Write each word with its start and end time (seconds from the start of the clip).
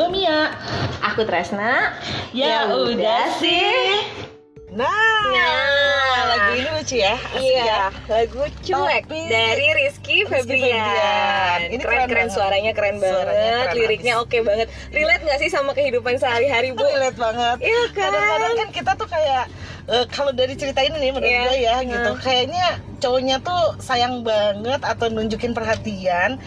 Gue 0.00 0.08
Mia. 0.08 0.48
Aku 1.04 1.28
Tresna. 1.28 1.92
Ya, 2.32 2.72
udah 2.72 3.36
sih. 3.36 4.00
Nah, 4.72 4.88
Nah. 5.28 6.24
lagu 6.24 6.50
ini 6.56 6.70
lucu 6.72 6.96
ya. 6.96 7.20
asik 7.20 7.36
Iya, 7.36 7.64
ya. 7.68 7.84
lagu 8.08 8.40
cuek 8.64 9.04
Tapi- 9.04 9.28
dari 9.28 9.66
Rizky 9.76 10.24
Febrian. 10.24 10.72
Febrian. 10.72 11.58
Ini 11.68 11.76
keren, 11.76 11.84
keren 11.84 12.08
keren 12.08 12.16
banget. 12.22 12.32
suaranya 12.32 12.72
keren 12.72 12.96
Suaranya 12.96 13.76
liriknya 13.76 14.14
oke 14.16 14.38
banget. 14.40 14.72
Relate 14.88 15.20
nggak 15.20 15.38
sih 15.38 15.50
sama 15.50 15.76
kehidupan 15.76 16.16
sehari-hari 16.16 16.72
bu? 16.72 16.80
Relate 16.80 17.18
banget. 17.20 17.56
Iya 17.60 17.82
kan? 17.92 18.08
Kadang-kadang 18.08 18.54
kan 18.56 18.68
kita 18.72 18.92
tuh 18.96 19.04
kayak 19.06 19.44
eh, 19.84 20.04
kalau 20.08 20.30
dari 20.30 20.54
cerita 20.54 20.80
ini 20.80 20.96
nih 20.96 21.10
menurut 21.10 21.28
Iya. 21.28 21.42
gue 21.44 21.56
ya 21.60 21.76
Hmm. 21.76 21.88
gitu. 21.90 22.10
Kayaknya 22.22 22.66
cowoknya 22.96 23.36
tuh 23.42 23.62
sayang 23.76 24.22
banget 24.22 24.80
atau 24.80 25.12
nunjukin 25.12 25.52
perhatian. 25.52 26.40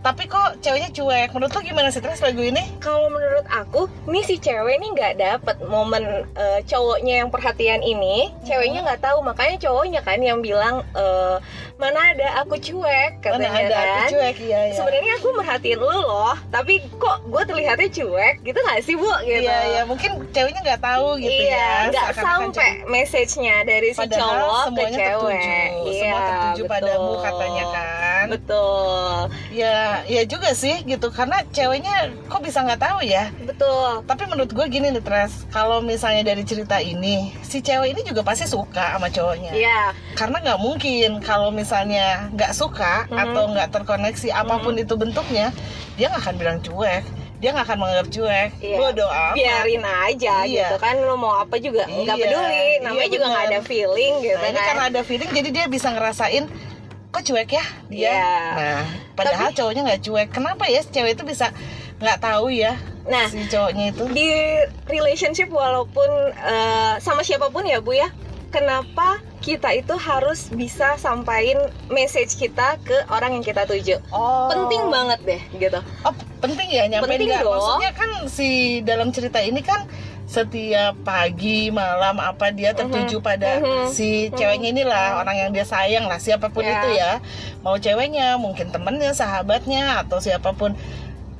Tapi 0.00 0.24
kok 0.24 0.56
ceweknya 0.58 0.88
cuek. 0.90 1.28
Menurut 1.30 1.52
lo 1.52 1.60
gimana 1.60 1.88
sih 1.88 2.00
Tres 2.00 2.18
lagu 2.18 2.40
ini? 2.40 2.64
Kalau 2.78 3.06
menurut 3.06 3.44
aku, 3.46 3.84
nih 4.06 4.24
si 4.24 4.36
cewek 4.36 4.80
nih 4.80 4.90
nggak 4.90 5.14
dapet 5.14 5.56
momen 5.62 6.02
eh, 6.32 6.60
cowoknya 6.64 7.20
yang 7.20 7.28
perhatian 7.28 7.80
ini, 7.80 8.32
ceweknya 8.42 8.80
nggak 8.82 9.02
tahu 9.02 9.20
makanya 9.20 9.60
cowoknya 9.60 10.00
kan 10.00 10.16
yang 10.18 10.40
bilang 10.40 10.80
eh, 10.94 11.36
mana 11.76 12.12
ada 12.12 12.40
aku 12.40 12.56
cuek 12.56 13.20
Mana 13.20 13.40
katanya 13.40 13.50
ada 13.58 13.72
kan. 13.74 13.88
aku 14.00 14.12
cuek 14.14 14.36
iya 14.40 14.60
ya. 14.68 14.74
Sebenarnya 14.74 15.12
aku 15.16 15.28
merhatiin 15.32 15.78
lu 15.78 15.98
loh, 16.00 16.36
tapi 16.48 16.72
kok 16.94 17.16
gue 17.24 17.42
terlihatnya 17.44 17.88
cuek 17.90 18.34
gitu 18.40 18.58
gak 18.58 18.80
sih 18.80 18.96
bu? 18.96 19.08
Gitu. 19.20 19.44
Iya, 19.44 19.58
iya, 19.68 19.82
mungkin 19.84 20.10
ceweknya 20.28 20.60
nggak 20.62 20.80
tahu 20.80 21.16
gitu 21.18 21.40
iya, 21.44 21.56
ya. 21.56 21.88
nggak 21.88 22.08
sampai 22.16 22.70
message-nya 22.84 23.64
dari 23.64 23.92
si 23.92 24.00
Padahal 24.00 24.20
cowok 24.20 24.48
ke 24.56 24.64
semuanya 24.64 24.96
cewek. 24.96 25.12
tertuju, 25.20 25.84
Iya, 25.84 26.00
semua 26.00 26.20
tertuju 26.20 26.62
betul. 26.62 26.72
padamu 26.72 27.12
katanya 27.20 27.64
kan. 27.68 28.24
Betul, 28.30 29.16
Ya, 29.50 29.76
ya 30.04 30.22
juga 30.24 30.50
sih 30.50 30.82
gitu 30.82 31.08
karena 31.08 31.42
ceweknya 31.48 31.94
kok 32.26 32.40
bisa 32.40 32.60
nggak 32.60 32.80
tahu 32.80 32.98
ya. 33.00 33.28
betul. 33.40 34.02
Tapi 34.02 34.22
menurut 34.24 34.48
gue 34.48 34.66
gini 34.66 34.88
nih 34.88 35.00
Tres, 35.00 35.46
kalau 35.48 35.80
misalnya 35.80 36.22
dari 36.24 36.42
cerita 36.42 36.76
ini, 36.76 37.32
si 37.40 37.58
cewek 37.58 37.90
ini 37.90 38.02
juga 38.02 38.20
pasti 38.20 38.44
suka 38.44 38.94
sama 38.94 39.08
cowoknya. 39.08 39.52
Iya, 39.52 39.80
Karena 40.14 40.40
nggak 40.40 40.58
mungkin 40.58 41.10
kalau 41.20 41.50
misalnya 41.50 42.30
nggak 42.30 42.52
suka 42.52 43.06
Mhm. 43.06 43.18
atau 43.18 43.42
nggak 43.48 43.68
terkoneksi 43.70 44.28
apa 44.30 44.54
pun 44.58 44.74
itu 44.74 44.94
bentuknya, 44.94 45.50
dia 45.94 46.06
nggak 46.06 46.22
akan 46.22 46.36
bilang 46.36 46.58
cuek, 46.58 47.04
dia 47.36 47.48
nggak 47.50 47.66
akan 47.66 47.78
menganggap 47.78 48.08
cuek. 48.08 48.50
Iya. 48.58 48.76
Bodoh 48.76 49.08
amat. 49.08 49.34
biarin 49.34 49.84
aja 49.84 50.34
Iya. 50.42 50.66
gitu 50.66 50.76
kan 50.78 50.94
lu 50.96 51.14
mau 51.14 51.34
apa 51.38 51.56
juga 51.56 51.84
nggak 51.84 52.04
Iya, 52.12 52.24
peduli 52.26 52.64
namanya 52.80 52.98
iya 52.98 53.06
juga 53.08 53.26
nggak 53.26 53.44
ada 53.46 53.60
feeling 53.62 54.12
gitu 54.20 54.36
Nah, 54.36 54.48
ini 54.48 54.56
kan 54.56 54.66
karena 54.68 54.84
ada 54.88 55.00
feeling 55.02 55.30
jadi 55.30 55.48
dia 55.50 55.64
bisa 55.66 55.88
ngerasain 55.88 56.44
kok 57.10 57.22
cuek 57.22 57.50
ya 57.50 57.64
dia. 57.86 58.06
Iya. 58.06 58.30
Nah, 58.52 58.82
padahal 59.14 59.50
cowoknya 59.50 59.82
nggak 59.84 60.02
cuek. 60.02 60.28
Kenapa 60.30 60.64
ya 60.64 60.80
si 60.80 60.90
cewek 60.90 61.14
itu 61.14 61.24
bisa 61.24 61.50
nggak 61.98 62.16
tahu 62.18 62.48
ya 62.48 62.80
nah 63.02 63.28
si 63.28 63.44
cowoknya 63.44 63.92
itu? 63.92 64.04
di 64.08 64.28
relationship 64.86 65.48
walaupun 65.48 66.08
eh, 66.32 66.94
sama 66.96 67.20
siapa 67.20 67.48
pun 67.48 67.60
ya 67.62 67.76
bu 67.76 67.92
ya 67.92 68.08
kenapa 68.48 69.20
kita 69.38 69.72
itu 69.74 69.92
harus 69.94 70.48
bisa 70.48 70.96
sampaikan 70.96 71.60
message 71.88 72.36
kita 72.36 72.76
ke 72.78 72.96
orang 73.06 73.36
yang 73.36 73.44
kita 73.44 73.64
tuju 73.64 74.00
Oh. 74.08 74.48
penting 74.48 74.88
banget 74.88 75.20
deh 75.22 75.42
gitu 75.58 75.80
Oh, 76.02 76.12
penting 76.40 76.68
ya 76.68 76.84
nyampein 76.86 77.16
Penting 77.16 77.28
nggak? 77.30 77.42
dong. 77.42 77.52
Maksudnya 77.54 77.92
kan 77.94 78.10
si 78.26 78.48
dalam 78.80 79.08
cerita 79.10 79.38
ini 79.38 79.60
kan 79.60 79.84
setiap 80.30 80.94
pagi 81.02 81.74
malam 81.74 82.22
apa 82.22 82.54
dia 82.54 82.70
tertuju 82.70 83.18
pada 83.18 83.58
Mhm. 83.58 83.90
si 83.90 84.30
ceweknya 84.30 84.70
inilah 84.70 85.18
orang 85.18 85.36
yang 85.36 85.50
dia 85.50 85.66
sayang 85.66 86.06
lah 86.06 86.16
siapa 86.16 86.46
pun 86.46 86.62
Ya. 86.62 86.78
itu 86.78 86.88
ya. 86.94 87.12
Mau 87.60 87.74
ceweknya 87.76 88.38
mungkin 88.38 88.70
temennya 88.70 89.10
sahabatnya 89.10 90.06
atau 90.06 90.22
siapa 90.22 90.54
pun. 90.54 90.78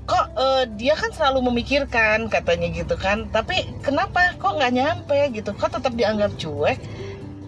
Kok 0.03 0.27
eh, 0.35 0.63
dia 0.75 0.99
kan 0.99 1.15
selalu 1.15 1.39
memikirkan 1.47 2.27
katanya 2.27 2.67
gitu 2.69 2.99
kan. 2.99 3.31
Tapi 3.31 3.63
kenapa? 3.79 4.35
Kok 4.35 4.59
nggak 4.59 4.73
nyampe 4.75 5.19
gitu? 5.31 5.55
Kok 5.55 5.79
tetap 5.79 5.95
dianggap 5.95 6.35
cuek? 6.35 6.83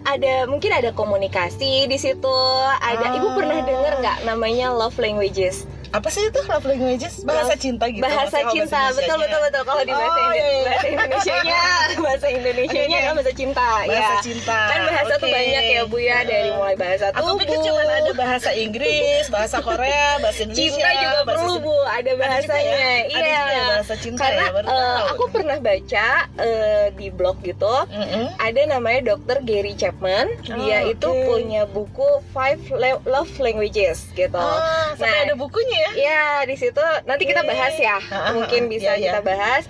Ada 0.03 0.47
mungkin 0.47 0.71
ada 0.71 0.91
komunikasi 0.91 1.87
di 1.87 1.97
situ. 1.97 2.39
Ada 2.79 3.03
Ah. 3.03 3.15
ibu 3.15 3.35
pernah 3.35 3.59
dengar 3.59 3.99
nggak 3.99 4.17
namanya 4.23 4.71
love 4.71 4.95
languages 4.95 5.67
apa 5.93 6.09
sih 6.09 6.23
itu 6.23 6.41
love 6.43 6.65
languages 6.65 7.21
bahasa 7.21 7.53
cinta 7.53 7.85
gitu 7.85 8.01
bahasa 8.01 8.41
oh, 8.41 8.49
cinta 8.49 8.89
betul 8.89 9.13
Indonesianya. 9.13 9.21
betul 9.21 9.39
betul 9.43 9.61
kalau 9.63 9.83
di 9.83 9.93
bahasa, 9.93 10.09
Oh, 10.13 10.25
Indo- 10.25 10.33
iya, 10.33 10.63
bahasa 10.65 10.87
Indonesia-nya 10.89 11.61
bahasa 12.05 12.27
Indonesia-nya 12.27 12.81
Oke, 12.89 12.97
oke. 12.97 13.03
adalah 13.03 13.13
bahasa 13.15 13.33
cinta 13.35 13.67
bahasa 13.83 13.93
ya 13.93 14.17
cinta 14.19 14.59
kan 14.65 14.79
bahasa 14.83 15.13
tuh 15.13 15.21
Oke. 15.23 15.35
banyak 15.35 15.63
ya 15.67 15.81
bu 15.85 15.97
ya 15.99 16.17
dari 16.23 16.49
mulai 16.51 16.75
bahasa 16.75 17.05
Aku 17.07 17.19
tubuh 17.19 17.37
pikir 17.39 17.57
cuma 17.61 17.81
ada 17.85 18.11
bahasa 18.15 18.49
Inggris, 18.55 19.23
bahasa 19.29 19.57
Korea, 19.59 20.07
bahasa 20.17 20.39
Indonesia. 20.41 20.65
cinta 20.73 20.89
juga 20.91 21.19
bahasa 21.19 21.27
perlu 21.29 21.53
bu 21.61 21.75
ada 21.77 21.93
Ada 21.93 22.09
juga 22.09 22.21
bahasanya 22.23 22.73
ya? 22.73 22.81
Ada 22.81 23.05
iya 23.05 23.21
juga 23.37 23.53
ya 23.53 23.63
bahasa 23.69 23.93
cinta 23.95 24.19
karena 24.19 24.41
ya, 24.41 24.49
baru 24.51 24.65
eh, 24.65 24.73
tahu. 24.73 25.05
aku 25.07 25.23
pernah 25.29 25.57
baca 25.59 26.07
eh, 26.39 26.85
di 26.91 27.07
blog 27.09 27.37
gitu 27.43 27.73
Mm-mm. 27.87 28.25
ada 28.35 28.61
namanya 28.67 28.99
dokter 29.07 29.37
Gary 29.41 29.73
Chapman 29.73 30.25
dia 30.43 30.79
Oh, 30.81 30.91
itu 30.91 31.05
oke. 31.07 31.21
punya 31.27 31.61
buku 31.65 32.07
Five 32.29 32.65
Love 33.03 33.33
Languages 33.37 34.09
gitu 34.11 34.33
Ah, 34.35 34.89
Nah, 34.95 35.15
ada 35.21 35.35
bukunya 35.35 35.82
ya? 35.83 35.91
Ya 35.99 36.23
di 36.47 36.55
situ 36.55 36.83
nanti 37.03 37.23
kita 37.27 37.43
bahas 37.43 37.75
ya, 37.75 37.99
mungkin 38.31 38.71
bisa 38.71 38.95
iya, 38.95 39.19
kita 39.19 39.19
iya. 39.19 39.27
bahas. 39.27 39.63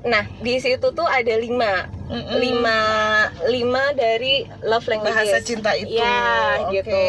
Nah 0.00 0.24
di 0.40 0.56
situ 0.58 0.88
tuh 0.96 1.04
ada 1.04 1.34
lima, 1.36 1.86
Mm-mm. 2.08 2.40
lima, 2.40 2.78
lima 3.46 3.82
dari 3.92 4.48
love 4.64 4.88
languages. 4.88 5.14
bahasa 5.14 5.36
cinta 5.44 5.70
itu. 5.76 6.00
Ya 6.00 6.66
Oke. 6.66 6.80
gitu. 6.80 7.00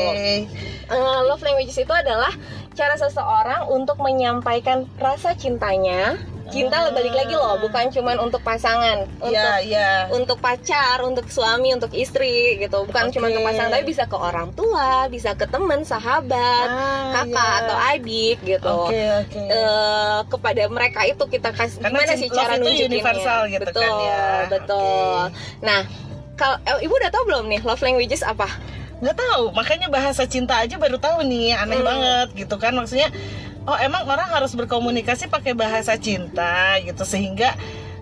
Eh, 0.92 1.20
love 1.24 1.42
languages 1.42 1.80
itu 1.80 1.94
adalah 1.94 2.36
cara 2.72 2.96
seseorang 2.96 3.68
untuk 3.68 4.00
menyampaikan 4.00 4.88
rasa 4.98 5.34
cintanya. 5.34 6.16
Cinta 6.52 6.84
Ah. 6.84 6.92
balik 6.92 7.16
lagi 7.16 7.32
loh, 7.32 7.56
bukan 7.64 7.88
cuman 7.88 8.20
untuk 8.20 8.44
pasangan, 8.44 9.08
untuk 9.24 9.32
Iya, 9.32 9.64
iya. 9.64 9.90
untuk 10.12 10.36
pacar, 10.38 11.00
untuk 11.00 11.24
suami, 11.32 11.72
untuk 11.72 11.96
istri 11.96 12.60
gitu. 12.60 12.84
Bukan 12.84 13.08
Oke. 13.08 13.16
cuma 13.16 13.32
ke 13.32 13.40
pasangan, 13.40 13.72
tapi 13.72 13.88
bisa 13.88 14.04
ke 14.04 14.18
orang 14.20 14.52
tua, 14.52 15.08
bisa 15.08 15.32
ke 15.32 15.48
teman, 15.48 15.88
sahabat, 15.88 16.68
Ah, 16.68 17.24
kakak 17.24 17.32
iya. 17.48 17.60
atau 17.64 17.78
adik 17.96 18.38
gitu. 18.44 18.68
Oke, 18.84 19.00
oke. 19.24 19.40
Eh, 19.48 20.20
kepada 20.28 20.64
mereka 20.68 21.08
itu 21.08 21.24
kita 21.24 21.56
kasih 21.56 21.80
Karena 21.80 22.04
gimana 22.04 22.14
sih 22.20 22.28
cara 22.28 22.54
itu 22.54 22.64
nunjukinnya 22.68 22.90
universal 23.00 23.40
gitu 23.48 23.64
betul, 23.64 23.82
kan 23.82 23.94
ya. 24.04 24.26
betul 24.52 25.16
Oke. 25.24 25.40
nah 25.62 25.80
kalau 26.36 26.58
eh, 26.64 26.84
ibu 26.84 26.92
udah 26.92 27.12
tahu 27.12 27.24
belum 27.28 27.46
nih 27.48 27.62
love 27.64 27.80
languages 27.80 28.28
apa 28.28 28.50
nggak 29.02 29.16
tahu 29.16 29.50
makanya 29.52 29.88
bahasa 29.88 30.24
cinta 30.24 30.58
aja 30.58 30.78
baru 30.78 30.96
tahu 30.96 31.22
nih 31.24 31.54
aneh 31.54 31.76
Hmm. 31.76 31.88
banget 31.88 32.28
gitu 32.38 32.56
kan 32.56 32.72
maksudnya 32.72 33.10
oh 33.64 33.76
emang 33.76 34.06
orang 34.06 34.30
harus 34.30 34.54
berkomunikasi 34.54 35.26
pakai 35.28 35.54
bahasa 35.54 35.98
cinta 35.98 36.78
gitu 36.80 37.02
sehingga 37.04 37.58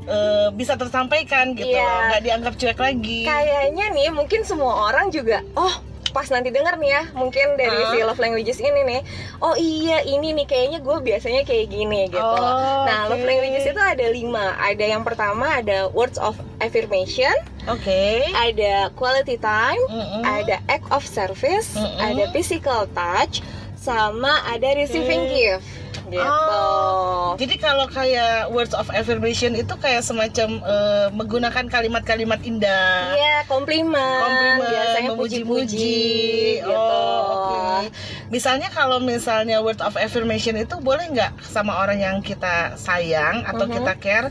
eh, 0.06 0.48
bisa 0.52 0.76
tersampaikan 0.76 1.54
gitu 1.54 1.72
Iya. 1.72 2.10
nggak 2.10 2.22
dianggap 2.22 2.54
cuek 2.56 2.80
lagi 2.80 3.24
kayaknya 3.24 3.86
nih 3.90 4.10
mungkin 4.10 4.44
semua 4.44 4.88
orang 4.88 5.08
juga 5.08 5.40
oh 5.54 5.72
pas 6.10 6.26
nanti 6.28 6.50
denger 6.50 6.74
nih 6.76 6.90
ya 6.90 7.04
mungkin 7.14 7.54
dari 7.54 7.70
Hah? 7.78 7.92
si 7.92 8.02
love 8.02 8.18
languages 8.18 8.58
ini 8.58 8.82
nih 8.84 9.02
oh 9.40 9.54
iya 9.54 10.02
ini 10.02 10.34
nih 10.34 10.44
kayaknya 10.44 10.80
gue 10.80 10.98
biasanya 11.00 11.46
kayak 11.46 11.70
gini 11.70 12.10
gitu 12.10 12.18
Oh, 12.18 12.82
nah 12.82 13.06
oke. 13.06 13.14
love 13.14 13.24
languages 13.24 13.64
itu 13.64 13.78
ada 13.78 14.06
lima 14.10 14.58
ada 14.58 14.82
yang 14.82 15.06
pertama 15.06 15.62
ada 15.62 15.86
words 15.90 16.18
of 16.18 16.34
affirmation 16.60 17.30
oke 17.70 18.04
ada 18.32 18.74
quality 18.94 19.38
time 19.38 19.82
Mm-mm. 19.88 20.22
ada 20.22 20.58
act 20.66 20.88
of 20.90 21.02
service, 21.02 21.74
Mm-mm. 21.74 21.98
ada 21.98 22.24
physical 22.30 22.90
touch, 22.92 23.42
sama 23.76 24.42
ada 24.46 24.74
receiving 24.74 25.24
Oke. 25.24 25.34
gift 25.34 25.68
gitu. 26.10 26.26
Oh. 26.26 27.38
Jadi 27.38 27.56
kalau 27.56 27.86
kayak 27.86 28.50
words 28.50 28.74
of 28.74 28.90
affirmation 28.90 29.54
itu 29.54 29.70
kayak 29.78 30.02
semacam 30.02 30.58
eh, 30.60 31.08
menggunakan 31.14 31.70
kalimat-kalimat 31.70 32.42
indah. 32.42 33.14
Iya, 33.14 33.46
komplimen, 33.46 33.94
Komplimen, 33.94 34.58
biasanya 34.66 35.10
memuji-muji. 35.14 35.46
puji-puji 35.70 36.66
gitu. 36.66 36.74
Oh, 36.74 37.22
oke. 37.30 37.94
Misalnya 38.34 38.74
kalau 38.74 38.98
misalnya 38.98 39.62
word 39.62 39.78
of 39.80 39.94
affirmation 39.96 40.58
itu 40.58 40.82
boleh 40.82 41.14
nggak 41.14 41.46
sama 41.46 41.78
orang 41.78 42.02
yang 42.02 42.18
kita 42.26 42.74
sayang 42.74 43.46
atau 43.46 43.70
Mhm. 43.70 43.74
kita 43.78 43.94
care, 44.02 44.28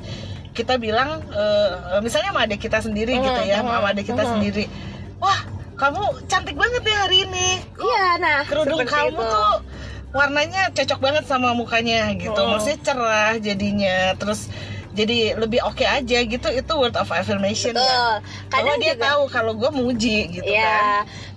kita 0.58 0.74
bilang 0.76 1.22
eh, 1.30 2.02
misalnya 2.02 2.34
sama 2.34 2.42
adik 2.42 2.60
kita 2.60 2.82
sendiri 2.82 3.14
Mhm, 3.14 3.22
gitu 3.22 3.40
ya, 3.46 3.62
mhm, 3.62 3.70
sama 3.70 3.88
adik 3.88 4.06
kita 4.06 4.22
mhm. 4.26 4.30
sendiri. 4.34 4.64
Wah, 5.22 5.40
kamu 5.74 6.02
cantik 6.26 6.56
banget 6.58 6.82
ya 6.82 6.96
hari 7.06 7.18
ini. 7.22 7.48
Iya, 7.78 8.06
nah 8.18 8.38
Kerudung 8.42 8.82
kamu 8.82 9.14
itu. 9.14 9.22
tuh 9.22 9.54
warnanya 10.10 10.72
cocok 10.72 10.98
banget 10.98 11.24
sama 11.24 11.54
mukanya 11.54 12.10
gitu. 12.16 12.34
Hmm. 12.34 12.50
Maksudnya 12.56 12.78
cerah 12.82 13.32
jadinya. 13.38 14.16
Terus 14.16 14.50
jadi 14.90 15.38
lebih 15.38 15.62
oke 15.62 15.86
aja 15.86 16.18
gitu 16.18 16.48
itu 16.50 16.72
word 16.74 16.98
of 16.98 17.06
affirmation 17.08 17.70
Betul. 17.70 17.86
ya. 17.86 18.18
Bahwa 18.18 18.50
Kadang 18.50 18.76
dia 18.80 18.94
juga 18.94 19.04
tahu 19.06 19.22
kalau 19.30 19.52
gue 19.54 19.70
muji 19.70 20.16
gitu 20.32 20.42
kan. 20.42 20.58
Iya, 20.58 20.82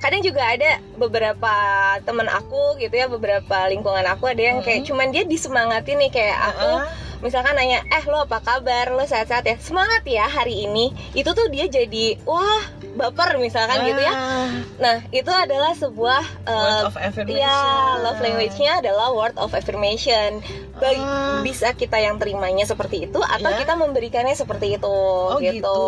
kadang 0.01 0.21
juga 0.23 0.41
ada 0.41 0.69
beberapa 0.95 1.53
teman 2.01 2.25
aku 2.25 2.79
gitu 2.79 2.95
ya, 2.95 3.06
beberapa 3.06 3.57
lingkungan 3.68 4.01
aku 4.07 4.25
ada 4.25 4.41
yang 4.41 4.57
kayak 4.59 4.81
Mhm. 4.81 4.88
cuman 4.89 5.07
dia 5.09 5.23
disemangati 5.23 5.94
nih 5.94 6.09
kayak 6.09 6.38
aku 6.50 6.69
Heeh. 6.81 7.09
Misalkan 7.21 7.53
nanya 7.53 7.85
eh 7.88 8.03
lo 8.06 8.25
apa 8.25 8.38
kabar 8.39 8.89
lo 8.89 9.01
sehat-sehat 9.01 9.44
ya 9.44 9.56
semangat 9.57 10.01
ya 10.03 10.25
hari 10.25 10.65
ini 10.65 10.89
itu 11.13 11.29
tuh 11.29 11.47
dia 11.47 11.65
jadi 11.65 12.18
wah 12.23 12.62
baper 12.91 13.38
misalkan 13.38 13.88
gitu 13.88 13.97
ya 13.97 14.12
Ah, 14.12 14.50
nah 14.77 14.95
itu 15.09 15.29
adalah 15.29 15.71
sebuah 15.71 16.21
uh, 16.44 16.51
word 16.51 16.83
of 16.83 16.95
affirmation 16.97 17.39
Ya, 17.39 17.62
love 17.97 18.19
language-nya 18.19 18.71
adalah 18.79 19.07
word 19.12 19.38
of 19.38 19.53
affirmation. 19.53 20.44
Baik 20.75 21.00
Ah. 21.00 21.39
bisa 21.39 21.71
kita 21.71 21.95
yang 21.95 22.18
terimanya 22.18 22.65
seperti 22.65 23.07
itu 23.07 23.18
atau 23.18 23.47
Ya. 23.47 23.57
kita 23.57 23.73
memberikannya 23.75 24.33
seperti 24.33 24.75
itu 24.75 24.91
Oh, 24.91 25.39
gitu. 25.39 25.62
gitu. 25.62 25.79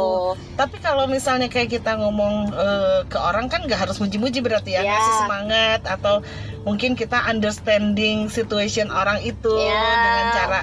Tapi 0.56 0.80
kalau 0.80 1.03
misalnya 1.06 1.50
kayak 1.50 1.74
kita 1.74 1.97
ngomong 1.97 2.53
eh, 2.53 3.00
ke 3.06 3.18
orang 3.18 3.51
kan 3.51 3.65
nggak 3.65 3.83
harus 3.83 4.00
muji-muji 4.00 4.39
berarti 4.39 4.77
ya, 4.77 4.81
Ya. 4.81 4.95
ngasih 4.95 5.15
semangat 5.19 5.81
atau 5.83 6.24
mungkin 6.63 6.95
kita 6.95 7.19
understanding 7.27 8.30
situation 8.30 8.88
orang 8.88 9.19
itu 9.19 9.51
Ya. 9.59 9.81
dengan 10.00 10.25
cara 10.31 10.59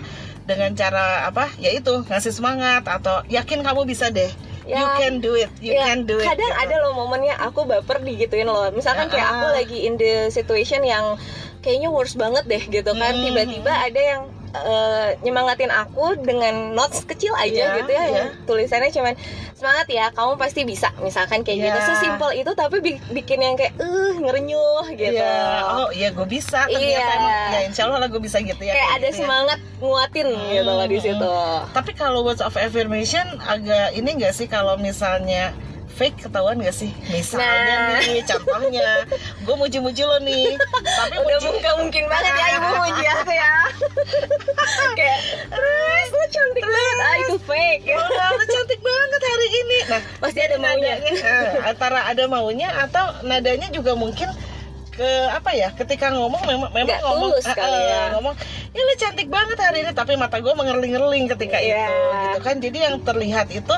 dengan 0.50 0.75
cara 0.75 1.25
apa? 1.25 1.47
Ya 1.56 1.70
itu 1.70 2.02
ngasih 2.02 2.35
semangat 2.35 2.82
atau 2.85 3.23
yakin 3.31 3.62
kamu 3.62 3.87
bisa 3.87 4.11
deh. 4.11 4.31
Ya. 4.67 4.82
You 4.82 4.87
can 4.99 5.14
do 5.19 5.32
it. 5.35 5.50
You 5.58 5.75
Ya, 5.75 5.87
can 5.88 6.06
do 6.06 6.19
it. 6.19 6.26
kadang 6.26 6.47
gitu. 6.47 6.62
ada 6.62 6.75
loh 6.82 6.93
momennya 6.94 7.38
aku 7.38 7.62
baper 7.64 8.02
digituin 8.02 8.47
loh. 8.47 8.67
Misalkan 8.70 9.06
Ya, 9.06 9.12
kayak 9.14 9.26
ah. 9.26 9.32
aku 9.32 9.47
lagi 9.55 9.79
in 9.82 9.94
the 9.94 10.29
situation 10.29 10.82
yang 10.82 11.14
kayaknya 11.61 11.91
worst 11.91 12.14
banget 12.14 12.47
deh 12.47 12.62
gitu 12.62 12.91
kan. 12.93 13.14
Hmm. 13.14 13.23
Tiba-tiba 13.25 13.70
ada 13.70 14.00
yang 14.00 14.23
eh, 14.52 15.08
nyemangatin 15.20 15.69
aku 15.69 16.19
dengan 16.19 16.52
notes 16.73 17.02
kecil 17.02 17.31
aja 17.35 17.50
Ya, 17.70 17.76
gitu 17.76 17.88
ya, 17.88 18.02
ya. 18.02 18.11
yang 18.17 18.29
tulisannya 18.44 18.91
cuman 18.91 19.14
semangat 19.52 19.87
ya, 19.87 20.11
kamu 20.11 20.35
pasti 20.35 20.62
bisa. 20.62 20.91
Misalkan 20.99 21.41
kayak 21.41 21.58
gitu 21.62 21.79
Ya. 21.79 21.87
sesimpel 21.87 22.31
itu 22.35 22.50
tapi 22.52 22.76
bi- 22.79 23.02
bikin 23.11 23.38
yang 23.38 23.55
kayak 23.55 23.76
eh 23.76 24.14
ngerenyuh 24.17 24.87
gitu. 24.93 25.14
Iya. 25.14 25.38
Oh 25.79 25.88
iya 25.91 26.08
gue 26.08 26.25
bisa 26.25 26.64
ternyata 26.64 26.82
Iya. 26.82 27.06
emang. 27.06 27.50
Ya 27.50 27.61
insya 27.62 27.82
Allah 27.85 27.99
lah 27.99 28.08
gue 28.08 28.19
bisa 28.19 28.38
gitu 28.41 28.58
ya. 28.58 28.73
kayak 28.73 28.91
ada 28.93 29.00
gitu 29.02 29.12
ya. 29.12 29.19
semangat 29.20 29.58
nguatin 29.79 30.29
gitu 30.29 30.62
loh 30.67 30.85
di 30.85 30.96
Hmm. 30.96 31.05
situ. 31.05 31.32
Tapi 31.70 31.91
kalau 31.93 32.20
words 32.20 32.41
of 32.41 32.55
affirmation 32.55 33.23
agak 33.41 33.93
ini 33.93 34.11
enggak 34.12 34.32
sih 34.32 34.46
kalau 34.46 34.75
misalnya 34.75 35.55
fake 35.92 36.22
ketahuan 36.22 36.58
gak 36.58 36.72
sih? 36.72 36.90
Misalnya 37.06 37.76
Nah. 37.90 38.00
nih 38.00 38.22
contohnya 38.25 38.88
gue 39.38 39.54
muji-muji 39.56 40.02
lo 40.02 40.16
nih 40.19 40.54
tapi 40.96 41.14
Udah 41.14 41.38
muji 41.38 41.58
nggak 41.58 41.76
mungkin 41.76 42.04
banget 42.06 42.32
ya 42.32 42.46
ibu 42.54 42.69
muji 42.82 43.04
aku 43.06 43.32
ya. 43.32 43.52
kayak 44.92 45.19
terus 45.46 46.08
lo 46.10 46.25
cantik 46.28 46.64
banget, 46.64 46.96
ah 47.00 47.14
itu 47.19 47.37
fake. 47.40 47.82
Udah 47.90 48.28
lo 48.31 48.44
cantik 48.44 48.81
banget 48.81 49.20
hari 49.22 49.48
ini 49.50 49.78
Nah 49.87 50.00
Pasti 50.19 50.38
ada 50.40 50.56
maunya. 50.56 50.94
eh, 51.04 51.48
antara 51.64 52.00
ada 52.04 52.25
maunya 52.26 52.69
atau 52.78 53.04
nadanya 53.22 53.69
juga 53.69 53.93
mungkin 53.94 54.28
ke 54.90 55.06
apa 55.28 55.50
ya 55.52 55.72
ketika 55.72 56.10
ngomong 56.10 56.43
memang 56.44 56.70
memang 56.72 56.90
Nggak 56.90 57.02
ngomong 57.02 57.31
tulus 57.32 57.46
kali 57.46 57.72
eh, 57.72 57.88
ya. 57.88 58.02
ngomong 58.12 58.34
ya 58.70 58.82
lo 58.82 58.94
cantik 58.96 59.28
banget 59.28 59.56
hari 59.56 59.78
ini 59.81 59.93
tapi 59.93 60.12
mata 60.14 60.36
gue 60.36 60.50
mengerling-ngerling 60.50 61.25
ketika 61.31 61.56
Iya. 61.56 61.88
itu 61.88 61.94
gitu 62.20 62.38
kan 62.43 62.56
jadi 62.58 62.78
yang 62.84 62.96
terlihat 63.00 63.48
itu 63.50 63.75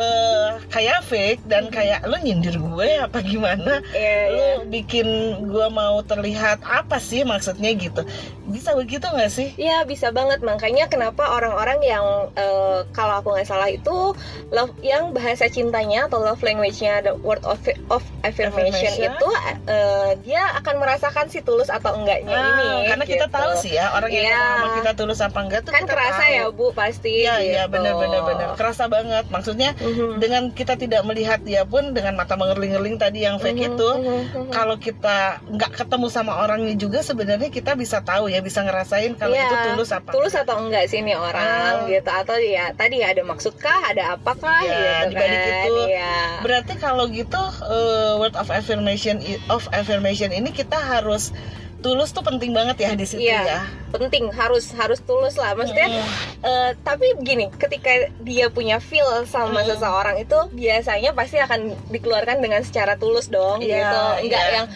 eh, 0.00 0.48
kayak 0.68 1.00
fake 1.02 1.42
dan 1.44 1.68
kayak 1.68 2.00
lo 2.02 2.16
nyindir 2.16 2.56
gue 2.56 2.88
apa 2.98 3.20
gimana 3.20 3.84
Iya, 3.92 4.16
lu 4.26 4.38
iya. 4.38 4.54
bikin 4.66 5.06
gue 5.44 5.66
mau 5.70 6.00
terlihat 6.02 6.60
apa 6.62 6.96
sih 6.98 7.20
maksudnya 7.22 7.68
gitu 7.72 8.02
bisa 8.44 8.72
begitu 8.72 9.04
nggak 9.04 9.28
sih 9.28 9.48
Iya 9.54 9.84
bisa 9.84 10.10
banget 10.10 10.40
makanya 10.40 10.86
kenapa 10.86 11.28
orang-orang 11.28 11.78
yang 11.80 12.04
eh, 12.34 12.82
kalau 12.90 13.20
aku 13.20 13.32
nggak 13.32 13.46
salah 13.46 13.68
itu 13.68 14.16
love 14.48 14.72
yang 14.80 15.12
bahasa 15.12 15.46
cintanya 15.46 16.06
atau 16.06 16.18
love 16.18 16.40
language-nya 16.40 17.02
the 17.02 17.14
word 17.16 17.44
of 17.44 17.60
of 17.88 18.02
affirmation, 18.22 18.72
Affirmation. 18.90 19.12
itu 19.12 19.28
eh, 19.66 20.10
dia 20.22 20.42
akan 20.56 20.74
merasakan 20.78 21.26
si 21.26 21.40
tulus 21.40 21.68
atau 21.68 21.92
enggaknya 21.92 22.32
Ah, 22.32 22.48
ini 22.48 22.68
karena 22.88 23.04
kita 23.04 23.26
gitu. 23.26 23.36
tahu 23.36 23.52
sih 23.54 23.72
ya 23.72 23.92
orang 23.92 24.08
yang 24.08 24.24
Iya. 24.24 24.34
ngomong 24.34 24.56
sama 24.60 24.76
kita 24.76 24.90
tulus 24.94 25.20
apa 25.20 25.38
enggak 25.40 25.60
tuh 25.62 25.72
kan 25.72 25.82
kita 25.82 25.92
kerasa 25.92 26.22
tahu. 26.22 26.32
ya 26.32 26.44
bu 26.48 26.66
pasti 26.72 27.12
Iya 27.20 27.34
iya 27.38 27.62
gitu. 27.64 27.72
benar 27.72 27.94
benar 27.96 28.20
benar 28.24 28.48
kerasa 28.54 28.84
banget 28.86 29.24
maksudnya 29.28 29.70
Mhm. 29.90 30.16
dengan 30.18 30.42
kita 30.50 30.74
tidak 30.74 31.02
melihat 31.02 31.42
dia 31.42 31.62
pun 31.62 31.90
dengan 31.90 32.14
mata 32.14 32.34
mengerling-ngerling 32.34 32.96
tadi 32.96 33.22
yang 33.22 33.36
fake 33.36 33.58
Mhm, 33.58 33.68
itu 33.74 33.90
mhm, 33.90 34.06
mhm. 34.06 34.50
kalau 34.50 34.76
kita 34.76 35.42
nggak 35.44 35.72
ketemu 35.74 36.06
sama 36.06 36.32
orangnya 36.38 36.74
juga 36.74 37.00
sebenarnya 37.00 37.48
kita 37.48 37.74
bisa 37.74 38.00
tahu 38.00 38.26
ya 38.26 38.38
bisa 38.38 38.62
ngerasain 38.62 39.14
kalau 39.14 39.34
Iya, 39.34 39.44
itu 39.44 39.56
tulus 39.68 39.90
apa 39.90 40.08
tulus 40.10 40.34
atau 40.34 40.56
enggak 40.58 40.86
sih 40.86 41.00
ini 41.00 41.12
orang 41.12 41.42
Ah. 41.42 41.88
gitu 41.88 42.10
atau 42.10 42.36
ya 42.38 42.70
tadi 42.72 43.02
ada 43.02 43.22
maksudkah 43.22 43.78
ada 43.84 44.14
apakah 44.14 44.62
Iya, 44.62 45.10
gitu 45.10 45.12
dibalik 45.12 45.38
kan 45.40 45.50
itu, 45.66 45.74
Iya. 45.88 46.14
berarti 46.40 46.72
kalau 46.76 47.04
gitu 47.08 47.42
eh, 47.66 48.12
word 48.16 48.34
of 48.34 48.48
affirmation 48.48 49.18
of 49.48 49.66
affirmation 49.70 50.30
ini 50.30 50.50
kita 50.50 50.76
harus 50.76 51.32
tulus 51.80 52.10
tuh 52.10 52.20
penting 52.20 52.50
banget 52.50 52.76
ya 52.78 52.90
di 52.92 53.02
situ 53.02 53.20
Iya. 53.22 53.40
ya 53.42 53.60
penting 53.90 54.28
harus 54.30 54.70
harus 54.72 55.00
tulus 55.00 55.34
lah 55.34 55.52
maksudnya 55.52 55.88
Mm. 55.88 56.04
eh, 56.42 56.70
tapi 56.80 57.12
begini 57.14 57.48
ketika 57.52 57.90
dia 58.20 58.46
punya 58.48 58.78
feel 58.78 59.04
sama 59.24 59.60
Hmm. 59.60 59.68
seseorang 59.70 60.16
itu 60.16 60.36
biasanya 60.52 61.10
pasti 61.10 61.36
akan 61.36 61.60
dikeluarkan 61.88 62.38
dengan 62.38 62.60
secara 62.60 62.94
tulus 62.94 63.26
dong 63.26 63.58
Iya, 63.58 63.80
gitu 63.80 64.00
enggak 64.22 64.42
iya. 64.42 64.54
yang 64.54 64.66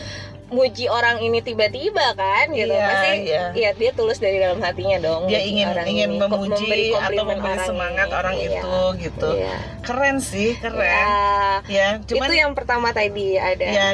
muji 0.46 0.86
orang 0.86 1.18
ini 1.18 1.40
tiba-tiba 1.40 2.14
kan 2.14 2.46
gitu 2.50 2.70
Iya, 2.70 2.86
pasti 2.86 3.08
iya. 3.22 3.44
ya 3.54 3.70
dia 3.72 3.90
tulus 3.90 4.16
dari 4.16 4.38
dalam 4.38 4.60
hatinya 4.60 4.98
dong 4.98 5.26
dia 5.26 5.40
ingin 5.40 5.66
orang 5.68 5.86
ingin 5.86 6.08
ini, 6.10 6.20
memuji 6.20 6.72
atau 6.92 7.22
memberi 7.22 7.52
orang 7.52 7.66
semangat 7.66 8.06
ini. 8.06 8.14
orang 8.14 8.34
Iya, 8.34 8.48
itu 8.54 8.76
gitu 9.02 9.30
iya. 9.34 9.54
keren 9.80 10.16
sih 10.18 10.50
keren 10.56 11.60
Ya, 11.66 11.88
cuman 12.02 12.28
itu 12.28 12.34
yang 12.36 12.52
pertama 12.52 12.88
tadi 12.90 13.36
ada 13.36 13.60
ya 13.62 13.88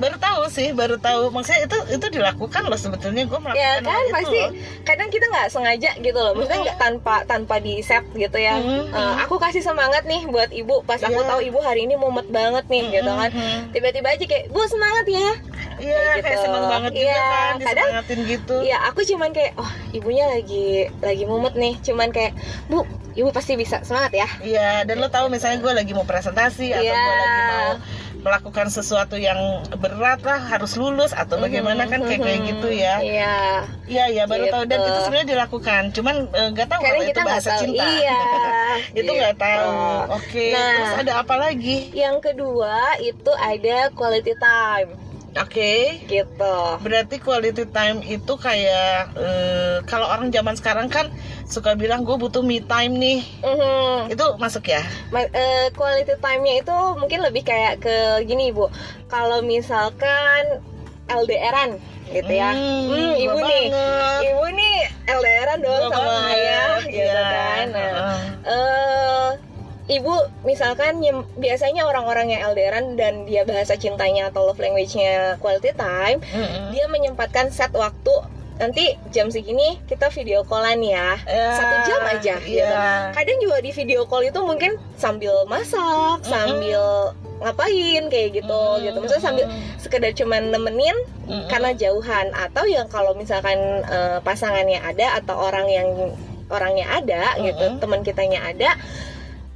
baru 0.00 0.16
tahu 0.16 0.42
sih 0.48 0.68
baru 0.72 0.96
tahu. 0.96 1.28
Maksudnya 1.28 1.60
itu 1.62 1.78
itu 1.92 2.06
dilakukan 2.10 2.62
loh 2.64 2.74
sebetulnya 2.74 3.22
gue 3.22 3.38
melakukan 3.38 3.60
ya 3.60 3.72
kan 3.78 4.00
itu 4.00 4.12
pasti 4.12 4.38
loh. 4.38 4.50
kadang 4.82 5.08
kita 5.08 5.26
nggak 5.26 5.48
sengaja 5.48 5.90
gitu 5.96 6.16
loh. 6.16 6.32
Maksudnya 6.32 6.60
nggak 6.64 6.78
tanpa 6.78 7.14
tanpa 7.24 7.54
di 7.56 7.78
set 7.80 8.02
gitu 8.12 8.34
ya. 8.34 8.56
Mhm. 8.56 8.90
Eh, 8.90 9.14
aku 9.20 9.36
kasih 9.36 9.60
semangat 9.60 10.02
nih 10.02 10.24
buat 10.26 10.50
ibu. 10.50 10.80
Pas 10.82 10.98
aku 10.98 11.14
Iya. 11.14 11.28
tahu 11.28 11.40
ibu 11.44 11.58
hari 11.60 11.84
ini 11.84 11.94
mumet 11.94 12.26
banget 12.26 12.64
nih 12.66 12.84
gitu 12.90 13.10
kan. 13.10 13.30
Tiba-tiba 13.70 14.08
aja 14.10 14.24
kayak 14.24 14.44
bu 14.48 14.60
semangat 14.64 15.04
ya. 15.06 15.28
Iya 15.76 15.96
Kayak 15.96 16.16
kayak 16.18 16.24
gitu. 16.30 16.42
seneng 16.42 16.64
banget 16.66 16.90
juga 16.92 17.04
Iya, 17.06 17.20
kan 17.22 17.54
kadang- 17.62 17.92
gitu. 18.26 18.56
Ya 18.62 18.76
aku 18.84 19.00
cuman 19.02 19.30
kayak 19.30 19.52
oh 19.56 19.70
ibunya 19.90 20.24
lagi 20.26 20.66
lagi 20.98 21.24
mumet 21.24 21.54
nih. 21.54 21.74
Cuman 21.80 22.08
kayak 22.10 22.32
bu 22.66 22.84
ibu 23.12 23.28
pasti 23.30 23.52
bisa. 23.54 23.80
Semangat 23.80 24.12
ya. 24.14 24.28
Iya, 24.40 24.84
dan 24.84 24.96
lo 24.96 25.08
tahu 25.08 25.28
misalnya 25.28 25.58
gue 25.58 25.72
lagi 25.74 25.92
mau 25.92 26.04
presentasi 26.04 26.70
atau 26.70 26.80
Iya. 26.80 26.94
gue 26.94 27.14
lagi 27.16 27.40
mau 27.42 27.70
melakukan 28.20 28.68
sesuatu 28.68 29.16
yang 29.16 29.36
berat 29.74 30.20
lah 30.20 30.38
harus 30.38 30.76
lulus 30.76 31.10
atau 31.10 31.36
bagaimana 31.36 31.84
kan 31.84 32.00
kayak 32.00 32.20
kayak 32.20 32.40
gitu 32.46 32.68
ya. 32.70 33.00
iya 33.00 33.34
Iya 33.84 34.04
iya 34.06 34.22
baru 34.24 34.46
tahu 34.46 34.64
dan 34.64 34.78
Gitu. 34.78 34.88
itu 34.88 35.00
sebenarnya 35.02 35.28
dilakukan, 35.28 35.82
cuman 35.90 36.14
eh, 36.30 36.48
nggak 36.52 36.68
tahu 36.68 36.78
kadang 36.78 36.94
kalau 36.94 37.02
kita 37.02 37.20
itu 37.20 37.26
bahasa 37.26 37.50
tahu 37.50 37.60
cinta. 37.66 37.84
iya 37.90 38.20
itu 39.00 39.10
nggak 39.10 39.34
gitu. 39.34 39.44
tahu. 39.44 39.72
Oke. 40.14 40.46
Nah. 40.52 40.70
Terus 40.70 40.94
ada 41.00 41.12
apa 41.18 41.34
lagi? 41.36 41.76
yang 41.92 42.16
kedua 42.20 42.76
itu 43.00 43.32
ada 43.34 43.90
quality 43.92 44.34
time 44.36 44.94
Oke. 45.32 46.02
gitu 46.04 46.56
Berarti 46.82 47.16
quality 47.18 47.64
time 47.66 48.02
itu 48.02 48.34
kayak 48.34 49.14
eh, 49.14 49.76
kalau 49.84 50.06
orang 50.06 50.28
zaman 50.28 50.54
sekarang 50.54 50.86
kan 50.86 51.06
suka 51.46 51.74
bilang 51.74 52.02
gue 52.02 52.14
butuh 52.14 52.40
me 52.40 52.58
time 52.58 52.94
nih. 52.94 53.20
Mhm. 53.40 54.10
Itu 54.10 54.34
masuk 54.36 54.66
ya? 54.66 54.82
Ma- 55.08 55.26
eh, 55.26 55.70
quality 55.70 56.18
time-nya 56.18 56.54
itu 56.58 56.74
mungkin 56.96 57.20
lebih 57.20 57.42
kayak 57.42 57.78
ke 57.78 57.94
gini 58.24 58.50
ibu 58.50 58.66
kalau 59.06 59.38
misalkan 59.40 60.62
LDRan 61.06 61.78
gitu 62.06 62.32
ya 62.32 62.50
Hmm, 62.50 62.86
Hmm, 62.86 63.12
ibu 63.16 63.38
nih 63.40 63.64
banget. 63.70 64.20
ibu 64.26 64.46
nih 64.48 64.76
LDRan 65.08 65.58
dong 65.60 65.82
sama 65.88 66.12
ayah 66.28 66.74
gitu 66.84 67.02
iya. 67.06 67.22
kan 67.22 67.64
nah 67.70 67.86
Heeh. 67.86 68.18
eh 68.50 69.28
ibu 69.90 70.14
misalkan 70.46 71.02
biasanya 71.34 71.82
orang-orang 71.82 72.30
yang 72.30 72.54
LDRan 72.54 72.94
dan 72.94 73.26
dia 73.26 73.42
bahasa 73.42 73.74
cintanya 73.74 74.30
atau 74.30 74.46
love 74.46 74.62
language-nya 74.62 75.34
quality 75.42 75.74
time 75.74 76.22
Mm-mm. 76.22 76.70
dia 76.70 76.86
menyempatkan 76.86 77.50
set 77.50 77.74
waktu 77.74 78.14
nanti 78.56 78.92
jam 79.08 79.32
segini 79.32 79.80
kita 79.88 80.12
video 80.12 80.44
callan 80.44 80.78
ya 80.78 81.16
Ya, 81.24 81.56
satu 81.56 81.76
jam 81.88 82.00
aja 82.06 82.34
gitu 82.38 82.60
Iya. 82.60 83.10
kadang 83.10 83.40
juga 83.40 83.56
di 83.58 83.72
video 83.72 84.04
call 84.04 84.28
itu 84.28 84.40
mungkin 84.40 84.76
sambil 84.94 85.32
masak 85.48 86.22
sambil 86.22 87.10
ngapain 87.40 88.04
kayak 88.06 88.36
gitu 88.36 88.52
Mm-mm. 88.52 88.84
gitu 88.84 88.96
maksudnya 89.00 89.24
sambil 89.24 89.46
sekedar 89.80 90.12
cuman 90.12 90.52
nemenin 90.52 90.92
Mm-mm. 91.24 91.48
karena 91.48 91.72
jauhan 91.72 92.28
atau 92.30 92.68
yang 92.68 92.84
kalau 92.86 93.16
misalkan 93.16 93.56
eh, 93.88 94.20
pasangannya 94.20 94.76
ada 94.76 95.18
atau 95.18 95.40
orang 95.40 95.64
yang 95.66 95.88
orangnya 96.52 96.84
ada 96.92 97.40
gitu 97.40 97.64
Mm-mm. 97.64 97.80
teman 97.80 98.04
kitanya 98.04 98.44
ada 98.44 98.76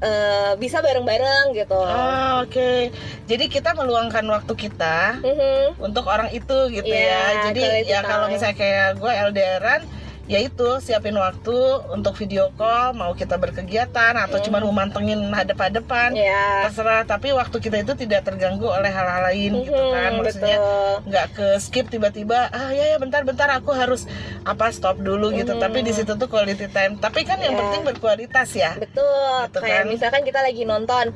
eh, 0.04 0.52
bisa 0.54 0.78
bareng-bareng 0.78 1.56
gitu 1.56 1.80
Ah, 1.80 2.44
oke. 2.44 2.92
Jadi 3.25 3.44
kita 3.49 3.73
meluangkan 3.73 4.23
waktu 4.28 4.52
kita 4.54 5.25
Mhm. 5.25 5.80
untuk 5.80 6.04
orang 6.06 6.28
itu 6.30 6.68
gitu 6.70 6.84
Iya, 6.87 7.08
ya. 7.08 7.23
Jadi 7.49 7.61
quality 7.64 7.88
ya 7.88 8.00
kalau 8.02 8.26
misalnya 8.28 8.56
kayak 8.56 8.88
gue 8.96 9.12
LDRan 9.12 9.82
ya 10.24 10.40
itu 10.40 10.68
siapin 10.80 11.12
waktu 11.14 11.52
untuk 11.90 12.16
video 12.16 12.48
call 12.54 12.92
mau 12.92 13.12
kita 13.12 13.36
berkegiatan 13.36 14.16
atau 14.16 14.40
Mhm. 14.40 14.44
cuma 14.44 14.56
mau 14.58 14.72
mantengin 14.72 15.20
hadap-hadapan 15.28 16.16
ya 16.16 16.64
terserah. 16.66 17.04
Tapi 17.04 17.30
waktu 17.30 17.56
kita 17.58 17.76
itu 17.78 17.92
tidak 17.94 18.24
terganggu 18.24 18.64
oleh 18.64 18.88
hal-hal 18.88 19.28
lain 19.28 19.52
gitu 19.62 19.82
kan. 19.90 20.10
Maksudnya 20.16 20.56
nggak 21.04 21.26
ke 21.30 21.46
skip 21.58 21.86
tiba-tiba 21.86 22.48
ah 22.48 22.70
ya 22.70 22.84
ya 22.86 22.96
bentar-bentar 22.96 23.52
aku 23.52 23.72
harus 23.72 24.08
apa 24.42 24.70
stop 24.70 24.96
dulu 24.98 25.28
gitu. 25.30 25.52
Mhm. 25.52 25.60
tapi 25.60 25.78
di 25.80 25.92
situ 25.92 26.12
tuh 26.14 26.26
quality 26.26 26.68
time. 26.68 26.96
Tapi 26.96 27.22
kan 27.22 27.36
yang 27.38 27.52
Ya. 27.52 27.60
penting 27.60 27.82
berkualitas 27.84 28.48
ya. 28.52 28.72
Betul. 28.74 29.36
Gitu 29.46 29.58
kayak 29.60 29.82
kan. 29.82 29.92
misalkan 29.92 30.22
kita 30.24 30.40
lagi 30.40 30.64
nonton. 30.64 31.12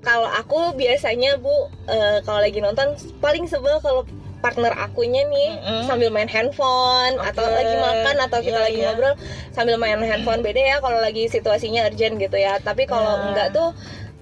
Kalau 0.00 0.28
aku 0.28 0.72
biasanya 0.72 1.34
bu 1.36 1.50
eh, 1.84 2.18
kalau 2.22 2.38
lagi 2.38 2.58
nonton 2.58 2.94
paling 3.18 3.44
sebel 3.44 3.80
kalau 3.80 4.06
partner 4.36 4.72
akunya 4.72 5.24
nih 5.24 5.56
Mm-mm. 5.56 5.82
sambil 5.84 6.08
main 6.08 6.28
handphone 6.28 7.16
Oke. 7.16 7.28
atau 7.30 7.44
lagi 7.48 7.74
makan 7.74 8.16
atau 8.20 8.38
kita 8.40 8.54
Iya, 8.54 8.64
lagi 8.68 8.78
iya. 8.78 8.86
ngobrol 8.88 9.14
sambil 9.50 9.76
main 9.76 9.98
handphone 9.98 10.40
beda 10.40 10.60
ya 10.60 10.76
kalau 10.78 10.98
lagi 10.98 11.26
situasinya 11.26 11.84
urgent 11.84 12.16
gitu 12.16 12.36
ya 12.36 12.56
tapi 12.58 12.84
kalau 12.84 13.12
Ya. 13.12 13.22
enggak 13.26 13.48
tuh 13.50 13.72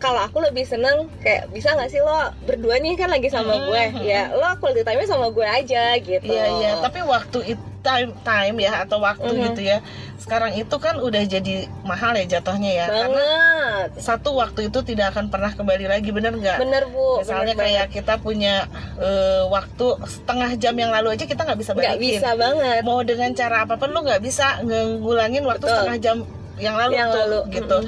kalau 0.05 0.21
aku 0.21 0.39
lebih 0.39 0.65
seneng 0.65 1.09
kayak 1.19 1.49
bisa 1.49 1.73
nggak 1.73 1.89
sih 1.89 1.99
lo 1.99 2.13
berdua 2.43 2.77
nih 2.77 2.93
kan 2.93 3.09
lagi 3.09 3.27
sama 3.27 3.57
gue 3.65 3.83
ya 4.05 4.29
lo 4.31 4.53
quality 4.55 4.85
time 4.85 5.01
sama 5.05 5.29
gue 5.29 5.47
aja 5.49 5.97
gitu 5.97 6.27
Iya 6.27 6.45
iya, 6.55 6.71
tapi 6.79 7.01
waktu 7.01 7.41
itu 7.49 7.65
time 7.81 8.17
time 8.19 8.57
ya 8.59 8.81
atau 8.81 8.97
waktu 8.99 9.29
Mhm. 9.29 9.41
gitu 9.45 9.61
ya. 9.63 9.85
Sekarang 10.17 10.53
itu 10.53 10.73
kan 10.79 10.97
udah 10.99 11.21
jadi 11.23 11.55
mahal 11.83 12.17
ya 12.17 12.25
jatuhnya 12.31 12.73
ya. 12.75 12.87
Karena 12.89 13.13
banget 13.13 13.89
satu 14.01 14.33
waktu 14.35 14.73
itu 14.73 14.81
tidak 14.83 15.13
akan 15.13 15.29
pernah 15.29 15.53
kembali 15.53 15.85
lagi, 15.87 16.09
bener 16.09 16.33
nggak? 16.33 16.59
bener 16.59 16.89
bu 16.89 17.21
Misalnya 17.21 17.53
bener 17.53 17.61
kayak 17.61 17.87
kita 17.93 18.17
punya 18.19 18.65
eh, 18.97 19.45
waktu 19.47 19.87
setengah 20.03 20.57
jam 20.57 20.73
yang 20.75 20.89
lalu 20.91 21.13
aja 21.13 21.25
kita 21.25 21.45
nggak 21.45 21.61
bisa 21.61 21.73
banget. 21.73 21.85
nggak 21.85 21.97
balikin. 21.99 22.17
bisa 22.17 22.31
banget 22.35 22.81
Mau 22.83 23.01
dengan 23.03 23.31
cara 23.35 23.57
apa 23.63 23.75
pun 23.77 23.89
lu 23.91 24.01
nggak 24.01 24.23
bisa 24.23 24.47
ngulangin 24.65 25.45
waktu 25.45 25.61
Betul. 25.61 25.77
setengah 25.77 25.99
jam 25.99 26.17
yang 26.57 26.79
lalu 26.79 26.93
yang 26.95 27.11
tuh 27.11 27.21
lalu 27.21 27.39
gitu. 27.51 27.79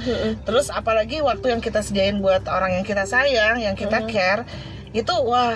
Terus 0.42 0.66
apalagi 0.68 1.22
waktu 1.22 1.54
yang 1.54 1.62
kita 1.62 1.80
sediain 1.80 2.18
buat 2.18 2.44
orang 2.46 2.80
yang 2.80 2.86
kita 2.86 3.06
sayang, 3.06 3.62
yang 3.62 3.78
kita 3.78 4.02
care, 4.06 4.42
itu 4.90 5.14
wah 5.22 5.54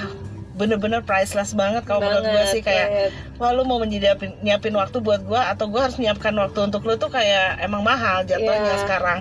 bener-bener 0.50 1.00
priceless 1.00 1.56
banget 1.56 1.88
kalau 1.88 2.04
menurut 2.04 2.26
gue 2.26 2.44
sih 2.52 2.60
kayak 2.60 2.88
banget. 2.92 3.10
wah 3.40 3.50
lu 3.56 3.64
mau 3.64 3.80
menyiapin 3.80 4.36
nyiapin 4.44 4.76
waktu 4.76 5.00
buat 5.00 5.24
gue 5.24 5.40
atau 5.40 5.64
gue 5.72 5.80
harus 5.80 5.96
nyiapkan 5.96 6.36
waktu 6.36 6.68
untuk 6.68 6.84
lu 6.84 7.00
tuh 7.00 7.08
kayak 7.08 7.56
emang 7.64 7.80
mahal 7.80 8.20
jatuhnya 8.28 8.76
Iya. 8.76 8.82
sekarang 8.84 9.18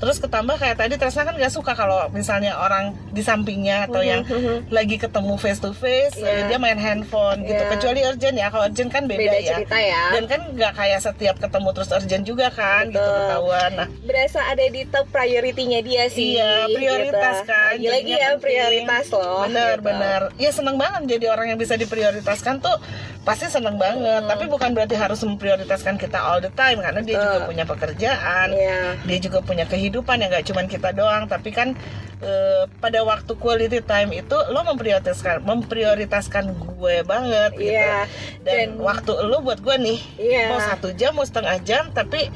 terus 0.00 0.16
ketambah 0.16 0.56
kayak 0.56 0.76
tadi 0.76 0.96
Tresna 0.96 1.22
kan 1.22 1.36
gak 1.36 1.52
suka 1.52 1.72
kalau 1.72 2.08
misalnya 2.08 2.56
orang 2.56 2.90
di 3.08 3.20
sampingnya 3.20 3.84
atau 3.84 4.00
yang 4.00 4.24
Mhm, 4.24 4.70
lagi 4.70 4.96
ketemu 4.96 5.36
face 5.36 5.58
to 5.58 5.70
face 5.70 6.16
Iya. 6.16 6.48
dia 6.48 6.56
main 6.56 6.74
handphone 6.74 7.44
gitu 7.44 7.58
Iya. 7.58 7.68
kecuali 7.70 8.00
urgent 8.02 8.32
ya 8.34 8.48
kalau 8.48 8.64
urgent 8.64 8.88
kan 8.88 9.04
beda, 9.04 9.20
beda 9.20 9.38
ya 9.38 9.52
cerita 9.54 9.76
ya 9.76 10.02
dan 10.10 10.24
kan 10.24 10.40
nggak 10.50 10.72
kayak 10.74 11.00
setiap 11.00 11.36
ketemu 11.36 11.68
terus 11.70 11.90
urgent 11.90 12.24
juga 12.24 12.48
kan 12.48 12.88
gitu 12.88 12.96
Betul. 12.96 13.12
ketahuan 13.20 13.70
nah 13.76 13.88
berasa 14.02 14.40
ada 14.42 14.64
di 14.64 14.82
top 14.84 15.06
priority-nya 15.10 15.80
dia 15.80 16.04
sih 16.08 16.34
Iya, 16.34 16.64
prioritas 16.66 17.36
gitu. 17.38 17.50
kan, 17.50 17.70
lagi 17.70 17.84
lagi 17.84 18.00
jadinya 18.02 18.16
ya 18.16 18.24
penting. 18.26 18.40
prioritas 18.40 19.04
loh 19.10 19.38
bener 19.44 19.74
gitu. 19.74 19.84
bener 19.84 20.20
ya 20.34 20.50
seneng 20.50 20.76
banget 20.76 21.02
jadi 21.10 21.26
orang 21.28 21.46
yang 21.46 21.58
bisa 21.58 21.74
diprioritaskan 21.74 22.54
tuh 22.58 22.76
pasti 23.20 23.46
seneng 23.46 23.76
banget 23.76 24.22
Hmm. 24.22 24.28
tapi 24.28 24.44
bukan 24.46 24.72
berarti 24.72 24.96
harus 24.96 25.20
memprioritaskan 25.20 25.94
kita 25.94 26.16
all 26.16 26.40
the 26.40 26.48
time 26.50 26.80
karena 26.80 27.00
dia 27.00 27.14
Betul. 27.14 27.24
juga 27.26 27.38
punya 27.46 27.64
pekerjaan 27.64 28.48
Iya. 28.50 28.80
dia 29.02 29.18
juga 29.18 29.38
punya 29.40 29.64
kehidupan 29.64 30.16
yang 30.18 30.30
gak 30.30 30.46
cuman 30.46 30.66
kita 30.66 30.90
doang 30.90 31.24
tapi 31.26 31.50
kan 31.50 31.76
eh, 32.20 32.64
pada 32.76 33.00
waktu 33.00 33.32
quality 33.34 33.80
time 33.82 34.12
itu 34.14 34.36
lo 34.48 34.60
memprioritaskan 34.62 35.40
memprioritaskan 35.42 36.44
gue 36.52 36.96
banget 37.02 37.50
gitu 37.54 37.72
Iya. 37.72 38.04
dan, 38.40 38.56
Dan- 38.72 38.76
waktu 38.78 39.12
lo 39.22 39.40
buat 39.40 39.60
gue 39.60 39.76
nih 39.78 40.00
Iya. 40.18 40.44
mau 40.48 40.60
satu 40.60 40.88
jam 40.90 41.12
mau 41.12 41.24
setengah 41.24 41.60
jam 41.60 41.88
tapi 41.90 42.28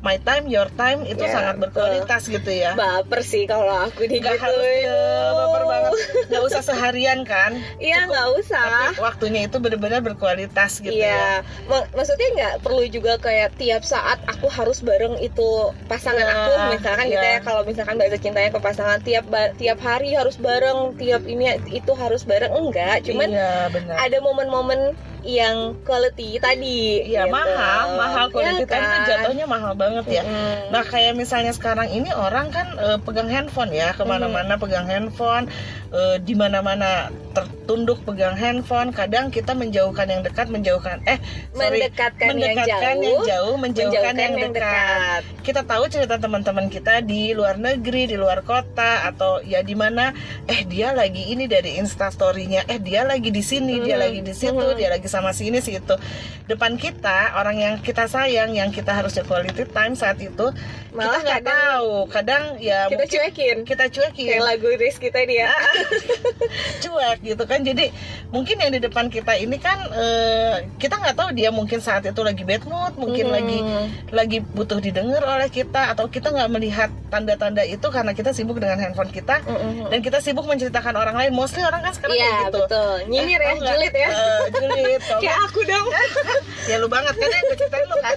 my 0.00 0.16
time 0.18 0.48
your 0.48 0.68
time 0.74 1.04
itu 1.04 1.20
Iya, 1.20 1.32
sangat 1.32 1.54
betul. 1.60 1.84
berkualitas 1.84 2.22
gitu 2.24 2.50
ya. 2.50 2.72
Baper 2.72 3.20
sih 3.20 3.44
kalau 3.44 3.84
aku 3.84 4.08
digituin 4.08 4.40
harus 4.40 4.64
ya, 4.80 4.96
baper 5.30 5.62
banget. 5.64 5.92
Nggak 6.26 6.42
usah 6.42 6.62
seharian 6.62 7.20
kan? 7.22 7.52
Iya 7.76 8.08
nggak 8.08 8.28
usah. 8.40 8.64
Tapi 8.90 8.96
waktunya 8.98 9.40
itu 9.44 9.56
benar-benar 9.56 10.00
berkualitas 10.00 10.80
gitu 10.80 10.88
ya. 10.90 11.04
Iya, 11.04 11.24
Mak- 11.68 11.92
maksudnya 11.92 12.28
nggak 12.32 12.54
perlu 12.60 12.84
juga 12.88 13.20
kayak 13.20 13.56
tiap 13.56 13.84
saat 13.84 14.18
aku 14.24 14.48
harus 14.48 14.80
bareng 14.80 15.20
itu 15.20 15.50
pasangan 15.84 16.16
Iya, 16.18 16.32
aku, 16.34 16.52
misalkan 16.72 17.06
gitu 17.06 17.20
iya. 17.20 17.36
ya. 17.36 17.44
Kalau 17.44 17.62
misalkan 17.68 17.94
bahasa 18.00 18.16
cintanya 18.16 18.50
ke 18.50 18.60
pasangan 18.60 18.98
tiap 19.00 19.28
tiap 19.56 19.78
hari 19.80 20.16
harus 20.16 20.40
bareng, 20.40 20.96
tiap 20.96 21.22
ini 21.24 21.44
itu 21.68 21.92
harus 21.92 22.24
bareng. 22.24 22.50
Enggak. 22.50 23.04
Cuman 23.04 23.28
iya 23.28 23.68
benar. 23.68 24.00
ada 24.00 24.16
momen-momen 24.20 24.96
yang 25.22 25.76
quality 25.82 26.36
tadi. 26.36 27.04
Iya 27.06 27.26
gitu. 27.26 27.34
mahal, 27.34 27.84
mahal 27.94 28.26
quality 28.28 28.62
Iya 28.62 28.68
time 28.68 28.84
tuh 28.84 28.98
kan? 28.98 29.08
jatuhnya 29.08 29.46
mahal 29.46 29.72
banget 29.74 30.04
ya. 30.08 30.22
Mm-mm. 30.22 30.70
Nah 30.70 30.82
kayak 30.82 31.14
misalnya 31.14 31.50
sekarang 31.50 31.88
ini 31.88 32.08
orang 32.10 32.48
kan 32.48 32.66
eh, 32.76 32.98
pegang 32.98 33.26
handphone 33.26 33.70
ya 33.70 33.92
ke 33.92 34.02
mana-mana 34.02 34.54
Hmm. 34.54 34.62
pegang 34.62 34.86
handphone, 34.86 35.44
eh, 35.90 36.16
di 36.18 36.32
mana-mana 36.32 37.10
tertunduk 37.30 38.02
pegang 38.02 38.34
handphone. 38.34 38.90
Kadang 38.90 39.28
kita 39.28 39.52
menjauhkan 39.52 40.06
yang 40.06 40.22
dekat, 40.22 40.48
menjauhkan 40.48 40.98
eh 41.04 41.18
sorry, 41.50 41.82
mendekatkan, 41.84 42.28
mendekatkan 42.34 42.94
yang 42.98 43.04
yang 43.04 43.20
jauh, 43.22 43.22
jauh, 43.26 43.56
menjauhkan, 43.56 44.14
yang, 44.16 44.34
yang 44.38 44.50
dekat. 44.50 44.62
dekat. 44.62 45.22
Kita 45.40 45.60
tahu 45.62 45.84
cerita 45.86 46.16
teman-teman 46.16 46.66
kita 46.66 47.00
di 47.00 47.30
luar 47.30 47.56
negeri, 47.56 48.06
di 48.06 48.16
luar 48.16 48.42
kota 48.42 49.06
atau 49.06 49.42
ya 49.42 49.60
di 49.60 49.74
mana 49.74 50.12
eh 50.46 50.62
dia 50.64 50.90
lagi 50.90 51.30
ini 51.30 51.46
dari 51.46 51.78
instastorynya, 51.78 52.66
eh 52.66 52.78
dia 52.78 53.02
lagi 53.02 53.30
di 53.30 53.42
sini, 53.42 53.78
dia 53.80 53.96
Mhm. 53.96 54.02
lagi 54.02 54.20
di 54.22 54.34
situ, 54.34 54.54
Mhm. 54.56 54.76
dia 54.76 54.88
lagi 54.88 55.08
sama 55.10 55.34
si 55.34 55.50
ini 55.50 55.58
si 55.58 55.74
itu. 55.74 55.94
Depan 56.46 56.78
kita 56.78 57.34
orang 57.34 57.58
yang 57.58 57.74
kita 57.82 58.06
sayang, 58.06 58.54
yang 58.54 58.70
kita 58.70 58.94
harusnya 58.94 59.26
quality 59.26 59.66
time 59.70 59.98
saat 59.98 60.18
itu 60.22 60.54
Malah 60.94 61.18
kita 61.22 61.26
nggak 61.26 61.42
tahu. 61.46 61.92
Kadang 62.10 62.42
ya 62.62 62.86
kita 62.86 63.06
cuekin. 63.06 63.56
kita 63.66 63.84
cuekin 63.90 64.38
Kayak 64.38 64.46
lagu 64.46 64.70
Riz 64.78 64.96
kita 64.98 65.22
dia. 65.26 65.50
cuek 66.82 67.18
gitu 67.22 67.42
kan 67.46 67.62
jadi 67.62 67.90
mungkin 68.30 68.56
yang 68.56 68.70
di 68.70 68.80
depan 68.80 69.06
kita 69.06 69.34
ini 69.34 69.56
kan 69.56 69.90
eh, 69.90 70.54
kita 70.76 70.96
nggak 70.96 71.14
tahu 71.14 71.28
dia 71.30 71.50
mungkin 71.50 71.78
saat 71.78 72.02
itu 72.02 72.20
lagi 72.20 72.40
bad 72.40 72.62
mood 72.62 72.94
mungkin 72.96 73.18
Hmm. 73.22 73.34
lagi 73.36 73.58
lagi 74.10 74.38
butuh 74.40 74.78
didengar 74.78 75.18
oleh 75.20 75.48
kita 75.48 75.90
atau 75.90 76.06
kita 76.06 76.30
nggak 76.30 76.46
melihat 76.48 76.90
tanda-tanda 77.06 77.62
itu 77.62 77.82
karena 77.84 78.10
kita 78.10 78.30
sibuk 78.30 78.56
dengan 78.56 78.78
handphone 78.78 79.08
kita 79.08 79.42
Mm-mm. 79.42 79.90
dan 79.90 79.98
kita 79.98 80.18
sibuk 80.18 80.44
menceritakan 80.44 80.94
orang 80.94 81.14
lain 81.16 81.32
mostly 81.32 81.60
orang 81.60 81.82
kan 81.82 81.90
sekarang 81.90 82.14
Iya 82.14 82.22
kayak 82.22 82.42
gitu 82.44 82.58
betul. 82.64 82.94
Nyinyir 83.08 83.34
Eh, 83.34 83.42
ya, 83.42 83.50
tau 83.50 83.56
nggak? 83.56 83.72
julid 83.72 83.94
ya. 83.94 84.08
Eh, 84.08 84.42
julid 84.52 85.00
Kayak 85.18 85.38
aku 85.42 85.60
dong. 85.64 85.86
ya 86.70 86.76
lu 86.76 86.86
banget 86.86 87.14
kan 87.14 87.28
ya 87.28 87.40
ceritain 87.50 87.84
lu 87.84 87.96
kan 87.98 88.16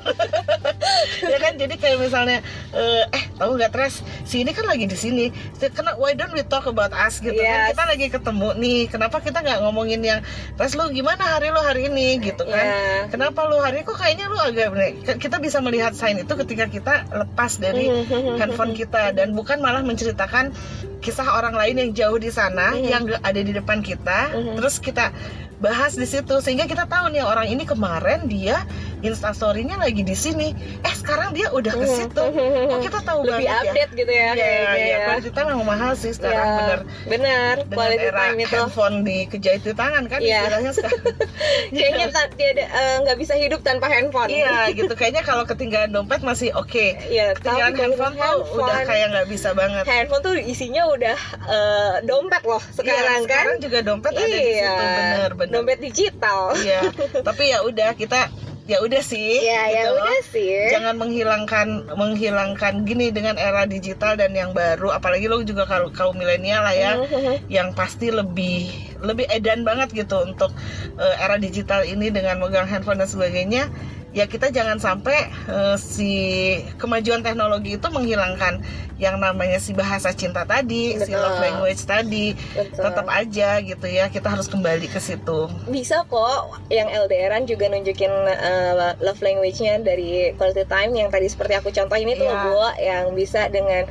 ya 1.32 1.38
kan 1.40 1.54
jadi 1.56 1.74
kayak 1.74 1.98
misalnya 2.00 2.38
eh, 2.72 3.04
eh 3.08 3.24
tahu 3.34 3.56
nggak 3.56 3.72
Tres 3.72 3.94
si 4.24 4.42
ini 4.42 4.52
kan 4.52 4.64
lagi 4.64 4.86
di 4.86 4.94
sini 4.94 5.26
kenapa 5.58 5.98
why 5.98 6.14
don't 6.14 6.30
we 6.32 6.44
talk 6.44 6.66
about 6.66 6.92
us 6.92 7.18
gitu 7.18 7.34
kan 7.34 7.50
Yes. 7.66 7.70
kita 7.74 7.84
lagi 7.88 8.06
ketemu 8.08 8.50
nih 8.56 8.80
kenapa 8.88 9.18
kita 9.18 9.40
nggak 9.40 9.60
ngomongin 9.60 10.03
yang 10.04 10.20
Tres 10.54 10.76
lu 10.76 10.86
gimana 10.90 11.24
hari 11.24 11.50
lu 11.50 11.58
hari 11.58 11.88
ini 11.88 12.20
gitu 12.20 12.44
kan 12.44 12.60
Iya. 12.60 13.10
kenapa 13.10 13.48
lu 13.48 13.58
hari 13.58 13.80
ini 13.80 13.86
kok 13.86 13.98
kayaknya 13.98 14.26
lu 14.28 14.38
agak 14.38 14.70
kita 15.18 15.40
bisa 15.40 15.58
melihat 15.58 15.92
sign 15.92 16.20
itu 16.20 16.34
ketika 16.36 16.68
kita 16.68 16.94
lepas 17.10 17.58
dari 17.58 17.88
handphone 18.40 18.72
kita 18.72 19.12
dan 19.12 19.32
bukan 19.32 19.58
malah 19.58 19.82
menceritakan 19.82 20.52
kisah 21.00 21.28
orang 21.30 21.54
lain 21.54 21.76
yang 21.80 21.92
jauh 21.92 22.18
di 22.18 22.30
sana 22.30 22.72
Mhm. 22.72 22.86
yang 22.86 23.04
ada 23.20 23.40
di 23.40 23.52
depan 23.52 23.80
kita 23.80 24.32
Mhm. 24.32 24.56
terus 24.56 24.78
kita 24.78 25.10
bahas 25.58 25.96
di 25.96 26.04
situ 26.04 26.36
sehingga 26.38 26.64
kita 26.64 26.84
tahu 26.86 27.08
nih 27.10 27.24
orang 27.24 27.48
ini 27.48 27.64
kemarin 27.64 28.28
dia 28.28 28.68
instastorynya 29.04 29.76
lagi 29.78 30.02
di 30.02 30.16
sini. 30.16 30.56
Eh 30.80 30.96
sekarang 30.96 31.32
dia 31.32 31.48
udah 31.50 31.74
ke 31.74 31.86
situ. 31.86 32.24
Kok 32.72 32.80
kita 32.82 33.00
tahu 33.02 33.20
lebih 33.24 33.46
banget 33.46 33.68
update 33.68 33.92
gitu 33.94 34.12
ya 34.12 34.22
ya 34.24 34.34
Iya, 34.34 34.46
kayaknya 34.64 34.80
iya, 34.80 34.88
ya. 34.90 35.06
quality 35.06 35.30
time 35.30 35.48
memang 35.50 35.68
mahal 35.68 35.92
sih 35.94 36.12
sekarang 36.12 36.40
Ya, 36.40 36.56
bener. 36.56 36.80
benar 37.06 37.56
dengan 37.60 37.76
quality 37.76 38.06
era 38.06 38.18
time 38.18 38.38
itu. 38.40 38.54
handphone 38.54 38.96
dikejait 39.04 39.62
di 39.62 39.74
tangan 39.74 40.04
kan 40.06 40.20
Iya. 40.20 40.40
istilahnya 40.42 40.72
sekarang. 40.78 41.04
Kayaknya 41.70 42.06
ada- 42.10 42.70
eh, 42.74 42.96
nggak 43.02 43.18
bisa 43.18 43.34
hidup 43.36 43.60
tanpa 43.62 43.86
handphone. 43.88 44.30
Iya 44.30 44.56
gitu. 44.78 44.94
Kayaknya 44.94 45.22
kalau 45.22 45.44
ketinggalan 45.44 45.92
dompet 45.92 46.22
masih 46.22 46.50
oke. 46.54 46.88
Iya, 47.04 47.36
ketinggalan 47.36 47.72
tapi 47.72 47.82
handphone, 47.84 48.16
kalau 48.16 48.38
tuh 48.40 48.56
udah 48.56 48.64
handphone- 48.66 48.88
kayak 48.88 49.08
nggak 49.12 49.28
bisa 49.28 49.50
banget. 49.52 49.84
handphone 49.86 50.22
tuh 50.22 50.34
isinya 50.38 50.84
udah 50.88 51.18
eh, 51.46 51.94
dompet 52.04 52.42
loh 52.44 52.64
sekarang 52.72 52.96
Iya, 52.96 53.04
kan. 53.04 53.22
sekarang 53.26 53.58
juga 53.60 53.80
dompet 53.82 54.12
ada 54.14 54.22
di 54.22 54.32
iya 54.32 54.64
situ 54.64 54.84
bener 54.86 55.30
bener. 55.34 55.52
dompet 55.52 55.80
digital. 55.82 56.42
Iya 56.56 56.82
tapi 57.20 57.44
ya 57.46 57.60
udah 57.62 57.90
kita 57.94 58.30
ya 58.64 58.80
udah 58.80 59.04
sih 59.04 59.44
Iya, 59.44 59.62
ya 59.68 59.82
gitu. 59.84 60.00
udah 60.00 60.20
sih 60.24 60.56
jangan 60.72 60.96
menghilangkan 60.96 61.68
menghilangkan 61.94 62.74
gini 62.84 63.12
dengan 63.12 63.36
era 63.36 63.64
digital 63.66 64.16
dan 64.16 64.32
yang 64.32 64.56
baru 64.56 64.88
apalagi 64.90 65.28
lo 65.28 65.44
juga 65.44 65.68
kalau 65.68 65.92
kaum 65.92 66.16
milenial 66.16 66.64
lah 66.64 66.72
ya 66.72 66.92
Mhm. 66.96 67.52
yang 67.52 67.76
pasti 67.76 68.08
lebih 68.08 68.72
lebih 69.04 69.28
edan 69.28 69.68
banget 69.68 69.92
gitu 69.94 70.24
untuk 70.24 70.56
eh, 70.96 71.16
era 71.20 71.36
digital 71.36 71.84
ini 71.84 72.08
dengan 72.08 72.40
megang 72.40 72.64
handphone 72.64 72.98
dan 72.98 73.10
sebagainya 73.10 73.68
ya 74.14 74.26
kita 74.26 74.48
jangan 74.48 74.78
sampai 74.78 75.18
eh, 75.44 75.76
si 75.76 76.12
kemajuan 76.78 77.20
teknologi 77.20 77.76
itu 77.76 77.88
menghilangkan 77.88 78.62
yang 78.96 79.18
namanya 79.18 79.58
si 79.58 79.74
bahasa 79.74 80.14
cinta 80.14 80.46
tadi, 80.46 80.94
si 80.96 81.10
Betul. 81.10 81.18
love 81.18 81.42
language 81.42 81.82
tadi. 81.84 82.38
Betul. 82.54 82.78
Tetap 82.80 83.08
aja 83.10 83.50
gitu 83.60 83.88
ya, 83.90 84.06
kita 84.08 84.30
harus 84.30 84.46
kembali 84.46 84.86
ke 84.86 85.02
situ. 85.02 85.50
bisa 85.66 86.06
kok 86.06 86.40
yang 86.70 86.88
LDRan 86.88 87.44
juga 87.44 87.68
nunjukin 87.68 88.14
uh, 88.14 88.94
love 88.96 89.20
language-nya 89.20 89.82
dari 89.82 90.32
quality 90.34 90.64
time 90.64 90.94
yang 90.94 91.10
tadi 91.10 91.26
seperti 91.26 91.58
aku 91.58 91.70
contohin 91.70 92.06
itu 92.08 92.22
Iya. 92.22 92.32
loh 92.32 92.38
Bu 92.46 92.58
yang 92.80 93.04
bisa 93.14 93.50
dengan 93.50 93.90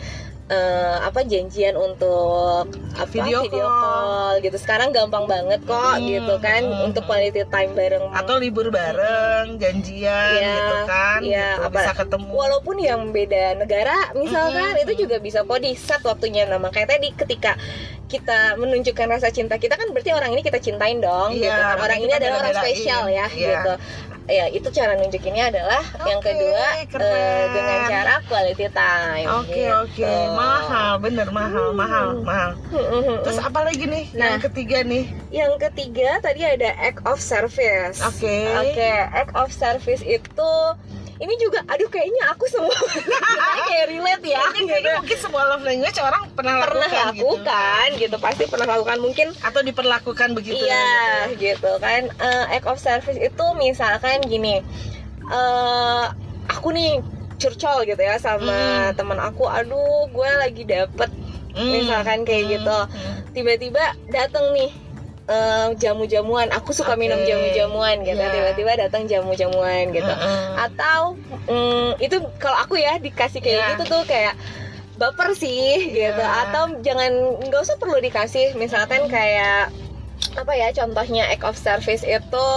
uh, 0.53 0.97
apa 1.03 1.25
janjian 1.25 1.73
untuk 1.75 2.69
apa 2.93 3.09
Video 3.09 3.41
call. 3.43 3.65
call 3.65 4.11
gitu 4.39 4.55
sekarang 4.55 4.93
gampang 4.93 5.25
banget 5.25 5.65
kok 5.65 5.81
Hmm, 5.95 6.05
gitu 6.05 6.35
kan 6.39 6.61
hmm, 6.61 6.87
untuk 6.87 7.03
hmm. 7.03 7.09
quality 7.09 7.43
time 7.47 7.73
bareng 7.73 8.05
Atau 8.13 8.37
libur 8.37 8.69
bareng, 8.69 9.57
janjian 9.57 10.31
Iya, 10.35 10.53
gitu 10.53 10.77
kan, 10.87 11.19
iya, 11.23 11.49
gitu, 11.55 11.67
apa- 11.67 11.81
bisa 11.81 11.93
ketemu. 11.97 12.29
walaupun 12.31 12.77
yang 12.79 13.01
beda 13.11 13.45
negara 13.57 13.97
misalkan 14.15 14.73
Mhm. 14.75 14.83
itu 14.83 14.93
juga 15.01 15.17
bisa 15.19 15.41
kok 15.43 15.59
di 15.59 15.73
set 15.75 16.03
waktunya 16.03 16.45
nah 16.45 16.59
makanya 16.59 16.93
tadi 16.93 17.09
ketika 17.13 17.57
kita 18.13 18.61
menunjukkan 18.61 19.07
rasa 19.09 19.33
cinta 19.33 19.57
kita 19.57 19.81
kan 19.81 19.89
berarti 19.89 20.13
orang 20.13 20.37
ini 20.37 20.45
kita 20.45 20.61
cintain 20.61 21.01
dong 21.01 21.33
Iya, 21.33 21.49
gitu 21.49 21.61
kan 21.65 21.77
orang 21.81 21.99
kita 21.99 22.05
ini 22.05 22.13
adalah 22.21 22.37
orang 22.45 22.55
spesial 22.61 23.03
ya 23.09 23.27
Iya. 23.33 23.49
gitu 23.57 23.73
ya 24.23 24.47
itu 24.49 24.69
cara 24.71 24.95
nunjukinnya 24.95 25.51
adalah 25.51 25.83
yang 26.07 26.23
Oke, 26.23 26.31
kedua 26.31 26.65
eh, 26.79 27.45
dengan 27.51 27.79
cara 27.91 28.15
quality 28.31 28.71
time 28.71 29.27
Oke 29.43 29.67
gitu. 29.67 29.75
oke, 29.83 30.15
mahal, 30.39 30.93
bener 31.03 31.29
mahal, 31.35 31.75
mahal, 31.75 32.07
mahal. 32.23 32.51
Mhm. 32.71 33.27
Terus 33.27 33.43
apa 33.43 33.67
lagi 33.67 33.83
nih? 33.83 34.05
Nah. 34.15 34.39
Yang 34.39 34.43
ketiga 34.47 34.79
nih. 34.87 35.05
yang 35.35 35.53
ketiga 35.59 36.23
tadi 36.23 36.47
ada 36.47 36.71
act 36.79 37.03
of 37.03 37.19
service 37.19 37.99
Oke. 37.99 38.47
Oke, 38.63 38.91
act 39.11 39.35
of 39.35 39.51
service 39.51 40.07
itu 40.07 40.51
ini 41.23 41.35
juga 41.39 41.63
aduh 41.65 41.87
kayaknya 41.87 42.29
aku 42.29 42.45
semua 42.47 42.75
kayak 43.71 43.87
relate 43.89 44.27
ya 44.27 44.43
Kayaknya 44.45 44.77
gitu. 44.77 44.91
mungkin 44.99 45.19
semua 45.21 45.43
love 45.47 45.63
language 45.63 45.99
orang 45.99 46.23
pernah, 46.33 46.55
pernah 46.61 46.83
lakukan, 46.83 47.07
lakukan 47.15 47.89
gitu. 47.97 48.17
pasti 48.19 48.43
pernah 48.45 48.67
lakukan 48.69 48.99
mungkin 48.99 49.27
atau 49.39 49.61
diperlakukan 49.61 50.29
begitu. 50.33 50.59
iya 50.59 50.91
gitu 51.33 51.71
kan 51.79 52.11
Eh, 52.13 52.45
act 52.53 52.67
of 52.67 52.77
service 52.77 53.17
itu 53.17 53.45
misalkan 53.55 54.19
gini 54.23 54.59
eh 55.25 56.05
aku 56.49 56.69
nih 56.71 56.99
curcol 57.37 57.83
gitu 57.85 57.99
ya 57.99 58.19
sama 58.19 58.51
Hmm. 58.51 58.95
teman 58.95 59.19
aku 59.19 59.45
aduh 59.45 60.07
gue 60.07 60.31
lagi 60.37 60.63
dapet 60.65 61.11
Hmm. 61.53 61.71
misalkan 61.71 62.23
kayak 62.23 62.45
Hmm. 62.45 62.53
gitu 62.53 62.79
Hmm. 62.83 63.15
tiba-tiba 63.31 63.83
dateng 64.09 64.51
nih 64.53 64.71
eh, 65.25 65.69
jamu-jamuan 65.77 66.51
aku 66.51 66.71
suka 66.71 66.95
minum 66.95 67.17
Oke. 67.17 67.29
jamu-jamuan 67.29 68.03
gitu 68.03 68.19
Iya. 68.19 68.33
tiba-tiba 68.33 68.73
datang 68.77 69.07
jamu-jamuan 69.07 69.91
gitu 69.91 70.09
Mm-mm. 70.09 70.47
atau 70.59 71.15
mm, 71.47 71.89
itu 71.99 72.17
kalau 72.37 72.59
aku 72.59 72.75
ya 72.77 72.99
dikasih 72.99 73.39
kayak 73.39 73.57
Iya. 73.57 73.69
gitu 73.73 73.85
tuh 73.89 74.03
kayak 74.05 74.35
baper 74.95 75.33
sih 75.33 75.91
gitu 75.91 76.19
Iya. 76.19 76.43
atau 76.45 76.75
jangan 76.81 77.11
nggak 77.41 77.61
usah 77.61 77.77
perlu 77.77 77.99
dikasih 77.99 78.55
misalkan 78.55 79.07
kayak 79.07 79.71
apa 80.33 80.53
ya 80.53 80.71
contohnya 80.71 81.27
act 81.27 81.43
of 81.43 81.57
service 81.57 82.03
itu 82.03 82.49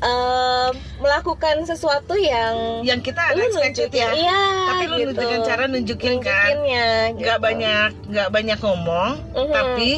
em, 0.00 0.72
melakukan 0.98 1.64
sesuatu 1.64 2.12
yang 2.14 2.82
yang 2.82 3.00
kita 3.00 3.32
unexpected 3.32 3.88
nunjukin 3.88 4.00
ya. 4.00 4.10
iya 4.12 4.42
Tapi 4.68 4.84
lu 4.84 4.96
gitu. 5.00 5.12
dengan 5.16 5.40
cara 5.42 5.62
nunjukin 5.64 6.14
kan, 6.20 6.52
nunjukinnya 6.52 6.88
nggak 7.14 7.38
gitu. 7.38 7.46
banyak 7.46 7.90
nggak 8.10 8.28
banyak 8.30 8.58
ngomong, 8.60 9.12
Mhm. 9.32 9.50
tapi 9.50 9.90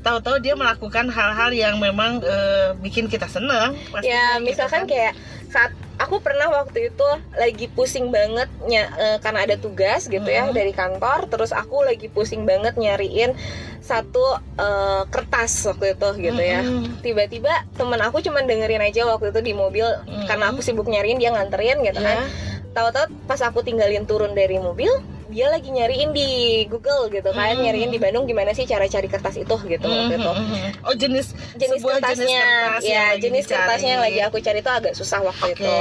tahu-tahu 0.00 0.36
dia 0.38 0.54
melakukan 0.54 1.06
hal-hal 1.06 1.50
yang 1.50 1.76
memang 1.76 2.20
eh, 2.20 2.72
bikin 2.76 3.06
kita 3.06 3.26
seneng. 3.26 3.76
ya 4.00 4.36
gitu 4.36 4.44
misalkan 4.44 4.84
kan. 4.84 4.88
kayak 4.88 5.12
saat 5.46 5.70
aku 5.96 6.16
pernah 6.18 6.48
waktu 6.48 6.88
itu 6.88 7.04
lagi 7.34 7.66
pusing 7.68 8.08
banget 8.08 8.48
ny- 8.62 8.80
eh, 8.88 9.18
karena 9.18 9.44
ada 9.44 9.56
tugas 9.56 10.06
gitu 10.06 10.24
ya 10.24 10.46
Mhm. 10.46 10.54
dari 10.54 10.72
kantor 10.72 11.26
terus 11.26 11.52
aku 11.52 11.82
lagi 11.82 12.06
pusing 12.06 12.42
banget 12.42 12.72
nyariin 12.74 13.36
satu 13.80 14.24
eh, 14.56 15.02
kertas 15.06 15.52
waktu 15.66 15.92
itu 15.92 16.08
gitu 16.22 16.40
ya 16.40 16.60
Mm-mm. 16.62 17.00
tiba-tiba 17.00 17.50
temen 17.74 17.98
aku 17.98 18.20
cuman 18.20 18.44
dengerin 18.44 18.80
aja 18.80 19.04
waktu 19.04 19.28
itu 19.28 19.40
di 19.42 19.52
mobil 19.52 19.84
Mhm. 19.84 20.24
karena 20.24 20.48
aku 20.48 20.60
sibuk 20.60 20.86
nyariin 20.86 21.18
dia 21.18 21.28
nganterin 21.30 21.82
gitu 21.82 21.98
kan 21.98 22.16
Ya. 22.16 22.26
tahu-tahu 22.72 23.10
pas 23.26 23.40
aku 23.42 23.60
tinggalin 23.60 24.04
turun 24.04 24.32
dari 24.32 24.56
mobil 24.56 24.88
dia 25.30 25.46
lagi 25.46 25.68
nyariin 25.68 26.10
di 26.10 26.28
Google 26.66 27.06
gitu 27.08 27.30
kan 27.30 27.54
Mhm. 27.54 27.62
nyariin 27.62 27.90
di 27.90 27.96
Bandung 27.96 28.24
gimana 28.24 28.50
sih 28.50 28.64
cara 28.64 28.84
cari 28.84 29.06
kertas 29.06 29.36
itu 29.36 29.56
gitu 29.64 29.86
waktu 29.86 30.14
itu 30.14 30.32
Mhm. 30.32 30.82
Oh 30.82 30.92
jenis 30.92 31.26
jenis 31.54 31.80
kertasnya 31.80 32.26
jenis 32.26 32.34
kertas 32.36 32.82
ya 32.84 33.04
jenis 33.14 33.44
dicari. 33.44 33.54
kertasnya 33.56 33.90
yang 33.90 34.02
lagi 34.02 34.20
aku 34.20 34.36
cari 34.38 34.58
itu 34.58 34.70
agak 34.70 34.92
susah 34.92 35.20
waktu 35.20 35.46
Oke. 35.46 35.56
itu 35.56 35.72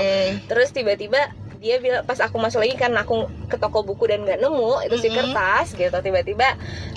terus 0.45 0.69
tiba-tiba 0.69 1.33
dia 1.57 1.75
bilang 1.77 2.01
pas 2.01 2.15
aku 2.17 2.37
masuk 2.37 2.61
lagi 2.61 2.73
karena 2.73 3.01
aku 3.01 3.15
ke 3.45 3.57
toko 3.57 3.83
buku 3.83 4.05
dan 4.05 4.21
nggak 4.21 4.37
nemu 4.37 4.85
itu 4.85 4.95
si 4.97 5.07
Mhm. 5.07 5.15
kertas 5.17 5.67
gitu 5.73 5.97
tiba-tiba 5.99 6.47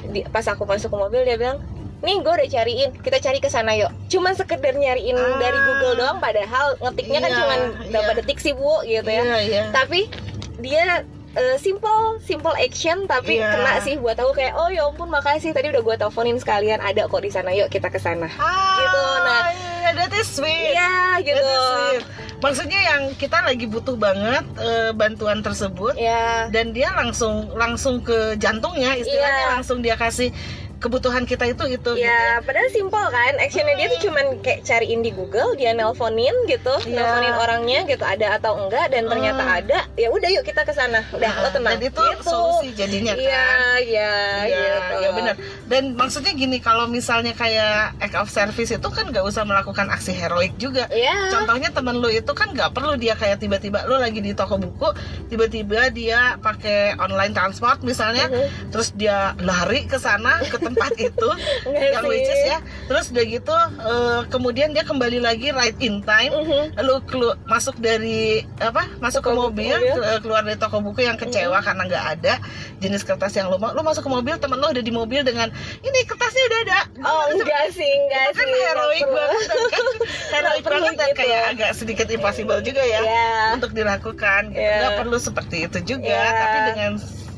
di- 0.06 0.23
pas 0.25 0.44
aku 0.44 0.62
masuk 0.62 0.87
ke 0.87 0.99
mobil 0.99 1.21
dia 1.23 1.35
bilang 1.35 1.59
nih 1.99 2.18
gue 2.18 2.32
udah 2.32 2.49
cariin 2.49 2.90
kita 2.97 3.18
cari 3.18 3.38
ke 3.38 3.47
sana 3.47 3.73
yuk 3.73 3.90
cuman 4.06 4.35
sekedar 4.35 4.75
nyariin 4.75 5.14
Ah. 5.14 5.38
dari 5.38 5.54
Google 5.56 5.94
doang 5.97 6.18
padahal 6.18 6.75
ngetiknya 6.76 7.18
kan 7.18 7.30
Iya, 7.30 7.38
cuman 7.38 7.59
berapa 7.88 8.11
iya. 8.11 8.18
detik 8.18 8.38
sih 8.38 8.52
bu 8.52 8.82
gitu 8.82 9.06
ya 9.06 9.23
Iya, 9.23 9.38
iya. 9.40 9.62
tapi 9.71 10.11
dia 10.59 11.06
eh, 11.34 11.56
simple 11.56 12.00
simple 12.21 12.52
action 12.54 13.04
tapi 13.04 13.36
Iya. 13.36 13.49
kena 13.50 13.73
sih 13.80 13.97
buat 13.97 14.14
aku 14.14 14.32
kayak 14.32 14.52
oh 14.54 14.68
ya 14.68 14.84
ampun 14.84 15.08
makasih 15.08 15.50
tadi 15.50 15.68
udah 15.68 15.80
gue 15.80 15.97
teleponin 15.97 16.36
sekalian 16.36 16.78
ada 16.78 17.04
kok 17.04 17.18
di 17.18 17.28
sana 17.28 17.50
yuk 17.50 17.66
kita 17.66 17.86
ke 17.86 17.97
sana 17.97 18.28
Ah, 18.34 18.76
Gitu, 18.76 19.00
nah. 19.18 19.40
iya, 19.50 19.90
that 19.95 20.12
is 20.12 20.28
sweet. 20.28 20.73
iya 20.73 20.92
gitu 21.18 21.36
That 21.36 21.49
is 21.49 21.64
sweet. 21.64 22.04
Maksudnya 22.38 22.80
yang 22.82 23.02
kita 23.14 23.38
lagi 23.40 23.64
butuh 23.64 23.95
banget 23.95 24.42
eh, 24.58 24.90
bantuan 24.92 25.40
tersebut 25.40 25.95
ya 25.95 26.49
dan 26.49 26.71
dia 26.71 26.90
langsung 26.92 27.49
langsung 27.52 28.00
ke 28.00 28.34
jantungnya 28.36 28.92
istilahnya 28.95 29.30
Iya. 29.40 29.52
langsung 29.54 29.78
dia 29.78 29.95
kasih 29.95 30.34
kebutuhan 30.82 31.23
kita 31.23 31.47
itu 31.47 31.64
itu 31.71 31.71
gitu 31.73 31.92
Ya, 31.95 32.42
padahal 32.42 32.68
simple 32.68 33.06
kan. 33.06 33.32
Actionnya 33.38 33.75
dia 33.75 33.86
tuh 33.88 34.00
cuman 34.02 34.42
kayak 34.42 34.60
cariin 34.62 35.00
di 35.00 35.10
Google, 35.10 35.54
dia 35.54 35.71
nelponin 35.71 36.34
gitu, 36.45 36.75
Iya. 36.82 36.90
nelponin 36.92 37.34
orangnya 37.34 37.80
gitu, 37.86 38.02
ada 38.02 38.36
atau 38.36 38.58
enggak, 38.58 38.90
dan 38.90 39.06
ternyata 39.06 39.42
Hmm. 39.42 39.58
ada. 39.58 39.78
Ya 39.95 40.08
udah 40.08 40.28
yuk 40.28 40.42
kita 40.42 40.62
ke 40.62 40.73
sana. 40.73 41.06
Udah, 41.08 41.30
Nah, 41.30 41.38
lo 41.38 41.49
tenang. 41.49 41.78
Dan 41.78 41.86
itu 41.86 42.02
Gitu. 42.02 42.23
solusi 42.25 42.68
jadinya 42.75 43.12
kan. 43.12 43.23
Iya, 43.23 43.47
iya, 43.80 44.12
Iya, 44.42 44.58
gitu. 44.75 44.95
ya 44.99 45.10
benar. 45.12 45.34
Dan 45.64 45.82
maksudnya 45.95 46.32
gini, 46.32 46.58
kalau 46.58 46.84
misalnya 46.86 47.32
kayak 47.32 47.95
act 47.99 48.16
of 48.16 48.28
service 48.28 48.68
itu 48.68 48.88
kan 48.88 49.04
nggak 49.06 49.23
usah 49.23 49.45
melakukan 49.45 49.86
aksi 49.88 50.12
heroik 50.12 50.56
juga. 50.56 50.88
Iya. 50.88 51.30
Contohnya 51.30 51.71
temen 51.71 51.97
lu 51.97 52.08
itu 52.08 52.32
kan 52.32 52.50
nggak 52.50 52.73
perlu 52.73 52.97
dia 52.97 53.14
kayak 53.14 53.38
tiba-tiba 53.38 53.86
lu 53.86 53.97
lagi 53.97 54.18
di 54.18 54.32
toko 54.32 54.56
buku, 54.56 54.90
tiba-tiba 55.28 55.88
dia 55.88 56.34
pakai 56.38 56.97
online 56.97 57.30
transport 57.30 57.80
misalnya, 57.82 58.26
Mhm. 58.26 58.73
terus 58.73 58.90
dia 58.92 59.36
lari 59.38 59.84
ke 59.84 59.97
sana 59.97 60.42
ke 60.42 60.56
tempat 60.73 60.93
itu, 60.97 61.28
yang 61.93 62.04
which 62.04 62.25
is 62.25 62.43
ya. 62.47 62.58
Terus 62.85 63.08
udah 63.08 63.25
gitu, 63.25 63.54
eh, 63.78 64.21
kemudian 64.26 64.69
dia 64.71 64.82
kembali 64.82 65.19
lagi 65.19 65.50
right 65.50 65.76
in 65.78 66.00
time. 66.00 66.32
Mhm. 66.32 66.80
Lu 66.80 66.99
kelu- 67.02 67.37
masuk 67.45 67.76
dari 67.76 68.41
apa? 68.56 68.89
Masuk 68.99 69.21
ke 69.21 69.30
Toko 69.30 69.49
buku, 69.49 69.63
mobil, 69.63 69.76
ke- 69.76 70.21
keluar 70.21 70.43
dari 70.43 70.56
toko 70.56 70.80
buku 70.80 71.00
yang 71.02 71.15
kecewa 71.15 71.58
karena 71.58 71.82
nggak 71.85 72.04
ada 72.13 72.35
jenis 72.78 73.02
kertas 73.02 73.32
yang 73.32 73.47
lu 73.47 73.56
mau. 73.56 73.71
Lu 73.71 73.80
masuk 73.80 74.02
ke 74.02 74.11
mobil, 74.11 74.35
temen 74.35 74.56
lu 74.56 74.67
udah 74.67 74.80
di 74.80 74.91
mobil 74.91 75.21
dengan 75.21 75.49
ini 75.78 75.99
kertasnya 76.02 76.43
udah 76.45 76.61
ada. 76.63 76.80
Oh, 77.00 77.25
enggak 77.30 77.71
sih, 77.71 77.87
enggak 77.89 78.26
kan 78.30 78.39
sih. 78.39 78.47
enggak 78.49 78.71
heroik 78.73 79.06
banget 79.06 79.43
kan 79.45 79.85
heroik 80.35 80.65
banget 80.65 80.93
dan 80.95 81.08
gitu. 81.08 81.19
kayak 81.19 81.43
agak 81.50 81.71
sedikit 81.73 82.06
impossible 82.08 82.61
juga 82.61 82.80
ya 82.80 83.00
Iya. 83.02 83.30
untuk 83.54 83.73
dilakukan 83.73 84.50
gitu. 84.50 84.58
Iya. 84.58 84.76
Nggak 84.78 84.93
perlu 84.99 85.17
seperti 85.19 85.56
itu 85.65 85.78
juga 85.89 86.08
Iya. 86.15 86.32
tapi 86.37 86.58
dengan 86.69 86.93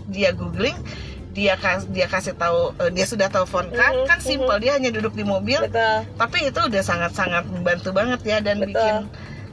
dia 0.07 0.31
googling 0.31 0.77
dia 1.35 1.55
kas 1.55 1.85
dia 1.87 2.07
kasih 2.07 2.33
tahu 2.33 2.73
eh, 2.79 2.89
dia 2.89 3.05
sudah 3.05 3.27
teleponkan 3.27 3.93
Mhm, 3.93 4.07
kan 4.07 4.19
simple 4.21 4.55
dia 4.57 4.73
hanya 4.73 4.89
duduk 4.89 5.13
di 5.13 5.23
mobil 5.23 5.59
Betul. 5.61 6.07
tapi 6.15 6.39
itu 6.45 6.61
udah 6.61 6.83
sangat-sangat 6.83 7.43
membantu 7.45 7.91
banget 7.91 8.21
ya 8.23 8.39
dan 8.39 8.57
Betul. 8.57 8.71
bikin 8.71 8.95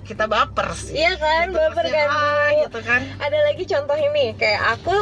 kita 0.04 0.26
baper 0.26 0.70
sih 0.72 0.94
Iya 0.96 1.13
kan, 1.15 1.46
Gitu, 1.48 1.58
baper 1.58 1.86
kan. 1.88 2.08
ah, 2.08 2.48
gitu 2.60 2.80
kan 2.82 3.02
ada 3.17 3.38
lagi 3.41 3.63
contoh 3.65 3.98
ini 3.98 4.26
kayak 4.36 4.62
aku 4.76 4.96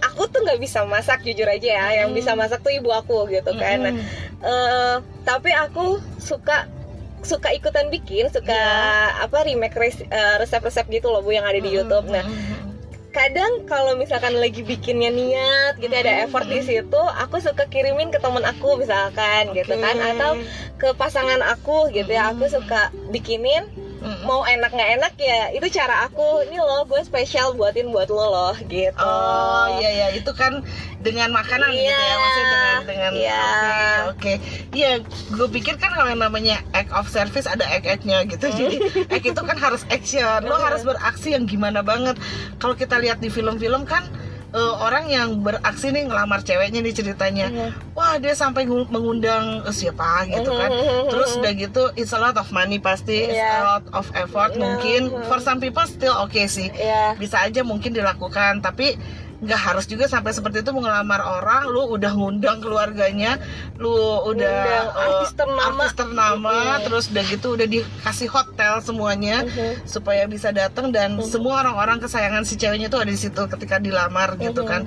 aku 0.00 0.22
tuh 0.26 0.40
nggak 0.40 0.58
bisa 0.58 0.84
masak 0.84 1.22
jujur 1.22 1.46
aja 1.46 1.68
ya 1.70 1.86
yang 1.98 2.12
Hmm. 2.12 2.18
bisa 2.18 2.32
masak 2.32 2.60
tuh 2.60 2.70
ibu 2.70 2.88
aku 2.88 3.26
gitu 3.28 3.50
kan 3.54 3.78
Nah, 3.80 3.92
Mm-mm. 3.92 4.04
eh, 4.40 4.94
tapi 5.22 5.50
aku 5.50 5.96
suka 6.18 6.68
suka 7.18 7.50
ikutan 7.50 7.88
bikin 7.88 8.28
suka 8.28 8.54
Iya. 8.54 9.26
apa 9.26 9.42
remake 9.42 9.74
eh, 10.06 10.34
resep-resep 10.38 10.86
gitu 10.88 11.08
loh 11.08 11.18
bu 11.18 11.32
yang 11.32 11.42
ada 11.42 11.58
di 11.58 11.66
YouTube 11.68 12.06
nah. 12.06 12.22
Kadang 13.10 13.64
kalau 13.64 13.94
misalkan 13.94 14.34
lagi 14.34 14.60
bikinnya 14.60 15.08
niat 15.10 15.74
gitu 15.76 15.90
ada 15.90 16.10
Hmm. 16.10 16.22
effort 16.24 16.46
di 16.46 16.60
situ 16.60 17.00
aku 17.16 17.38
suka 17.38 17.64
kirimin 17.66 18.08
ke 18.08 18.18
temen 18.18 18.42
aku 18.42 18.76
misalkan 18.76 19.50
gitu 19.52 19.74
kan 19.76 19.96
atau 19.96 20.36
ke 20.76 20.92
pasangan 20.94 21.40
aku 21.42 21.88
gitu 21.90 22.08
ya 22.08 22.30
aku 22.30 22.46
suka 22.46 22.80
bikinin 23.08 23.64
Mm-mm. 23.98 24.22
mau 24.22 24.46
enak 24.46 24.70
nggak 24.70 24.90
enak 24.94 25.12
ya 25.18 25.50
itu 25.50 25.66
cara 25.72 26.06
aku 26.06 26.22
ini 26.46 26.54
loh 26.56 26.86
gue 26.86 27.02
spesial 27.02 27.50
buatin 27.52 27.90
buat 27.90 28.06
lo 28.06 28.24
loh 28.24 28.54
gitu 28.62 28.94
Oh 28.96 29.66
iya 29.74 29.90
ya 29.90 30.06
itu 30.12 30.30
kan 30.30 30.62
dengan 30.98 31.30
makanan 31.30 31.66
gitu 31.68 31.82
Iya. 31.82 31.98
ya 32.04 32.14
maksudnya 32.16 32.46
dengan 32.46 32.78
dengan 32.84 33.10
Iya. 33.12 33.42
oke 33.42 33.74
oke 34.12 34.32
iya 34.72 34.90
gue 35.02 35.48
pikir 35.50 35.74
kan 35.76 35.90
kalau 35.92 36.08
yang 36.08 36.20
namanya 36.20 36.62
act 36.72 36.90
of 36.92 37.06
service 37.08 37.42
ada 37.44 37.66
act 37.66 37.86
actnya 37.88 38.22
gitu 38.24 38.46
Hmm. 38.46 38.58
jadi 38.60 38.76
act 39.08 39.26
itu 39.26 39.40
kan 39.40 39.56
harus 39.56 39.82
action 39.88 40.40
lo 40.44 40.54
harus 40.54 40.82
beraksi 40.84 41.34
yang 41.34 41.44
gimana 41.44 41.82
banget 41.82 42.14
kalau 42.56 42.74
kita 42.74 42.97
lihat 42.98 43.18
di 43.18 43.28
film-film 43.28 43.82
kan 43.84 44.04
eh, 44.48 44.74
orang 44.78 45.04
yang 45.06 45.28
beraksi 45.38 45.88
nih 45.88 46.08
ngelamar 46.08 46.40
ceweknya 46.40 46.80
nih 46.80 46.94
ceritanya 46.94 47.46
Mhm. 47.46 47.92
wah 47.92 48.16
dia 48.16 48.32
sampai 48.32 48.64
ngu- 48.64 48.88
mengundang 48.88 49.60
eh, 49.60 49.70
siapa 49.70 50.24
gitu 50.26 50.48
kan 50.50 50.70
Mhm. 50.70 51.04
terus 51.06 51.36
udah 51.36 51.52
gitu 51.54 51.82
it's 51.94 52.10
a 52.10 52.18
lot 52.18 52.32
of 52.32 52.48
money 52.48 52.76
pasti 52.78 53.28
it's 53.28 53.36
a 53.36 53.44
Iya. 53.44 53.60
lot 53.68 53.84
of 53.92 54.08
effort 54.14 54.52
Iya. 54.52 54.58
mungkin 54.58 55.00
for 55.24 55.36
some 55.38 55.58
people 55.58 55.84
still 55.84 56.16
oke 56.16 56.40
sih 56.46 56.72
ya 56.72 57.12
bisa 57.14 57.40
aja 57.40 57.60
mungkin 57.62 57.92
dilakukan 57.92 58.58
tapi 58.58 58.96
nggak 59.38 59.60
harus 59.60 59.86
juga 59.86 60.04
sampai 60.04 60.30
seperti 60.30 60.60
itu 60.60 60.70
mengelamar 60.70 61.22
orang 61.22 61.66
lu 61.66 61.86
udah 61.88 62.10
ngundang 62.10 62.58
keluarganya 62.58 63.38
lu 63.76 63.94
udah 64.26 64.34
Ngundang 64.50 64.86
eh, 64.90 65.04
artis 65.04 65.30
ternama. 65.32 65.62
artis 65.80 65.92
ternama, 65.94 66.54
Mhm. 66.74 66.82
terus 66.82 67.04
udah 67.08 67.24
gitu 67.24 67.46
udah 67.54 67.68
dikasih 67.68 68.28
hotel 68.28 68.72
semuanya 68.80 69.36
Mhm. 69.40 69.86
supaya 69.86 70.24
bisa 70.24 70.50
datang 70.50 70.90
dan 70.90 71.22
semua 71.22 71.62
orang-orang 71.62 71.98
kesayangan 71.98 72.42
si 72.42 72.54
ceweknya 72.54 72.86
tuh 72.86 73.00
ada 73.00 73.08
di 73.08 73.20
situ 73.20 73.42
ketika 73.46 73.78
dilamar 73.78 74.34
gitu 74.36 74.62
Mhm. 74.62 74.68
kan 74.68 74.82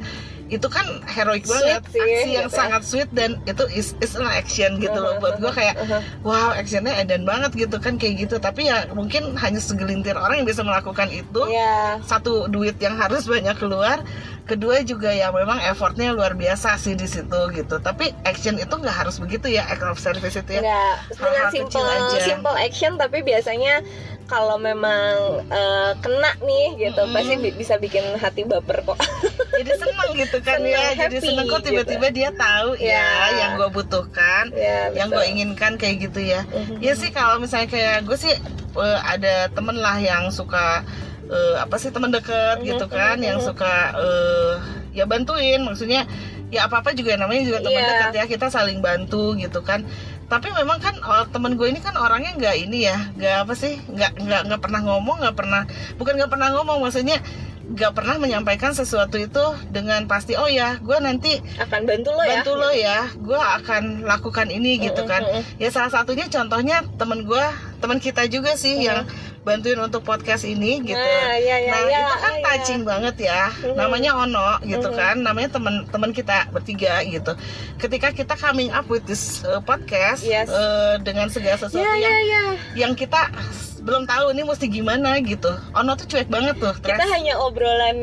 itu 0.48 0.68
kan 0.68 0.84
heroik 1.08 1.48
Sweet 1.48 1.64
banget 1.80 1.84
sih, 1.88 2.04
aksi 2.04 2.28
yang 2.30 2.44
gitu 2.44 2.52
ya. 2.52 2.60
sangat 2.60 2.82
sweet 2.84 3.10
dan 3.14 3.40
itu 3.46 3.64
is, 3.72 3.96
is 3.98 4.20
an 4.20 4.28
action 4.28 4.76
gitu 4.78 4.92
loh 4.94 5.16
buat 5.18 5.40
gue 5.40 5.48
kayak 5.48 5.80
Mhm. 5.80 6.28
wow 6.28 6.52
actionnya 6.52 6.92
edan 6.94 7.24
banget 7.24 7.56
gitu 7.58 7.80
kan 7.80 7.96
kayak 7.96 8.28
gitu 8.28 8.36
tapi 8.36 8.68
ya 8.68 8.84
mungkin 8.92 9.32
hanya 9.38 9.64
segelintir 9.64 10.12
orang 10.14 10.44
yang 10.44 10.50
bisa 10.50 10.60
melakukan 10.62 11.08
itu 11.08 11.42
ya 11.48 12.04
satu 12.04 12.52
duit 12.52 12.76
yang 12.78 13.00
harus 13.00 13.24
banyak 13.26 13.56
keluar 13.56 14.04
kedua 14.52 14.84
juga 14.84 15.08
ya 15.10 15.32
memang 15.32 15.64
effortnya 15.64 16.12
luar 16.12 16.34
biasa 16.34 16.76
sih 16.76 16.92
di 16.94 17.06
situ 17.06 17.24
gitu 17.50 17.80
tapi 17.80 18.12
action 18.24 18.56
itu 18.56 18.68
nggak 18.70 18.98
harus 18.98 19.16
begitu 19.16 19.48
ya 19.50 19.64
act 19.66 19.80
of 19.82 19.96
service 19.98 20.36
itu 20.36 20.52
ya 20.54 20.62
Enggak, 20.62 20.96
dengan 21.10 21.48
simple 21.50 21.88
aja. 21.88 22.20
simple 22.22 22.58
action 22.58 22.92
tapi 22.96 23.18
biasanya 23.22 23.80
kalau 24.26 24.56
memang 24.58 25.12
eh, 25.46 25.92
kena 25.98 26.32
nih 26.40 26.68
gitu 26.82 27.02
Mm-mm. 27.02 27.12
pasti 27.14 27.36
bi- 27.38 27.52
bisa 27.54 27.76
bikin 27.76 28.16
hati 28.16 28.44
baper 28.44 28.80
kok. 28.82 28.96
jadi 29.60 29.72
seneng 29.74 30.10
gitu 30.16 30.38
kan 30.40 30.56
Seneng, 30.58 30.72
ya 30.72 30.84
jadi 30.90 31.00
happy 31.12 31.18
seneng 31.22 31.46
kok 31.48 31.62
tiba-tiba 31.62 32.08
dia 32.10 32.30
tahu 32.34 32.70
ya 32.76 32.92
Ya. 32.92 33.28
yang 33.38 33.52
gue 33.56 33.70
butuhkan 33.70 34.52
ya, 34.52 34.88
yang 34.92 35.08
gue 35.10 35.26
inginkan 35.26 35.76
kayak 35.76 36.06
gitu 36.06 36.20
ya 36.22 36.44
Mhm. 36.46 36.80
ya 36.80 36.94
sih 36.94 37.08
kalau 37.10 37.40
misalnya 37.40 37.68
kayak 37.68 38.04
gue 38.04 38.16
sih 38.16 38.32
eh, 38.74 39.00
ada 39.06 39.48
temen 39.50 39.76
lah 39.76 39.96
yang 39.96 40.28
suka 40.30 40.84
eh, 41.32 41.56
apa 41.58 41.76
sih 41.80 41.90
teman 41.90 42.12
deket 42.12 42.60
Mhm, 42.60 42.68
gitu 42.68 42.86
kan 42.92 43.18
yang 43.24 43.40
suka 43.40 43.96
eh, 43.96 44.54
ya 44.92 45.08
bantuin. 45.08 45.64
Maksudnya 45.64 46.04
ya 46.52 46.68
apa 46.68 46.84
apa 46.84 46.92
juga 46.92 47.16
namanya 47.16 47.48
juga 47.48 47.60
teman 47.64 47.80
Iya. 47.80 47.90
dekat 47.96 48.14
ya 48.20 48.26
kita 48.28 48.48
saling 48.52 48.84
bantu 48.84 49.40
gitu 49.40 49.64
kan. 49.64 49.88
Tapi 50.28 50.48
memang 50.52 50.80
kan 50.80 50.96
oh, 51.04 51.28
temen 51.28 51.60
gue 51.60 51.68
ini 51.68 51.80
kan 51.80 51.96
orangnya 51.96 52.32
nggak 52.36 52.56
ini 52.56 52.88
ya 52.88 53.12
nggak 53.16 53.36
apa 53.48 53.54
sih 53.56 53.80
nggak 53.88 54.12
nggak 54.20 54.42
nggak 54.48 54.62
pernah 54.64 54.80
ngomong 54.84 55.20
nggak 55.20 55.36
pernah 55.36 55.64
bukan 56.00 56.14
nggak 56.16 56.32
pernah 56.32 56.48
ngomong 56.56 56.80
maksudnya 56.84 57.20
nggak 57.72 57.92
pernah 57.96 58.16
menyampaikan 58.20 58.76
sesuatu 58.76 59.16
itu 59.16 59.44
dengan 59.72 60.04
pasti 60.08 60.36
oh 60.36 60.48
ya 60.48 60.76
gue 60.84 60.98
nanti 61.00 61.40
akan 61.56 61.88
bantu 61.88 62.12
lo 62.12 62.24
ya. 62.24 62.32
bantu 62.44 62.52
lo 62.60 62.72
ya 62.72 63.00
gue 63.16 63.40
akan 63.40 63.84
lakukan 64.04 64.48
ini 64.52 64.80
gitu 64.88 65.08
kan. 65.08 65.24
ya 65.56 65.72
salah 65.72 65.88
satunya 65.88 66.28
contohnya 66.28 66.84
temen 67.00 67.24
gue 67.24 67.46
teman 67.80 68.00
kita 68.04 68.28
juga 68.28 68.60
sih 68.60 68.76
yang 68.88 69.08
bantuin 69.42 69.76
untuk 69.76 70.02
podcast 70.02 70.44
ini 70.44 70.78
gitu 70.84 70.94
Nah, 70.96 71.34
ya, 71.36 71.58
ya, 71.58 71.72
nah 71.72 71.82
ya, 71.84 71.98
itu 72.00 72.16
kan 72.16 72.32
ya. 72.32 72.42
touching 72.44 72.82
banget 72.84 73.16
ya 73.24 73.42
Mhm. 73.52 73.74
namanya 73.74 74.12
Ono 74.20 74.48
gitu 74.62 74.86
Mhm. 74.86 74.96
kan 74.96 75.16
namanya 75.18 75.50
teman 75.52 75.76
teman 75.88 76.12
kita 76.12 76.46
bertiga 76.50 77.02
gitu 77.04 77.34
ketika 77.76 78.12
kita 78.12 78.34
coming 78.36 78.70
up 78.70 78.86
with 78.86 79.02
this 79.04 79.42
uh, 79.44 79.58
podcast 79.60 80.22
Yes. 80.22 80.46
uh, 80.48 80.98
dengan 81.00 81.26
segala 81.28 81.58
sesuatu 81.58 81.80
Ya 81.80 81.90
ya 81.92 82.06
yang 82.06 82.18
ya. 82.24 82.44
yang 82.78 82.92
kita 82.94 83.34
belum 83.80 84.06
tahu 84.06 84.30
ini 84.30 84.42
mesti 84.44 84.66
gimana 84.68 85.18
gitu 85.20 85.50
Ono 85.74 85.92
tuh 85.96 86.06
cuek 86.08 86.30
banget 86.30 86.54
tuh 86.56 86.70
Kita 86.78 86.96
Tres. 86.96 87.10
hanya 87.12 87.34
obrolan 87.36 87.98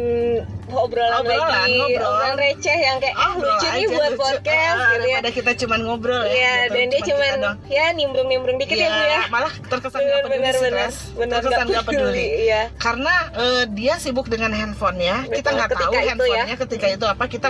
obrolan, 0.68 1.24
Obrolan, 1.24 1.48
lagi, 1.64 1.80
ngobrol. 1.80 1.96
obrolan 2.04 2.36
receh 2.36 2.76
yang 2.78 2.98
kayak 2.98 3.16
ah, 3.16 3.32
lucu 3.32 3.66
nih 3.70 3.86
buat 3.88 4.10
lucu. 4.10 4.20
podcast 4.20 4.52
Ah, 4.74 4.90
gitu 4.92 5.00
ya. 5.00 5.16
daripada 5.16 5.30
kita 5.32 5.50
cuman 5.56 5.80
ngobrol 5.80 6.20
ya 6.20 6.28
Iya, 6.28 6.52
gitu. 6.60 6.68
dan 6.68 6.84
dia 6.84 6.92
kita 6.92 7.08
cuman 7.08 7.30
doang. 7.38 7.56
ya 7.70 7.84
nimbrung-nimbrung 7.90 8.56
dikit 8.58 8.76
ya, 8.76 8.88
Bu 8.90 9.00
ya. 9.00 9.20
malah 9.28 9.52
terkesan 9.64 9.96
Bener, 9.96 10.10
nggak 10.10 10.22
peduli. 10.26 10.60
Bener, 10.60 10.90
terkesan 11.30 11.48
nggak 11.48 11.66
nggak 11.68 11.84
peduli 11.84 12.26
Iya. 12.44 12.62
karena 12.76 13.14
eh, 13.34 13.62
dia 13.70 13.94
sibuk 13.96 14.26
dengan 14.26 14.50
handphonenya 14.50 15.26
kita 15.26 15.40
Betul, 15.44 15.52
nggak 15.54 15.70
tahu 15.70 15.92
ya. 15.92 16.02
handphonenya 16.08 16.56
ketika 16.58 16.86
itu 16.88 17.04
apa 17.04 17.24
kita 17.26 17.48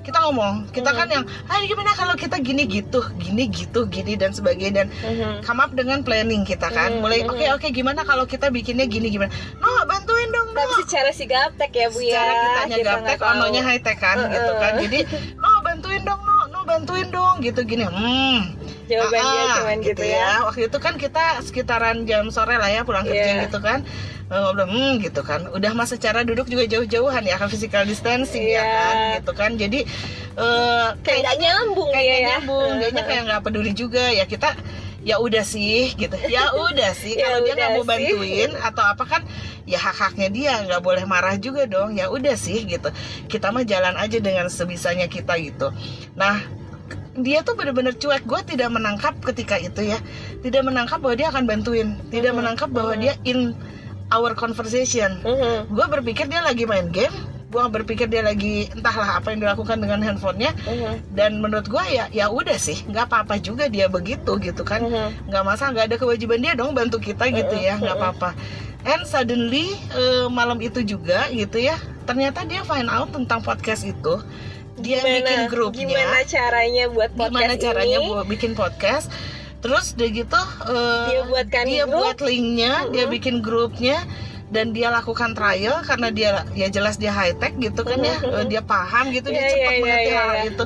kita 0.00 0.18
ngomong 0.20 0.68
kita 0.70 0.90
Mhm. 0.90 0.96
kan 0.96 1.08
yang 1.08 1.24
ah 1.46 1.58
gimana 1.60 1.90
kalau 1.92 2.14
kita 2.14 2.36
gini 2.38 2.62
gitu 2.64 3.00
gini 3.16 3.44
gitu 3.46 3.80
gini 3.86 4.14
dan 4.14 4.30
sebagainya 4.30 4.72
dan 4.76 4.88
Mhm. 5.00 5.42
come 5.42 5.60
up 5.60 5.70
dengan 5.70 6.00
planning 6.00 6.42
kita 6.42 6.68
kan 6.68 6.90
Mhm, 6.90 7.00
mulai 7.00 7.20
oke 7.22 7.46
oke 7.54 7.68
gimana 7.70 8.02
kalau 8.02 8.24
kita 8.24 8.48
bikinnya 8.48 8.84
gini 8.84 9.08
gimana 9.08 9.30
no 9.56 9.70
bantuin 9.84 10.28
dong 10.28 10.50
no 10.50 10.60
Tapi 10.60 10.82
secara 10.82 11.10
si 11.10 11.24
gaptek 11.24 11.72
ya 11.72 11.86
Bu 11.88 12.00
ya. 12.00 12.14
secara 12.16 12.32
kitanya 12.34 12.76
Kita 12.76 12.90
gaptek 12.92 13.18
ononya 13.22 13.62
high 13.62 13.80
tech 13.80 13.98
kan 13.98 14.16
Uh-uh. 14.18 14.30
gitu 14.30 14.52
kan 14.56 14.72
jadi 14.78 14.98
no 15.36 15.50
bantuin 15.60 16.02
dong 16.02 16.18
no 16.18 16.26
no 16.26 16.29
bantuin 16.70 17.08
dong 17.08 17.36
gitu 17.40 17.60
gini 17.62 17.82
hmm 17.82 18.38
Jawaban 18.86 19.22
dia 19.22 19.38
Ah, 19.40 19.54
cuman 19.56 19.78
gitu, 19.80 20.02
ya. 20.02 20.42
waktu 20.42 20.66
itu 20.66 20.78
kan 20.78 20.94
kita 20.96 21.24
sekitaran 21.40 22.02
jam 22.04 22.26
sore 22.28 22.54
lah 22.54 22.66
ya 22.66 22.82
pulang 22.82 23.02
kerja 23.02 23.22
Iya. 23.36 23.42
gitu 23.46 23.58
kan 23.60 23.82
Eh, 24.26 24.38
ngobrol 24.38 24.62
hmm 24.64 24.98
gitu 25.00 25.20
kan 25.20 25.42
udah 25.48 25.72
mah 25.72 25.82
secara 25.84 26.22
duduk 26.22 26.46
juga 26.46 26.62
jauh-jauhan 26.64 27.22
ya 27.24 27.34
kan 27.34 27.46
physical 27.46 27.82
distancing 27.82 28.46
ya 28.46 28.56
Iya. 28.56 28.62
kan 28.62 28.94
gitu 29.16 29.32
kan 29.32 29.50
jadi 29.56 29.78
eh 30.36 30.86
Kayak 31.00 31.18
nggak 31.20 31.36
nyambung 31.40 31.90
kayak 31.90 32.06
dia 32.06 32.14
ya. 32.16 32.28
nyambung 32.32 32.70
dianya 32.78 33.02
kayak 33.04 33.22
nggak 33.26 33.42
peduli 33.42 33.72
juga 33.72 34.04
ya 34.08 34.22
kita 34.24 34.54
ya 35.00 35.16
udah 35.16 35.40
sih 35.42 35.92
gitu. 35.94 36.12
Ya 36.28 36.52
udah 36.52 36.92
sih 36.92 37.14
Ya 37.14 37.28
kalau 37.28 37.38
dia 37.42 37.54
nggak 37.54 37.70
mau 37.72 37.82
sih. 37.82 37.88
bantuin 37.88 38.50
atau 38.54 38.84
apa 38.84 39.04
kan 39.04 39.22
ya 39.64 39.76
hak 39.76 39.96
haknya 39.96 40.28
dia 40.28 40.52
nggak 40.62 40.80
boleh 40.80 41.04
marah 41.04 41.36
juga 41.36 41.64
dong. 41.64 41.94
Ya 41.94 42.06
udah 42.06 42.34
sih 42.34 42.64
gitu. 42.64 42.88
Kita 43.26 43.48
mah 43.48 43.62
jalan 43.62 43.94
aja 43.94 44.18
dengan 44.18 44.46
sebisanya 44.46 45.06
kita 45.06 45.36
gitu. 45.36 45.72
Nah 46.14 46.40
dia 47.12 47.40
tuh 47.40 47.54
bener-bener 47.54 47.92
cuek. 47.92 48.22
Gue 48.22 48.40
tidak 48.42 48.68
menangkap 48.68 49.18
ketika 49.22 49.56
itu 49.56 49.82
ya. 49.84 49.98
Tidak 50.38 50.62
menangkap 50.62 50.98
bahwa 50.98 51.16
dia 51.16 51.28
akan 51.28 51.44
bantuin. 51.44 51.88
Tidak 52.06 52.30
Mhm. 52.30 52.38
menangkap 52.38 52.68
bahwa 52.68 52.94
dia 52.94 53.16
in 53.24 53.52
our 54.10 54.34
conversation. 54.34 55.20
Mhm. 55.20 55.70
gue 55.70 55.86
berpikir 55.88 56.26
dia 56.26 56.40
lagi 56.40 56.64
main 56.64 56.90
game 56.90 57.14
gue 57.50 57.64
berpikir 57.68 58.06
dia 58.06 58.22
lagi 58.22 58.70
entahlah 58.70 59.18
apa 59.18 59.34
yang 59.34 59.42
dilakukan 59.42 59.76
dengan 59.76 59.98
handphonenya 60.00 60.54
Mhm. 60.60 60.94
dan 61.12 61.30
menurut 61.36 61.66
gue 61.66 61.82
ya 61.84 62.06
ya 62.08 62.26
udah 62.28 62.54
sih 62.54 62.78
nggak 62.84 63.04
apa-apa 63.04 63.36
juga 63.36 63.66
dia 63.66 63.86
begitu 63.86 64.38
gitu 64.38 64.62
kan 64.62 64.80
Mhm. 64.80 65.26
nggak 65.26 65.42
masalah 65.42 65.70
nggak 65.72 65.86
ada 65.86 65.96
kewajiban 65.96 66.38
dia 66.38 66.54
dong 66.54 66.72
bantu 66.72 66.96
kita 66.98 67.26
gitu 67.28 67.52
ya 67.52 67.74
nggak 67.76 67.92
apa-apa 67.92 68.38
and 68.82 69.02
suddenly 69.04 69.66
eh, 69.90 70.26
malam 70.28 70.56
itu 70.58 70.80
juga 70.80 71.26
gitu 71.28 71.58
ya 71.58 71.74
ternyata 72.02 72.42
dia 72.42 72.62
find 72.62 72.86
out 72.86 73.10
tentang 73.10 73.40
podcast 73.40 73.82
itu 73.82 74.22
dia 74.76 74.96
Gimana- 74.96 75.16
bikin 75.18 75.40
grupnya 75.46 75.84
Gimana 75.90 76.18
caranya 76.24 76.84
buat 76.88 77.10
podcast 77.12 77.34
gimana 77.36 77.54
caranya 77.58 77.98
ini? 77.98 78.08
buat 78.08 78.26
bikin 78.26 78.52
podcast 78.54 79.06
terus 79.60 79.92
udah 79.92 80.08
gitu 80.08 80.40
eh, 80.64 81.06
Dia 81.10 81.22
buatkan 81.26 81.64
dia 81.66 81.84
grup. 81.84 81.94
buat 81.98 82.18
linknya 82.22 82.72
dia 82.88 83.04
Mhm. 83.04 83.12
bikin 83.12 83.34
grupnya 83.40 83.98
dan 84.50 84.70
dia 84.70 84.90
lakukan 84.90 85.30
trial 85.30 85.78
karena 85.80 86.10
dia 86.10 86.30
ya 86.52 86.66
jelas 86.66 86.94
dia 86.94 87.10
high 87.10 87.32
tech 87.32 87.54
gitu 87.56 87.80
kan 87.80 87.98
ya 87.98 88.18
Mhm. 88.18 88.34
Eh, 88.34 88.46
dia 88.48 88.60
paham 88.60 89.08
gitu 89.08 89.30
dia 89.30 89.40
Iya, 89.40 89.48
cepat 89.48 89.62
iya, 89.62 89.70
iya, 89.70 89.80
mengerti 89.80 90.04
iya, 90.06 90.20
hal 90.20 90.30
iya. 90.32 90.44
itu 90.48 90.64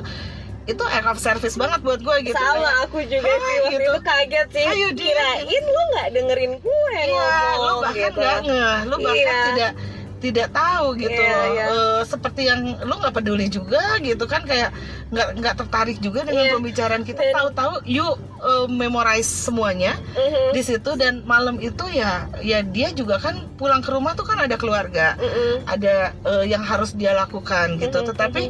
itu 0.65 0.83
act 0.83 1.05
of 1.05 1.19
service 1.19 1.53
banget 1.53 1.79
buat 1.79 2.01
gue 2.01 2.15
gitu 2.25 2.33
Sama 2.33 2.57
kayak, 2.57 2.73
aku 2.83 2.97
juga 3.05 3.29
sih 3.29 3.55
waktu 3.61 3.69
gitu. 3.69 3.85
itu 3.85 3.99
kaget 4.01 4.47
sih. 4.49 4.65
Ayo, 4.65 4.87
dia. 4.91 5.05
Kirain 5.05 5.63
lu 5.63 5.81
nggak 5.87 6.07
dengerin 6.09 6.53
gue 6.57 6.97
lu 7.05 7.13
ngomong 7.13 7.77
bahkan 7.79 7.93
gitu. 8.01 8.17
nggak 8.17 8.39
ngeh, 8.41 8.77
lu 8.83 8.95
bahkan 8.97 9.13
Iya. 9.29 9.45
tidak 9.45 9.71
tidak 10.15 10.49
tahu 10.49 10.95
gitu 10.95 11.11
Iya, 11.13 11.31
loh. 11.31 11.45
iya. 11.51 11.65
Eh, 11.67 12.01
seperti 12.03 12.41
yang 12.45 12.59
lu 12.81 12.95
nggak 12.95 13.13
peduli 13.13 13.45
juga 13.47 13.99
gitu 13.99 14.25
kan 14.25 14.41
kayak 14.41 14.71
nggak 15.07 15.27
nggak 15.37 15.55
tertarik 15.55 15.97
juga 15.99 16.23
dengan 16.23 16.45
Iya. 16.45 16.53
pembicaraan 16.55 17.03
kita. 17.03 17.21
Tahu-tahu 17.31 17.83
you 17.85 18.07
eh, 18.37 18.67
memorize 18.67 19.25
semuanya 19.25 19.97
Mhm. 20.13 20.53
di 20.53 20.61
situ 20.61 20.91
dan 20.93 21.21
malam 21.23 21.57
itu 21.59 21.83
ya 21.87 22.29
ya 22.39 22.61
dia 22.61 22.89
juga 22.91 23.17
kan 23.17 23.49
pulang 23.53 23.79
ke 23.79 23.89
rumah 23.89 24.13
tuh 24.13 24.23
kan 24.23 24.37
ada 24.37 24.55
keluarga, 24.55 25.13
Mhm. 25.15 25.65
ada 25.65 25.95
eh, 26.13 26.45
yang 26.47 26.61
harus 26.61 26.93
dia 26.93 27.11
lakukan 27.11 27.75
gitu. 27.75 27.99
Mhm, 27.99 28.07
Tetapi 28.07 28.43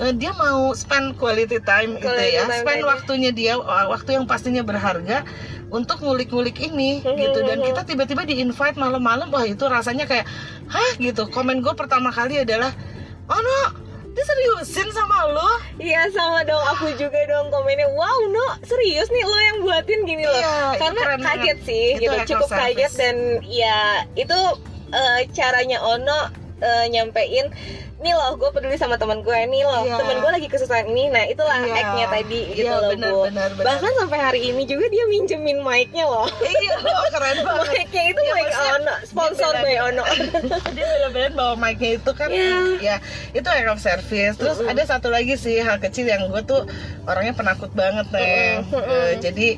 eh, 0.00 0.12
dia 0.14 0.32
mau 0.34 0.74
spend 0.74 1.14
quality 1.18 1.62
time 1.62 1.98
gitu 1.98 2.10
Quality 2.10 2.34
ya, 2.34 2.44
time 2.46 2.62
spend 2.62 2.80
tadi. 2.82 2.90
waktunya 2.90 3.30
dia 3.30 3.52
uh, 3.58 3.86
waktu 3.90 4.18
yang 4.18 4.24
pastinya 4.26 4.62
berharga 4.66 5.22
untuk 5.74 5.98
ngulik-ngulik 6.02 6.54
ini 6.62 7.02
gitu. 7.02 7.38
Dan 7.42 7.58
mhm. 7.62 7.66
kita 7.72 7.80
tiba-tiba 7.82 8.22
di 8.22 8.38
invite 8.38 8.78
malam-malam 8.78 9.30
wah 9.34 9.42
itu 9.42 9.66
rasanya 9.66 10.06
kayak 10.06 10.26
hah? 10.70 10.92
gitu. 11.02 11.26
Komen 11.30 11.62
gue 11.62 11.74
pertama 11.74 12.14
kali 12.14 12.42
adalah 12.42 12.70
oh 13.30 13.40
no 13.40 13.82
dia 14.14 14.22
seriusin 14.22 14.94
sama 14.94 15.26
lo? 15.34 15.50
Iya 15.82 16.06
sama 16.14 16.46
dong. 16.46 16.62
Aku 16.78 16.94
juga 16.94 17.18
dong 17.26 17.50
komennya 17.50 17.90
Wow 17.90 18.30
no 18.30 18.46
serius 18.62 19.10
nih 19.10 19.26
lo 19.26 19.38
yang 19.42 19.58
buatin 19.66 20.00
gini 20.06 20.22
loh. 20.22 20.38
Iya, 20.38 20.78
Karena 20.78 21.00
keren 21.02 21.20
kaget 21.22 21.58
sih 21.66 21.86
Itu 21.98 22.02
gitu. 22.06 22.38
Cukup 22.38 22.48
service. 22.54 22.62
kaget 22.62 22.92
dan 22.94 23.16
ya 23.42 24.06
itu 24.14 24.40
eh, 24.94 25.20
caranya 25.34 25.82
Ono 25.82 26.18
eh, 26.62 26.86
nyampein 26.94 27.50
nih 28.04 28.12
loh 28.12 28.36
gue 28.36 28.50
peduli 28.50 28.76
sama 28.76 28.94
teman 28.94 29.18
gue 29.18 29.32
nih 29.46 29.62
loh 29.62 29.80
Iya. 29.82 29.96
teman 29.96 30.16
gue 30.18 30.30
lagi 30.30 30.46
kesusahan 30.46 30.84
ini 30.86 31.08
nah 31.08 31.24
itulah 31.24 31.56
Iya. 31.58 31.74
act-nya 31.74 32.06
tadi 32.12 32.40
gitu 32.52 32.68
Iya, 32.68 32.76
loh 32.76 32.90
benar, 32.92 33.10
bu 33.10 33.20
benar, 33.24 33.48
benar. 33.50 33.64
bahkan 33.66 33.92
sampai 33.96 34.18
hari 34.20 34.40
ini 34.46 34.62
juga 34.62 34.84
dia 34.86 35.04
minjemin 35.06 35.58
mic-nya 35.58 36.04
loh 36.04 36.28
iya 36.38 36.76
lo 36.76 37.02
keren 37.08 37.36
banget 37.40 37.66
mic-nya 37.74 38.02
itu 38.06 38.20
Iya, 38.20 38.34
mic 38.34 38.48
Ono 38.54 38.94
sponsor 39.02 39.52
by 39.56 39.74
Ono 39.86 40.04
dia 40.76 40.84
benar-benar 40.86 41.32
bawa 41.32 41.54
mic-nya 41.56 41.90
itu 41.96 42.10
kan 42.12 42.28
Iya. 42.28 42.60
ya 42.78 42.96
itu 43.32 43.48
act 43.48 43.68
of 43.68 43.80
service 43.80 44.34
terus 44.36 44.58
Mm-mm. 44.58 44.70
ada 44.70 44.82
satu 44.84 45.08
lagi 45.08 45.34
sih 45.34 45.56
hal 45.58 45.78
kecil 45.78 46.04
yang 46.04 46.28
gue 46.28 46.42
tuh 46.42 46.68
orangnya 47.04 47.32
penakut 47.32 47.72
banget 47.72 48.04
nih 48.10 48.60
Mm-mm, 48.60 48.74
mm-mm. 48.74 49.08
jadi 49.18 49.48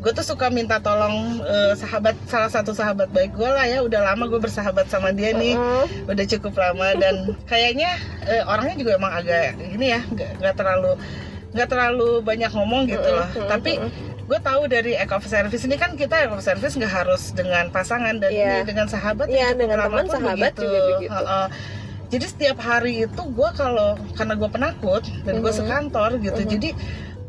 gue 0.00 0.12
tuh 0.12 0.24
suka 0.24 0.48
minta 0.48 0.76
tolong 0.78 1.16
eh, 1.42 1.72
sahabat 1.74 2.16
salah 2.24 2.48
satu 2.48 2.72
sahabat 2.72 3.08
baik 3.10 3.32
gue 3.32 3.44
lah 3.46 3.64
ya 3.64 3.80
udah 3.80 4.00
lama 4.02 4.24
gue 4.26 4.40
bersahabat 4.40 4.88
sama 4.88 5.12
dia 5.12 5.30
nih 5.32 5.52
Mm. 5.52 6.08
udah 6.08 6.24
cukup 6.26 6.56
lama 6.56 6.88
dan 6.94 7.14
kayaknya 7.50 7.90
eh, 8.24 8.40
orangnya 8.42 8.76
juga 8.76 8.96
emang 8.96 9.12
agak 9.12 9.60
ini 9.60 9.86
ya 9.90 10.00
nggak 10.08 10.54
terlalu 10.54 10.96
nggak 11.50 11.68
terlalu 11.68 12.10
banyak 12.20 12.48
ngomong 12.48 12.86
gitu 12.86 13.08
loh 13.10 13.28
Mm-mm, 13.28 13.44
tapi 13.46 13.76
mm-mm. 13.76 13.90
gue 14.24 14.38
tahu 14.40 14.62
dari 14.66 14.94
act 14.94 15.10
of 15.10 15.26
service 15.26 15.62
ini 15.62 15.74
kan 15.74 15.92
kita 15.92 16.16
act 16.16 16.32
of 16.32 16.40
service 16.40 16.74
nggak 16.74 16.94
harus 16.94 17.22
dengan 17.30 17.68
pasangan 17.68 18.16
dan 18.16 18.30
ini 18.30 18.58
dengan 18.64 18.86
sahabat 18.86 19.26
Iya, 19.26 19.52
cukup 19.52 19.58
dengan 19.58 19.78
teman, 19.84 20.06
sahabat 20.06 20.52
juga 20.56 20.78
begitu. 20.88 21.12
Heeh. 21.12 21.46
jadi 22.08 22.26
setiap 22.26 22.58
hari 22.58 23.04
itu 23.04 23.22
gue 23.28 23.48
kalau 23.52 23.94
karena 24.14 24.34
gue 24.34 24.48
penakut 24.48 25.02
dan 25.20 25.34
gue 25.38 25.52
Mhm. 25.52 25.58
sekantor 25.58 26.10
gitu 26.18 26.40
Mhm. 26.40 26.48
jadi 26.48 26.68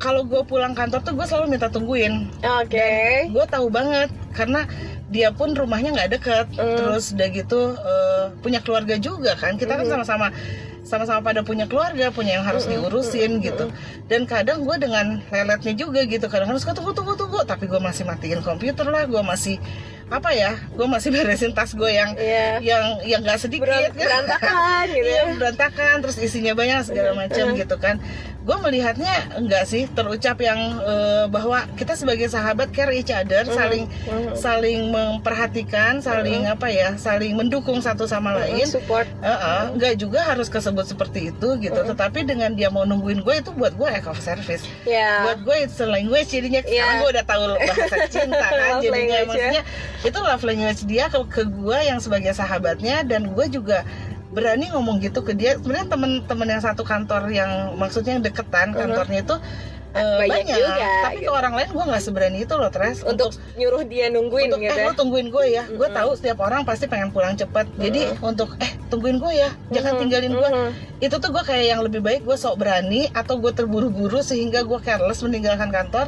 kalau 0.02 0.22
gue 0.24 0.42
pulang 0.44 0.74
kantor 0.74 1.00
tuh 1.00 1.14
gue 1.14 1.24
selalu 1.24 1.48
minta 1.52 1.68
tungguin 1.68 2.26
oke 2.36 2.92
gue 3.30 3.46
tahu 3.48 3.68
banget 3.70 4.10
karena 4.32 4.66
dia 5.08 5.30
pun 5.30 5.52
rumahnya 5.52 5.94
nggak 5.94 6.12
deket 6.14 6.46
Mm. 6.52 6.76
terus 6.76 7.12
udah 7.12 7.30
gitu 7.30 7.62
eh, 7.76 8.24
punya 8.42 8.60
keluarga 8.60 8.96
juga 8.98 9.36
kan 9.36 9.56
kita 9.56 9.76
kan 9.76 9.86
Mhm. 9.86 9.92
sama-sama 9.94 10.28
sama-sama 10.82 11.22
pada 11.22 11.42
punya 11.42 11.64
keluarga 11.64 12.10
punya 12.10 12.36
yang 12.36 12.44
harus 12.44 12.66
Mm-mm, 12.66 12.82
diurusin 12.82 13.38
mm-mm, 13.38 13.46
gitu 13.46 13.66
dan 14.08 14.26
kadang 14.26 14.62
gue 14.62 14.76
dengan 14.78 15.22
leletnya 15.26 15.74
juga 15.74 16.02
gitu 16.04 16.26
kadang 16.26 16.50
harus 16.50 16.66
tunggu 16.66 16.92
tunggu 16.92 17.14
tunggu 17.14 17.38
tapi 17.44 17.64
gue 17.66 17.78
masih 17.78 18.02
matiin 18.04 18.42
komputer 18.42 18.84
lah 18.84 19.06
gue 19.06 19.22
masih 19.22 19.62
apa 20.08 20.34
ya 20.34 20.58
gue 20.70 20.84
masih 20.86 21.12
beresin 21.14 21.52
tas 21.52 21.72
gue 21.72 21.88
yang 21.88 22.18
Iya. 22.18 22.60
yang 22.60 22.86
yang 23.06 23.20
nggak 23.22 23.38
sedikit 23.38 23.64
Beran- 23.64 23.88
kan. 23.88 23.96
berantakan 23.96 24.84
gitu 24.90 25.06
Iya, 25.06 25.22
ya 25.22 25.34
berantakan 25.38 25.96
terus 26.02 26.18
isinya 26.18 26.54
banyak 26.54 26.80
segala 26.84 27.12
macam 27.14 27.46
Mm. 27.46 27.56
gitu 27.58 27.76
kan 27.78 27.96
gue 28.42 28.58
melihatnya 28.58 29.38
enggak 29.38 29.64
sih 29.64 29.86
terucap 29.88 30.42
yang 30.42 30.58
eh, 30.82 31.26
bahwa 31.28 31.62
kita 31.76 31.94
sebagai 31.94 32.26
sahabat 32.26 32.70
care 32.70 32.90
each 32.92 33.10
other 33.10 33.44
Mm. 33.44 33.54
saling 33.54 33.84
Mhm. 33.86 34.34
saling 34.34 34.80
memperhatikan 34.90 36.00
saling 36.00 36.46
apa 36.46 36.68
ya 36.68 36.98
saling 36.98 37.34
mendukung 37.34 37.78
satu 37.80 38.04
sama 38.04 38.34
lain 38.36 38.66
support 38.66 39.06
Heeh, 39.22 39.62
nggak 39.76 39.94
juga 39.96 40.26
harus 40.26 40.48
kesebut 40.48 40.84
seperti 40.84 41.30
itu 41.30 41.48
gitu 41.60 41.80
Mm. 41.80 41.90
tetapi 41.94 42.20
dengan 42.24 42.52
dia 42.52 42.68
mau 42.68 42.82
nungguin 42.82 43.22
gue 43.22 43.36
itu 43.38 43.52
buat 43.52 43.74
gue 43.74 43.86
act 43.86 44.06
of 44.06 44.18
service 44.18 44.66
ya 44.84 45.22
buat 45.24 45.40
gue 45.42 45.56
it's 45.62 45.78
a 45.78 45.86
language 45.86 46.28
jadinya 46.28 46.62
Iya. 46.62 46.74
sekarang 46.74 46.96
gue 46.98 47.10
udah 47.14 47.26
tahu 47.26 47.44
bahasa 47.56 47.98
cinta 48.10 48.42
kan 48.42 48.72
jadinya 48.80 48.90
language, 48.92 49.14
ya. 49.14 49.26
maksudnya 49.30 49.62
itu 50.02 50.18
love 50.20 50.44
language 50.44 50.82
dia 50.84 51.06
ke, 51.08 51.20
ke 51.30 51.44
gue 51.46 51.78
yang 51.80 52.00
sebagai 52.00 52.34
sahabatnya 52.34 53.06
dan 53.06 53.30
gue 53.30 53.46
juga 53.48 53.86
berani 54.32 54.72
ngomong 54.72 54.98
gitu 55.00 55.22
ke 55.22 55.36
dia 55.36 55.56
sebenarnya 55.56 55.92
temen-temen 55.92 56.48
yang 56.50 56.64
satu 56.64 56.82
kantor 56.82 57.28
yang 57.30 57.76
maksudnya 57.76 58.16
yang 58.16 58.24
deketan 58.24 58.72
Mhm. 58.72 58.80
kantornya 58.80 59.20
itu 59.22 59.36
eh, 59.92 60.24
Banyak 60.24 60.48
banyak, 60.48 60.56
juga, 60.56 60.88
tapi 61.04 61.16
ke 61.18 61.28
gitu. 61.28 61.36
orang 61.36 61.52
lain 61.52 61.70
gue 61.70 61.84
nggak 61.84 62.00
seberani 62.02 62.38
itu 62.42 62.54
loh 62.56 62.72
Tres 62.72 63.04
untuk 63.04 63.36
nyuruh 63.60 63.84
dia 63.84 64.08
nungguin 64.08 64.48
untuk 64.48 64.64
gitu 64.64 64.72
eh 64.72 64.80
ya 64.80 64.88
lo 64.88 64.92
tungguin 64.96 65.28
gue 65.28 65.46
ya 65.52 65.64
gue 65.68 65.76
Mm-mm. 65.84 66.00
tahu 66.00 66.10
setiap 66.16 66.40
orang 66.40 66.64
pasti 66.64 66.88
pengen 66.88 67.12
pulang 67.12 67.36
cepat 67.36 67.68
jadi 67.76 68.16
Mm-mm. 68.16 68.24
untuk 68.26 68.56
eh 68.58 68.72
tungguin 68.88 69.20
gue 69.20 69.34
ya 69.36 69.52
jangan 69.68 69.94
Mhm, 69.94 70.00
tinggalin 70.00 70.32
gue 70.32 70.50
mhm. 70.50 70.72
itu 71.02 71.16
tuh 71.20 71.30
gue 71.30 71.44
kayak 71.44 71.66
yang 71.68 71.82
lebih 71.84 72.00
baik 72.00 72.24
gue 72.24 72.38
sok 72.40 72.56
berani 72.58 73.12
atau 73.12 73.36
gue 73.36 73.52
terburu-buru 73.52 74.24
sehingga 74.24 74.64
gue 74.64 74.80
careless 74.80 75.20
meninggalkan 75.20 75.68
kantor 75.70 76.08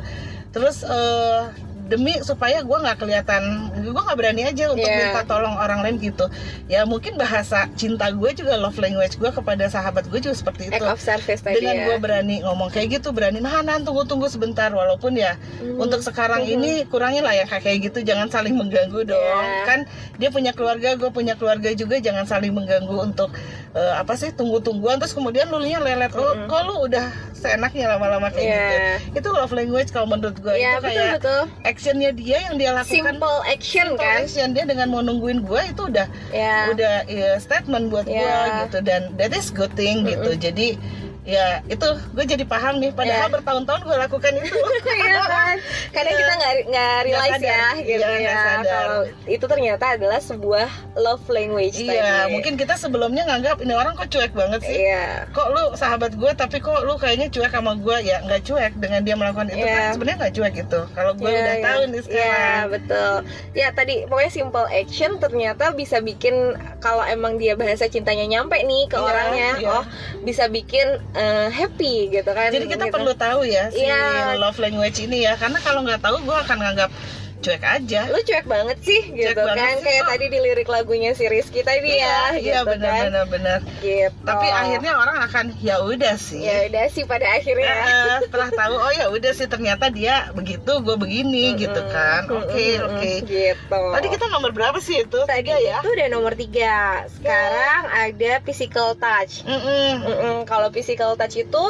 terus 0.56 0.88
eh, 0.88 1.52
demi 1.94 2.14
supaya 2.20 2.60
gue 2.60 2.74
nggak 2.76 2.98
kelihatan 2.98 3.42
gue 3.76 4.02
nggak 4.02 4.18
berani 4.18 4.42
aja 4.44 4.66
untuk 4.68 4.82
Iya. 4.84 5.14
minta 5.14 5.22
tolong 5.24 5.54
orang 5.56 5.80
lain 5.80 5.96
gitu 5.98 6.26
ya 6.66 6.84
mungkin 6.84 7.14
bahasa 7.16 7.70
cinta 7.74 8.10
gue 8.10 8.30
juga 8.34 8.58
love 8.58 8.76
language 8.76 9.16
gue 9.16 9.30
kepada 9.30 9.66
sahabat 9.68 10.10
gue 10.10 10.18
juga 10.18 10.34
seperti 10.34 10.68
itu 10.68 10.76
act 10.76 10.90
of 10.90 11.00
service 11.00 11.40
tadi 11.40 11.62
dengan 11.62 11.76
ya 11.76 11.86
gue 11.86 11.98
berani 12.00 12.36
ngomong 12.42 12.68
kayak 12.68 12.98
gitu 12.98 13.14
berani 13.14 13.38
nah 13.38 13.62
nah 13.62 13.78
tunggu 13.78 14.04
tunggu 14.04 14.26
sebentar 14.26 14.70
walaupun 14.70 15.14
ya 15.14 15.38
Mhm. 15.62 15.78
untuk 15.80 16.02
sekarang 16.02 16.42
Mhm. 16.42 16.52
ini 16.52 16.72
kurangin 16.88 17.22
lah 17.22 17.32
ya 17.32 17.46
kayak 17.46 17.78
gitu 17.84 18.02
jangan 18.02 18.28
saling 18.28 18.54
mengganggu 18.54 19.06
dong 19.06 19.20
Iya. 19.20 19.64
kan 19.64 19.80
dia 20.16 20.30
punya 20.30 20.52
keluarga 20.52 20.96
gue 20.96 21.10
punya 21.10 21.36
keluarga 21.36 21.70
juga 21.72 22.00
jangan 22.00 22.26
saling 22.26 22.50
mengganggu 22.52 22.98
untuk 23.04 23.30
eh, 23.74 23.94
apa 23.96 24.14
sih 24.14 24.30
tunggu 24.30 24.62
tungguan 24.62 24.98
terus 24.98 25.12
kemudian 25.12 25.50
lulunya 25.50 25.78
lelet 25.78 26.10
Mhm. 26.10 26.46
kok 26.46 26.62
lu 26.64 26.76
udah 26.84 27.10
seenaknya 27.34 27.90
lama-lama 27.90 28.30
kayak 28.30 28.46
Iya. 28.46 28.62
gitu 28.64 28.78
itu 29.20 29.28
love 29.32 29.52
language 29.52 29.90
kalau 29.90 30.08
menurut 30.08 30.38
gue 30.38 30.54
Iya, 30.54 30.78
itu 30.78 30.80
betul 30.80 30.94
kayak 30.96 31.14
betul 31.18 31.42
actionnya 31.84 32.16
dia 32.16 32.38
yang 32.48 32.56
dia 32.56 32.72
lakukan. 32.72 32.96
Simple 32.96 33.38
action 33.44 33.88
simple 33.92 34.00
kan? 34.00 34.24
action 34.24 34.48
dia 34.56 34.64
dengan 34.64 34.88
mau 34.88 35.04
nungguin 35.04 35.44
gue 35.44 35.62
itu 35.68 35.84
udah 35.92 36.08
ya. 36.32 36.72
udah 36.72 36.96
ya, 37.12 37.36
statement 37.44 37.92
buat 37.92 38.08
gue 38.08 38.16
Iya. 38.16 38.72
gitu. 38.72 38.80
Dan 38.88 39.12
that 39.20 39.36
is 39.36 39.52
good 39.52 39.76
thing 39.76 40.08
gitu. 40.08 40.32
Jadi 40.40 40.80
ya 41.24 41.64
itu 41.66 41.88
gue 42.12 42.26
jadi 42.26 42.44
paham 42.44 42.78
nih 42.78 42.92
padahal 42.92 43.26
Iya. 43.26 43.34
bertahun-tahun 43.34 43.82
gue 43.82 43.96
lakukan 43.98 44.32
itu 44.38 44.60
Iya 45.00 45.22
kan 45.24 45.56
kadang 45.90 46.16
kita 46.16 46.34
nggak 46.34 46.54
nggak 46.68 46.96
realize 47.02 47.34
sadar. 47.34 47.48
ya 47.48 47.68
gitu 47.78 47.90
Iya, 47.96 48.08
ya 48.10 48.20
nggak 48.20 48.38
sadar. 48.38 48.64
kalau 48.66 49.02
itu 49.26 49.46
ternyata 49.48 49.86
adalah 49.94 50.20
sebuah 50.20 50.68
love 50.96 51.24
language 51.28 51.80
Iya, 51.80 52.28
mungkin 52.28 52.54
kita 52.54 52.76
sebelumnya 52.76 53.24
nganggap 53.26 53.58
ini 53.58 53.72
orang 53.72 53.96
kok 53.96 54.10
cuek 54.10 54.32
banget 54.32 54.62
sih. 54.62 54.84
iya 54.84 55.24
Kok 55.30 55.48
lu 55.50 55.64
sahabat 55.74 56.12
gue 56.14 56.32
tapi 56.34 56.60
kok 56.60 56.80
lu 56.82 56.94
kayaknya 56.96 57.28
cuek 57.30 57.50
sama 57.50 57.72
gue 57.74 57.98
ya 58.02 58.20
nggak 58.20 58.42
cuek 58.44 58.74
dengan 58.76 59.02
dia 59.02 59.16
melakukan 59.16 59.48
itu 59.48 59.64
Iya. 59.64 59.72
kan 59.74 59.84
sebenarnya 59.96 60.18
nggak 60.20 60.34
cuek 60.34 60.56
itu. 60.60 60.82
Kalau 60.92 61.12
gue 61.14 61.24
Iya, 61.26 61.40
udah 61.40 61.56
iya. 61.56 61.64
tahu 61.64 61.82
nih 61.82 61.94
Iya 61.94 62.04
sekarang. 62.04 62.64
betul. 62.70 63.14
Ya 63.54 63.68
tadi 63.72 63.96
pokoknya 64.06 64.32
simple 64.34 64.68
action 64.70 65.12
ternyata 65.18 65.72
bisa 65.72 65.98
bikin 66.00 66.36
kalau 66.80 67.02
emang 67.02 67.38
dia 67.38 67.56
bahasa 67.56 67.88
cintanya 67.88 68.28
nyampe 68.28 68.60
nih 68.60 68.86
ke 68.86 68.98
Iya, 68.98 69.06
orangnya, 69.06 69.50
iya. 69.58 69.70
oh 69.72 69.84
bisa 70.22 70.46
bikin 70.48 71.00
eh, 71.14 71.48
happy 71.50 72.10
gitu 72.10 72.30
kan. 72.34 72.50
Jadi 72.50 72.66
kita 72.68 72.86
gitu. 72.90 72.94
perlu 72.98 73.14
tahu 73.14 73.46
ya 73.46 73.70
si 73.70 73.82
Iya. 73.86 74.36
love 74.38 74.58
language 74.58 74.98
ini 75.06 75.26
ya 75.26 75.38
karena 75.38 75.58
kalau 75.62 75.86
nggak 75.86 76.02
tahu 76.02 76.18
gue 76.26 76.38
akan 76.38 76.58
nganggap 76.60 76.90
cuek 77.44 77.64
aja. 77.64 78.02
Lu 78.08 78.20
cuek 78.24 78.46
banget 78.48 78.78
sih 78.82 79.02
gitu 79.12 79.36
banget 79.36 79.58
kan 79.60 79.74
sih, 79.78 79.84
kayak 79.86 80.04
kok. 80.04 80.10
tadi 80.16 80.26
di 80.32 80.40
lirik 80.40 80.70
lagunya 80.72 81.12
si 81.14 81.28
Rizky 81.28 81.62
tadi 81.62 82.00
ya, 82.00 82.34
iya 82.40 82.64
gitu 82.64 82.72
benar 82.72 82.92
kan. 82.92 83.04
benar 83.12 83.26
benar. 83.28 83.60
Gitu. 83.84 84.24
Tapi 84.24 84.48
akhirnya 84.48 84.92
orang 84.96 85.18
akan 85.28 85.46
ya 85.60 85.84
udah 85.84 86.16
sih. 86.16 86.42
ya 86.42 86.66
udah 86.72 86.86
sih 86.90 87.04
pada 87.04 87.28
akhirnya. 87.30 87.68
Eh, 87.70 88.18
setelah 88.26 88.50
tahu 88.50 88.76
oh 88.80 88.92
ya 88.96 89.06
udah 89.12 89.32
sih 89.36 89.48
ternyata 89.52 89.92
dia 89.92 90.32
begitu 90.32 90.72
gue 90.82 90.96
begini 90.96 91.60
gitu 91.60 91.82
kan. 91.92 92.26
Oke 92.32 92.80
Mm-mm, 92.80 92.88
oke. 92.88 93.12
Gitu. 93.28 93.82
Tadi 93.94 94.08
kita 94.08 94.26
nomor 94.32 94.56
berapa 94.56 94.80
sih 94.80 95.04
itu? 95.04 95.20
tadi 95.28 95.44
Tiga 95.44 95.60
ya. 95.60 95.76
itu 95.84 95.90
udah 95.92 96.08
nomor 96.08 96.34
tiga. 96.40 97.04
Sekarang 97.12 97.82
ada 97.92 98.32
physical 98.48 98.96
touch. 98.96 99.44
Mm-mm. 99.44 99.92
Mm-mm, 100.08 100.38
kalau 100.48 100.72
physical 100.72 101.20
touch 101.20 101.36
itu 101.36 101.66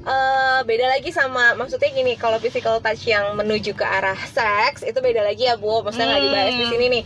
eh, 0.00 0.60
beda 0.62 0.86
lagi 0.88 1.10
sama 1.10 1.52
maksudnya 1.54 1.90
gini 1.90 2.16
kalau 2.16 2.38
physical 2.38 2.80
touch 2.80 3.04
yang 3.04 3.34
menuju 3.34 3.72
ke 3.72 3.84
arah 3.84 4.16
seks 4.16 4.82
itu 4.82 4.98
beda 4.98 5.20
lagi 5.20 5.44
ya 5.44 5.56
bu 5.56 5.80
maksudnya 5.80 6.08
nggak 6.08 6.20
Hmm. 6.20 6.28
dibahas 6.28 6.54
di 6.54 6.66
sini 6.68 6.86
nih 6.88 7.02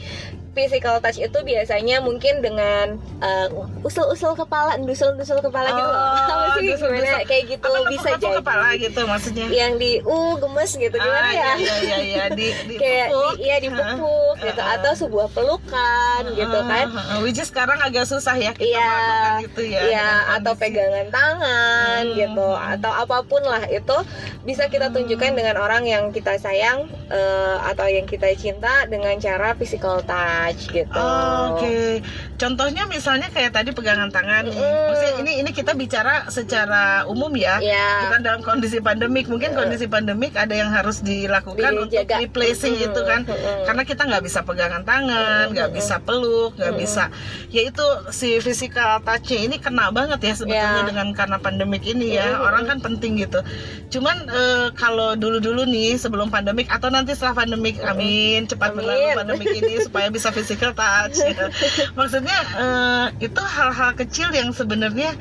physical 0.55 0.97
touch 0.97 1.19
itu 1.19 1.35
biasanya 1.37 1.99
mungkin 1.99 2.39
dengan 2.39 2.87
eh, 3.19 3.47
usul-usul 3.81 4.33
kepala 4.35 4.75
endusel-endusel 4.75 5.39
kepala 5.41 5.69
gitu 5.69 5.85
loh 5.85 6.03
Oh, 6.05 6.15
Apa 6.15 6.47
sih 6.55 6.65
endusel-endusel. 6.65 7.05
gimana 7.05 7.27
kayak 7.27 7.45
gitu 7.51 7.69
Apa 7.69 7.89
bisa 7.89 8.09
jadi 8.15 8.29
kepala 8.37 8.67
gitu 8.77 9.01
maksudnya 9.05 9.47
yang 9.49 9.73
di 9.75 9.91
uh 10.01 10.33
gemes 10.37 10.71
gitu 10.73 10.95
gimana 10.95 11.21
ah, 11.21 11.33
ya 11.33 11.51
iya 11.55 11.75
iya 11.81 11.99
iya 12.01 12.25
di, 12.31 12.47
di 12.69 12.75
kayak 12.77 13.09
pupuk. 13.09 13.35
di, 13.35 13.43
iya 13.43 13.57
dipupuk 13.59 14.35
Hah? 14.35 14.45
gitu 14.45 14.61
Ah, 14.61 14.67
ah. 14.67 14.75
atau 14.77 14.93
sebuah 14.95 15.27
pelukan 15.29 16.23
gitu 16.33 16.57
Ah, 16.57 16.65
kan 16.65 16.87
ah, 16.89 17.03
ah. 17.11 17.19
which 17.21 17.37
is 17.37 17.47
sekarang 17.47 17.79
agak 17.79 18.05
susah 18.05 18.35
ya 18.35 18.53
kita 18.53 18.65
Iya, 18.65 18.87
melakukan 18.87 19.43
itu 19.45 19.63
ya 19.65 19.81
Iya, 19.83 20.09
dengan 20.09 20.35
atau 20.35 20.53
kondisi. 20.53 20.63
pegangan 20.65 21.07
tangan 21.09 22.03
Hmm. 22.05 22.17
gitu, 22.17 22.49
atau 22.51 22.93
apa 22.93 23.19
pun 23.23 23.43
lah 23.43 23.65
itu 23.67 23.97
bisa 24.43 24.67
kita 24.67 24.91
tunjukkan 24.91 25.33
dengan 25.33 25.57
orang 25.57 25.83
yang 25.85 26.05
kita 26.09 26.37
sayang 26.37 26.85
eh, 27.07 27.57
atau 27.65 27.87
yang 27.87 28.05
kita 28.05 28.29
cinta 28.35 28.85
dengan 28.85 29.17
cara 29.17 29.55
physical 29.55 30.01
touch 30.01 30.44
gitu. 30.53 30.93
Oh, 30.93 31.57
Oke, 31.57 32.05
contohnya 32.37 32.85
misalnya 32.85 33.33
kayak 33.33 33.57
tadi 33.57 33.73
pegangan 33.73 34.13
tangan. 34.13 34.45
Mm. 34.53 34.53
Maksudnya 34.93 35.15
ini 35.25 35.33
ini 35.41 35.51
kita 35.51 35.73
bicara 35.73 36.29
secara 36.29 37.09
umum 37.09 37.33
ya. 37.33 37.57
Iya. 37.63 38.09
Bukan 38.09 38.21
dalam 38.21 38.41
kondisi 38.45 38.85
pandemik. 38.85 39.25
Mungkin 39.25 39.57
kondisi 39.57 39.89
pandemik 39.89 40.37
ada 40.37 40.53
yang 40.53 40.69
harus 40.69 41.01
dilakukan 41.01 41.73
untuk 41.81 41.97
Dijaga. 41.97 42.21
replacing 42.21 42.77
Mm-mm. 42.77 42.87
itu 42.93 43.01
kan. 43.01 43.21
Mm-mm. 43.25 43.65
Karena 43.65 43.83
kita 43.87 44.03
nggak 44.05 44.23
bisa 44.23 44.41
pegangan 44.45 44.83
tangan, 44.85 45.55
nggak 45.55 45.69
Mm-mm. 45.73 45.79
bisa 45.81 45.97
peluk, 46.03 46.53
nggak 46.61 46.75
Mm-mm. 46.77 46.85
bisa. 46.85 47.05
Ya 47.49 47.63
itu 47.65 47.87
si 48.13 48.43
physical 48.45 49.01
touch 49.01 49.33
ini 49.33 49.57
kena 49.57 49.89
banget 49.89 50.21
ya 50.21 50.35
sebetulnya 50.37 50.83
Iya. 50.85 50.89
dengan 50.91 51.09
karena 51.17 51.39
pandemik 51.39 51.87
ini 51.87 52.19
ya. 52.19 52.37
Mm-mm. 52.37 52.47
Orang 52.51 52.65
kan 52.69 52.79
penting 52.83 53.17
gitu. 53.17 53.41
Cuman 53.89 54.27
eh, 54.27 54.69
kalau 54.75 55.15
dulu-dulu 55.15 55.65
nih 55.65 55.95
sebelum 55.95 56.29
pandemik 56.29 56.67
atau 56.67 56.91
nanti 56.91 57.15
setelah 57.15 57.47
pandemik, 57.47 57.79
amin 57.81 58.51
cepat 58.51 58.75
Amin. 58.75 58.83
berlalu 58.83 59.07
pandemik 59.15 59.49
ini 59.55 59.75
supaya 59.79 60.11
bisa 60.11 60.34
physical 60.35 60.75
touch. 60.75 61.17
gitu. 61.17 61.45
Maksudnya 61.99 62.39
eh, 62.55 63.07
itu 63.23 63.41
hal-hal 63.41 63.95
kecil 63.95 64.29
yang 64.31 64.51
sebenarnya 64.51 65.15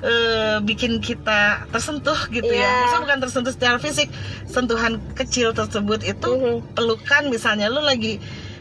eh, 0.00 0.56
bikin 0.60 0.98
kita 0.98 1.66
tersentuh 1.68 2.16
gitu 2.30 2.48
ya. 2.48 2.62
Iya. 2.62 2.72
Maksudnya 2.80 3.04
bukan 3.04 3.18
tersentuh 3.20 3.52
secara 3.52 3.76
fisik, 3.76 4.08
sentuhan 4.46 4.96
kecil 5.12 5.50
tersebut 5.50 6.00
itu 6.02 6.30
Mhm. 6.30 6.72
pelukan 6.72 7.22
misalnya 7.28 7.66
lu 7.66 7.82
lagi 7.82 8.16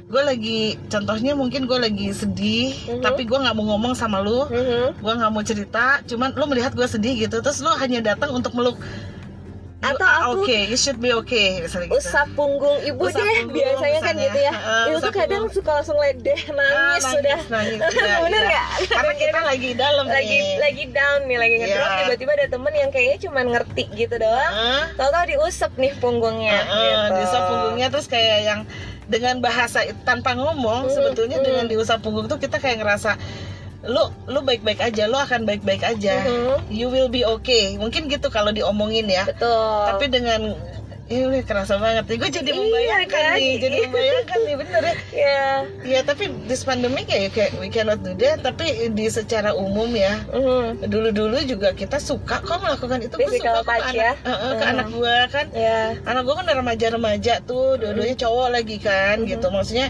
gue 0.10 0.24
lagi 0.26 0.60
contohnya 0.90 1.38
mungkin 1.38 1.64
gue 1.64 1.78
lagi 1.78 2.10
sedih 2.12 2.74
Mhm. 2.90 3.06
tapi 3.06 3.24
gue 3.24 3.38
nggak 3.38 3.54
mau 3.54 3.62
ngomong 3.70 3.94
sama 3.94 4.18
lu 4.20 4.42
Mhm. 4.44 4.98
gue 4.98 5.14
nggak 5.16 5.30
mau 5.30 5.44
cerita 5.46 6.02
cuman 6.04 6.34
lu 6.34 6.50
melihat 6.50 6.74
gue 6.74 6.82
sedih 6.84 7.14
gitu 7.16 7.38
terus 7.40 7.62
lu 7.62 7.70
hanya 7.78 8.02
datang 8.04 8.34
untuk 8.34 8.58
meluk 8.58 8.82
Atau 9.82 10.04
are 10.04 10.22
aku- 10.28 10.44
okay, 10.44 10.62
you 10.66 10.76
should 10.76 10.98
be 10.98 11.16
okay 11.16 11.64
gitu. 11.64 11.88
usap 11.90 12.28
punggung 12.34 12.78
ibu 12.82 13.00
Usap 13.02 13.16
deh 13.18 13.32
punggung 13.40 13.56
biasanya 13.56 14.00
kan 14.02 14.12
misalnya. 14.12 14.24
gitu 14.26 14.40
ya 14.42 14.52
itu 14.52 14.92
usap 14.92 15.02
tuh 15.02 15.12
kadang 15.16 15.40
punggung. 15.40 15.56
suka 15.56 15.72
langsung 15.74 15.98
ledeh 15.98 16.40
Ah, 16.42 16.52
nangis 16.52 17.04
sudah 17.06 17.40
nangis, 17.48 17.80
Bener 18.28 18.42
nggak? 18.44 18.66
karena 18.90 19.14
kita 19.16 19.40
lagi 19.42 19.70
dalam 19.74 20.06
lagi 20.06 20.36
nih. 20.38 20.56
lagi 20.60 20.84
down 20.90 21.20
nih 21.24 21.38
lagi 21.38 21.56
ngedrop 21.58 21.80
Iya. 21.86 21.98
tiba-tiba 22.02 22.32
ada 22.34 22.48
temen 22.50 22.74
yang 22.74 22.90
kayaknya 22.90 23.18
cuma 23.22 23.40
ngerti 23.42 23.84
gitu 23.94 24.16
doang 24.16 24.52
Heeh. 24.52 24.84
tahu-tahu 24.94 25.24
diusap 25.30 25.72
nih 25.74 25.94
punggungnya 25.96 26.58
Heeh, 26.60 26.68
gitu. 27.00 27.16
diusap 27.16 27.42
punggungnya 27.46 27.88
terus 27.90 28.06
kayak 28.06 28.38
yang 28.42 28.60
dengan 29.06 29.36
bahasa 29.40 29.80
tanpa 30.04 30.36
ngomong 30.36 30.86
Hmm, 30.86 30.94
sebetulnya 30.94 31.38
hmm. 31.38 31.46
dengan 31.46 31.66
diusap 31.66 31.98
punggung 32.00 32.28
tuh 32.28 32.36
kita 32.36 32.58
kayak 32.58 32.78
ngerasa 32.78 33.16
lu 33.82 34.04
lu 34.28 34.40
baik-baik 34.44 34.82
aja 34.82 35.08
lu 35.08 35.16
akan 35.16 35.48
baik-baik 35.48 35.82
aja 35.82 36.20
Mhm. 36.22 36.68
you 36.68 36.92
will 36.92 37.08
be 37.08 37.24
okay 37.24 37.80
mungkin 37.80 38.12
gitu 38.12 38.28
kalau 38.28 38.52
diomongin 38.52 39.08
ya 39.08 39.24
betul 39.24 39.88
tapi 39.88 40.06
dengan 40.08 40.52
Iya, 41.10 41.42
kerasa 41.42 41.82
banget 41.82 42.06
nih. 42.06 42.18
Gue 42.22 42.30
jadi 42.30 42.52
Iya, 42.54 42.60
membayangkan 42.62 43.10
kan? 43.26 43.34
nih, 43.34 43.54
jadi 43.58 43.78
membayangkan 43.82 44.40
nih, 44.46 44.56
bener 44.62 44.82
ya. 44.86 44.94
ya 45.26 45.42
Ya, 45.82 46.00
tapi 46.06 46.30
this 46.46 46.62
pandemic 46.62 47.10
ya, 47.10 47.26
kayak 47.34 47.58
we 47.58 47.66
cannot 47.66 47.98
do 48.06 48.14
that. 48.14 48.46
Tapi 48.46 48.94
di 48.94 49.10
secara 49.10 49.58
umum 49.58 49.90
ya, 49.90 50.22
Mhm. 50.30 50.86
dulu-dulu 50.86 51.42
juga 51.42 51.74
kita 51.74 51.98
suka 51.98 52.46
kok 52.46 52.62
melakukan 52.62 53.02
itu. 53.02 53.18
Gue 53.18 53.42
suka 53.42 53.58
kok 53.58 53.74
anak, 53.74 53.98
ya? 53.98 54.14
Eh, 54.14 54.30
eh, 54.30 54.52
ke 54.54 54.62
Hmm. 54.62 54.74
anak 54.78 54.88
gue 54.94 55.16
kan. 55.34 55.46
ya 55.50 55.80
Anak 56.06 56.22
gue 56.30 56.36
kan 56.38 56.46
remaja-remaja 56.46 57.34
tuh, 57.42 57.82
dua-duanya 57.82 58.14
cowok 58.14 58.48
lagi 58.54 58.78
kan, 58.78 59.16
Mhm. 59.18 59.34
gitu. 59.34 59.50
Maksudnya 59.50 59.90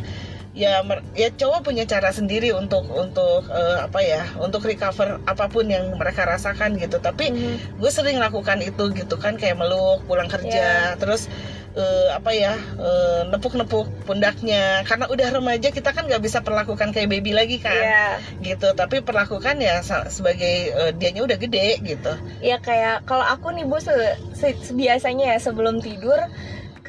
ya 0.60 0.84
ya 1.15 1.32
cowok 1.32 1.63
punya 1.63 1.88
cara 1.88 2.12
sendiri 2.12 2.52
untuk 2.52 2.84
untuk 2.91 3.48
eh, 3.48 3.80
apa 3.80 4.00
ya 4.04 4.28
untuk 4.38 4.60
recover 4.62 5.24
apa 5.24 5.48
pun 5.48 5.63
yang 5.65 5.95
mereka 5.95 6.28
rasakan 6.28 6.76
gitu. 6.76 7.00
Tapi 7.00 7.32
Mhm. 7.32 7.80
gue 7.80 7.88
sering 7.89 8.19
lakukan 8.19 8.60
itu 8.60 8.91
gitu 8.91 9.15
kan 9.15 9.39
kayak 9.39 9.56
meluk 9.56 10.04
pulang 10.04 10.28
kerja 10.28 10.67
terus 10.95 11.32
eh, 11.72 12.08
apa 12.12 12.36
ya 12.36 12.54
eh, 12.76 13.22
nepuk-nepuk 13.26 13.88
pundaknya. 14.04 14.84
Karena 14.84 15.08
udah 15.08 15.28
remaja 15.32 15.69
kita 15.69 15.89
kan 15.89 16.04
nggak 16.04 16.19
bisa 16.19 16.43
perlakukan 16.43 16.91
kayak 16.91 17.08
baby 17.10 17.32
lagi 17.32 17.56
kan. 17.58 17.80
Ya. 17.80 18.08
Gitu. 18.43 18.67
Tapi 18.74 19.00
perlakukan 19.00 19.56
ya 19.58 19.80
sebagai 20.10 20.56
eh, 20.69 20.91
dianya 20.91 21.24
udah 21.24 21.38
gede 21.38 21.80
gitu. 21.80 22.12
Ya 22.41 22.60
kayak 22.60 23.08
kalau 23.08 23.24
aku 23.24 23.56
nih 23.56 23.63
bu 23.63 23.80
se- 23.80 23.95
se- 24.36 24.76
biasanya 24.76 25.32
ya 25.32 25.38
sebelum 25.39 25.80
tidur 25.80 26.19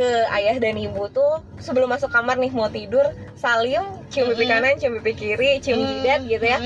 ke 0.01 0.11
ayah 0.33 0.57
dan 0.57 0.81
ibu 0.81 1.13
tuh 1.13 1.45
sebelum 1.61 1.93
masuk 1.93 2.09
kamar 2.09 2.41
nih 2.41 2.49
mau 2.57 2.73
tidur 2.73 3.05
salim 3.37 3.85
cium 4.09 4.33
pipi 4.33 4.49
kanan 4.49 4.81
cium 4.81 4.97
pipi 4.97 5.13
kiri 5.13 5.61
cium 5.61 5.85
jidat 5.85 6.25
gitu 6.25 6.41
ya. 6.49 6.57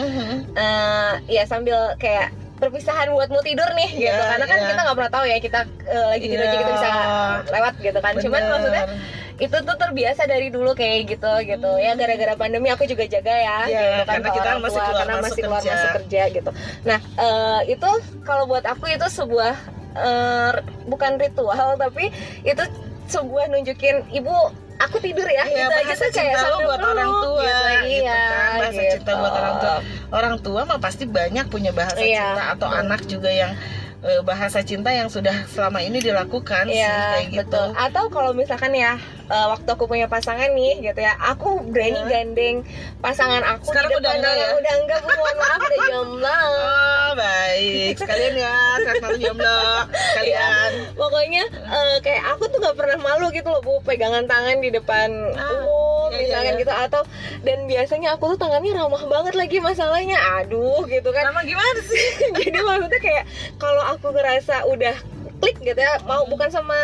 Eh, 0.54 1.12
ya 1.26 1.42
sambil 1.42 1.98
kayak 1.98 2.30
perpisahan 2.62 3.10
buat 3.10 3.26
mau 3.34 3.42
tidur 3.42 3.66
nih 3.74 3.90
gitu. 4.06 4.22
Karena 4.22 4.46
kan 4.46 4.58
iya. 4.62 4.66
kita 4.70 4.80
nggak 4.86 4.96
pernah 5.02 5.12
tahu 5.12 5.24
ya 5.26 5.36
kita 5.42 5.60
eh, 5.66 6.06
lagi 6.14 6.26
tidur 6.30 6.46
aja 6.46 6.56
kita 6.62 6.72
bisa 6.78 6.90
lewat 7.50 7.74
gitu 7.82 7.98
kan. 7.98 8.12
Cuman 8.22 8.38
Bener. 8.38 8.52
maksudnya 8.54 8.84
itu 9.34 9.56
tuh 9.66 9.76
terbiasa 9.82 10.22
dari 10.30 10.48
dulu 10.54 10.70
kayak 10.78 10.98
gitu 11.10 11.32
gitu. 11.42 11.70
Ya 11.82 11.98
gara-gara 11.98 12.34
pandemi 12.38 12.70
aku 12.70 12.86
juga 12.86 13.02
jaga 13.10 13.34
ya 13.34 13.58
Iya, 13.66 13.66
gitu 13.66 14.02
kan. 14.06 14.06
karena 14.14 14.28
kita 14.30 14.50
masih 14.62 14.78
keluar 14.78 14.94
karena 15.02 15.14
masih 15.18 15.42
keluar 15.42 15.58
kerja. 15.58 15.74
masuk 15.74 15.90
kerja 15.98 16.22
gitu. 16.30 16.50
Nah 16.86 16.98
eh, 17.18 17.60
itu 17.74 17.90
kalau 18.22 18.46
buat 18.46 18.62
aku 18.62 18.94
itu 18.94 19.06
sebuah 19.10 19.54
eh, 19.98 20.50
bukan 20.86 21.18
ritual 21.18 21.74
tapi 21.74 22.14
itu 22.46 22.62
sebuah 23.06 23.44
nunjukin 23.48 23.96
ibu 24.10 24.32
aku 24.76 24.96
tidur 24.98 25.24
ya 25.24 25.44
Iya, 25.44 25.54
gitu 25.60 25.72
aja 25.72 25.84
bahasa 25.86 25.94
tuh 26.00 26.10
kayak 26.10 26.34
cinta 26.34 26.46
lo 26.46 26.58
buat 26.60 26.80
orang 26.82 27.10
tua, 27.14 27.44
gitu, 27.44 27.62
gitu 27.84 28.02
iya 28.02 28.18
kan, 28.26 28.58
bahasa 28.58 28.82
cinta 28.90 29.12
buat 29.14 29.34
orang 29.34 29.56
tua. 29.56 29.76
orang 30.10 30.34
tua 30.40 30.60
mah 30.64 30.78
pasti 30.78 31.04
banyak 31.06 31.46
punya 31.46 31.70
bahasa 31.70 31.98
Iya. 31.98 32.18
cinta 32.26 32.42
atau 32.52 32.68
Hmm. 32.68 32.80
anak 32.80 33.00
juga 33.04 33.30
yang 33.30 33.52
eh, 34.04 34.20
bahasa 34.20 34.60
cinta 34.60 34.88
yang 34.88 35.08
sudah 35.08 35.32
selama 35.46 35.80
ini 35.80 35.98
dilakukan 35.98 36.64
sih 36.66 36.76
Iya, 36.76 36.96
kayak 37.14 37.26
gitu 37.30 37.40
betul. 37.42 37.66
Atau 37.74 38.04
kalau 38.08 38.30
misalkan 38.30 38.70
ya 38.70 38.94
eh, 39.24 39.46
waktu 39.48 39.64
aku 39.66 39.84
punya 39.84 40.06
pasangan 40.06 40.50
nih 40.50 40.84
gitu 40.84 41.00
ya, 41.00 41.16
aku 41.18 41.64
berani 41.64 41.98
Iya. 41.98 42.10
gandeng 42.10 42.56
pasangan 43.00 43.42
aku 43.50 43.64
Sekarang 43.66 43.90
di 43.90 43.96
udah 43.96 44.04
depan 44.04 44.18
enggak 44.18 44.32
orang 44.34 44.44
ya? 44.44 44.52
udah 44.54 44.74
enggak, 44.76 45.00
mohon 45.02 45.36
maaf 45.36 45.60
udah 45.60 45.78
jomblo. 45.90 46.40
Oh 46.44 47.10
baik 47.14 47.94
sekalian 47.94 48.34
ya 48.36 48.54
Tresnal 48.78 49.14
jomblo 49.16 49.60
sekalian 49.88 50.70
Pokoknya 50.94 51.42
eh, 51.50 51.96
kayak 52.00 52.22
aku 52.30 52.44
tuh 52.46 52.58
nggak 52.58 52.76
pernah 52.76 52.98
malu 53.00 53.26
gitu 53.30 53.48
loh, 53.48 53.60
Bu, 53.60 53.80
pegangan 53.82 54.24
tangan 54.24 54.58
di 54.58 54.68
depan 54.68 55.08
Ah, 55.32 55.48
umum 55.54 55.83
iya, 56.14 56.20
iya, 56.20 56.26
misalkan 56.30 56.54
iya. 56.54 56.62
gitu 56.62 56.72
atau 56.72 57.02
dan 57.42 57.58
biasanya 57.66 58.08
aku 58.14 58.24
tuh 58.34 58.38
tangannya 58.46 58.72
ramah 58.74 59.02
banget 59.10 59.34
lagi 59.34 59.58
masalahnya. 59.58 60.18
Aduh, 60.42 60.86
gitu 60.86 61.10
kan. 61.10 61.30
Nama 61.30 61.42
gimana 61.42 61.80
sih? 61.82 62.04
jadi 62.42 62.58
maksudnya 62.62 63.00
kayak 63.02 63.24
kalau 63.58 63.82
aku 63.82 64.14
ngerasa 64.14 64.66
udah 64.70 64.96
klik 65.44 65.56
gitu 65.62 65.76
ya 65.76 66.00
mau 66.02 66.24
bukan 66.24 66.48
sama 66.48 66.74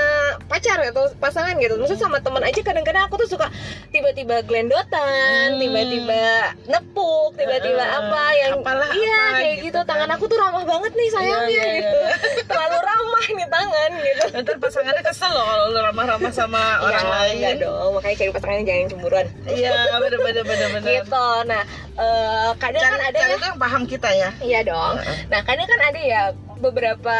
pacar 0.45 0.77
atau 0.85 1.09
pasangan 1.17 1.57
gitu 1.57 1.75
maksudnya 1.75 1.97
sama 1.99 2.19
teman 2.19 2.43
aja 2.43 2.61
kadang-kadang 2.61 3.03
aku 3.03 3.17
tuh 3.19 3.31
suka 3.31 3.49
tiba-tiba 3.89 4.45
glendotan 4.45 5.09
Hmm. 5.51 5.57
tiba-tiba 5.59 6.25
nepuk 6.67 7.33
tiba-tiba 7.35 7.81
Eh, 7.81 7.97
apa 7.97 8.23
yang 8.37 8.53
apalah 8.59 8.91
iya 8.91 9.17
apa 9.17 9.39
kayak 9.39 9.55
gitu 9.57 9.65
gitu, 9.67 9.79
kan. 9.79 9.89
tangan 9.89 10.11
aku 10.13 10.25
tuh 10.27 10.37
ramah 10.37 10.63
banget 10.63 10.93
nih 10.93 11.09
sayangnya 11.09 11.49
Iya, 11.49 11.63
iya, 11.65 11.75
gitu. 11.81 11.99
Iya. 11.99 12.17
terlalu 12.45 12.79
ramah 12.79 13.25
nih 13.31 13.49
tangan 13.49 13.91
gitu. 13.97 14.25
Ntar 14.41 14.57
pasangannya 14.59 15.03
kesel 15.03 15.31
loh 15.31 15.45
kalau 15.47 15.65
lu 15.67 15.81
ramah-ramah 15.81 16.31
sama 16.31 16.63
orang 16.81 17.01
Iya, 17.01 17.15
lain. 17.15 17.35
enggak 17.35 17.55
dong. 17.61 17.89
Makanya 17.97 18.17
cari 18.17 18.31
pasangannya 18.31 18.65
jangan 18.65 18.87
cemburuan. 18.89 19.27
Iya 19.47 19.73
bener 19.97 20.19
bener 20.21 20.45
gitu. 20.83 21.27
Nah 21.47 21.63
eh, 21.97 22.51
kadang 22.57 22.83
Cari, 22.83 22.93
kan 22.93 23.03
ada 23.03 23.19
cari 23.19 23.31
ya. 23.31 23.37
tuh 23.37 23.49
yang 23.49 23.59
paham 23.59 23.83
kita 23.85 24.11
ya. 24.13 24.29
Iya 24.41 24.61
dong. 24.67 24.95
Nah 25.27 25.41
kadang 25.41 25.67
kan 25.67 25.81
ada 25.83 26.01
ya 26.01 26.23
beberapa 26.59 27.17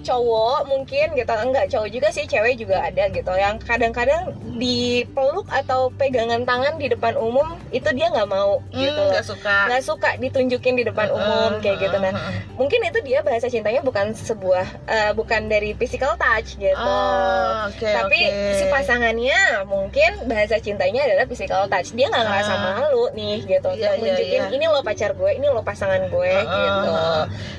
cowok 0.00 0.66
mungkin 0.66 1.06
gitu 1.12 1.32
enggak 1.32 1.66
cowok 1.68 1.88
juga 1.88 2.08
sih 2.08 2.24
cewek 2.24 2.56
juga 2.56 2.82
ada 2.82 3.08
gitu. 3.08 3.30
Yang 3.30 3.62
kadang-kadang 3.64 4.22
dipeluk 4.56 5.46
atau 5.48 5.88
pegangan 5.92 6.44
tangan 6.44 6.76
di 6.76 6.86
depan 6.86 7.14
umum 7.14 7.56
itu 7.70 7.86
dia 7.92 8.08
nggak 8.08 8.26
mau 8.26 8.60
gitu 8.70 8.90
Hmm, 8.92 9.10
nggak 9.10 9.24
suka. 9.24 9.56
Nggak 9.68 9.84
suka 9.84 10.10
ditunjukin 10.16 10.74
di 10.74 10.84
depan 10.84 11.08
umum 11.08 11.60
kayak 11.60 11.80
gitu. 11.80 11.96
Nah 11.96 12.12
mungkin 12.54 12.80
itu 12.82 12.98
dia 13.00 13.20
bahasa 13.20 13.46
cintanya 13.46 13.80
bukan 13.80 14.12
sebuah 14.12 14.66
eh, 14.86 15.12
bukan 15.12 15.46
dari 15.46 15.72
physical 15.72 16.16
touch 16.16 16.56
gitu. 16.56 16.76
Oh, 16.76 17.66
oke, 17.66 17.86
tapi 17.86 18.20
oke. 18.26 18.56
si 18.56 18.64
pasangannya 18.68 19.38
mungkin 19.64 20.26
bahasa 20.26 20.58
cintanya 20.58 21.04
adalah 21.04 21.24
physical 21.24 21.64
touch. 21.66 21.92
Dia 21.92 22.08
nggak 22.08 22.24
ngerasa 22.24 22.52
Ah. 22.52 22.58
malu 22.82 23.08
nih 23.12 23.46
gitu 23.46 23.66
untuk 23.66 23.78
iya, 23.80 23.96
nunjukin 23.96 24.42
iya. 24.42 24.52
ini 24.52 24.64
lo 24.66 24.80
pacar 24.80 25.14
gue 25.14 25.30
ini 25.32 25.46
lo 25.46 25.62
pasangan 25.62 26.02
gue 26.06 26.28
Heeh, 26.28 26.44
gitu. 26.44 26.94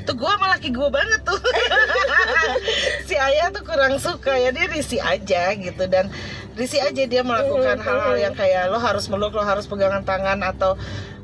Tuh 0.06 0.16
gue 0.16 0.30
sama 0.30 0.48
laki 0.52 0.70
gue 0.70 0.90
banget 0.90 1.22
tuh 1.24 1.40
Si 3.08 3.16
ayah 3.16 3.50
tuh 3.50 3.64
kurang 3.64 3.98
suka 3.98 4.36
ya 4.36 4.50
Dia 4.50 4.66
risih 4.68 5.00
aja 5.00 5.52
gitu. 5.54 5.84
Dan 5.88 6.10
risih 6.56 6.82
aja 6.82 7.04
dia 7.04 7.22
melakukan 7.22 7.80
Mhm, 7.80 7.86
hal-hal 7.86 8.16
yang 8.20 8.34
kayak 8.34 8.70
Lo 8.70 8.80
harus 8.80 9.08
meluk, 9.08 9.34
lo 9.34 9.44
harus 9.44 9.66
pegangan 9.66 10.02
tangan 10.02 10.40
Atau 10.42 10.76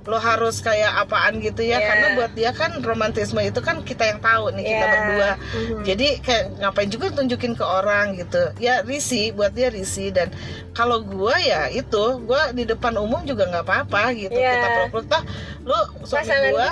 lo 0.07 0.17
harus 0.17 0.63
kayak 0.63 1.03
apaan 1.03 1.37
gitu 1.37 1.61
ya 1.61 1.77
Iya. 1.77 1.87
Karena 1.87 2.07
buat 2.15 2.31
dia 2.31 2.51
kan 2.51 2.71
romantisme 2.79 3.43
itu 3.43 3.59
kan 3.59 3.83
kita 3.83 4.07
yang 4.07 4.19
tahu 4.19 4.55
nih 4.55 4.63
Kita 4.63 4.79
Iya. 4.79 4.87
berdua 4.89 5.31
Mhm. 5.35 5.83
jadi 5.83 6.07
kayak 6.23 6.43
ngapain 6.57 6.87
juga 6.87 7.07
tunjukin 7.11 7.53
ke 7.53 7.61
orang 7.61 8.15
gitu 8.15 8.41
ya 8.57 8.81
risih 8.81 9.35
buat 9.35 9.51
dia 9.51 9.67
risih 9.67 10.09
dan 10.09 10.31
kalau 10.71 11.03
gua 11.03 11.35
ya 11.37 11.67
itu 11.67 12.03
gua 12.23 12.49
di 12.49 12.63
depan 12.63 12.95
umum 12.95 13.19
juga 13.21 13.45
nggak 13.45 13.63
apa-apa 13.63 14.15
gitu 14.15 14.31
Iya. 14.33 14.51
kita 14.53 14.67
peluk-peluk 14.71 15.07
toh 15.07 15.23
lu 15.67 15.77
suami 16.01 16.31
gue, 16.31 16.69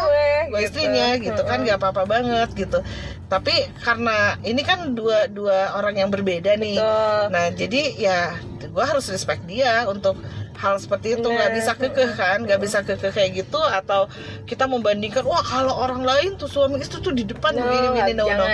gue 0.48 0.60
istrinya 0.64 1.08
gitu 1.20 1.42
kan 1.44 1.60
nggak 1.60 1.76
apa-apa 1.76 2.08
banget 2.08 2.50
gitu 2.56 2.80
tapi 3.26 3.52
karena 3.82 4.40
ini 4.40 4.62
kan 4.62 4.94
dua 4.94 5.28
dua 5.28 5.76
orang 5.76 5.98
yang 5.98 6.08
berbeda 6.08 6.56
nih 6.56 6.80
Betul. 6.80 7.22
nah 7.30 7.46
jadi 7.52 7.82
ya 7.98 8.20
gue 8.62 8.86
harus 8.86 9.10
respect 9.10 9.44
dia 9.44 9.84
untuk 9.86 10.16
hal 10.56 10.76
seperti 10.76 11.14
itu 11.14 11.24
nggak 11.24 11.50
Nah. 11.50 11.56
bisa 11.56 11.72
kekeh 11.74 12.12
kan 12.14 12.38
nggak 12.42 12.60
bisa 12.60 12.80
kekeh 12.82 13.12
kayak 13.12 13.32
gitu 13.36 13.60
atau 13.60 14.08
kita 14.44 14.66
membandingkan 14.66 15.22
wah 15.22 15.40
kalau 15.40 15.76
orang 15.76 16.02
lain 16.02 16.36
tuh 16.36 16.48
suami 16.48 16.80
istri 16.80 17.00
tuh 17.00 17.12
di 17.12 17.24
depan 17.24 17.52
No, 17.52 17.62
begini 17.62 17.88
begini 17.94 18.14
no, 18.16 18.26
no. 18.26 18.46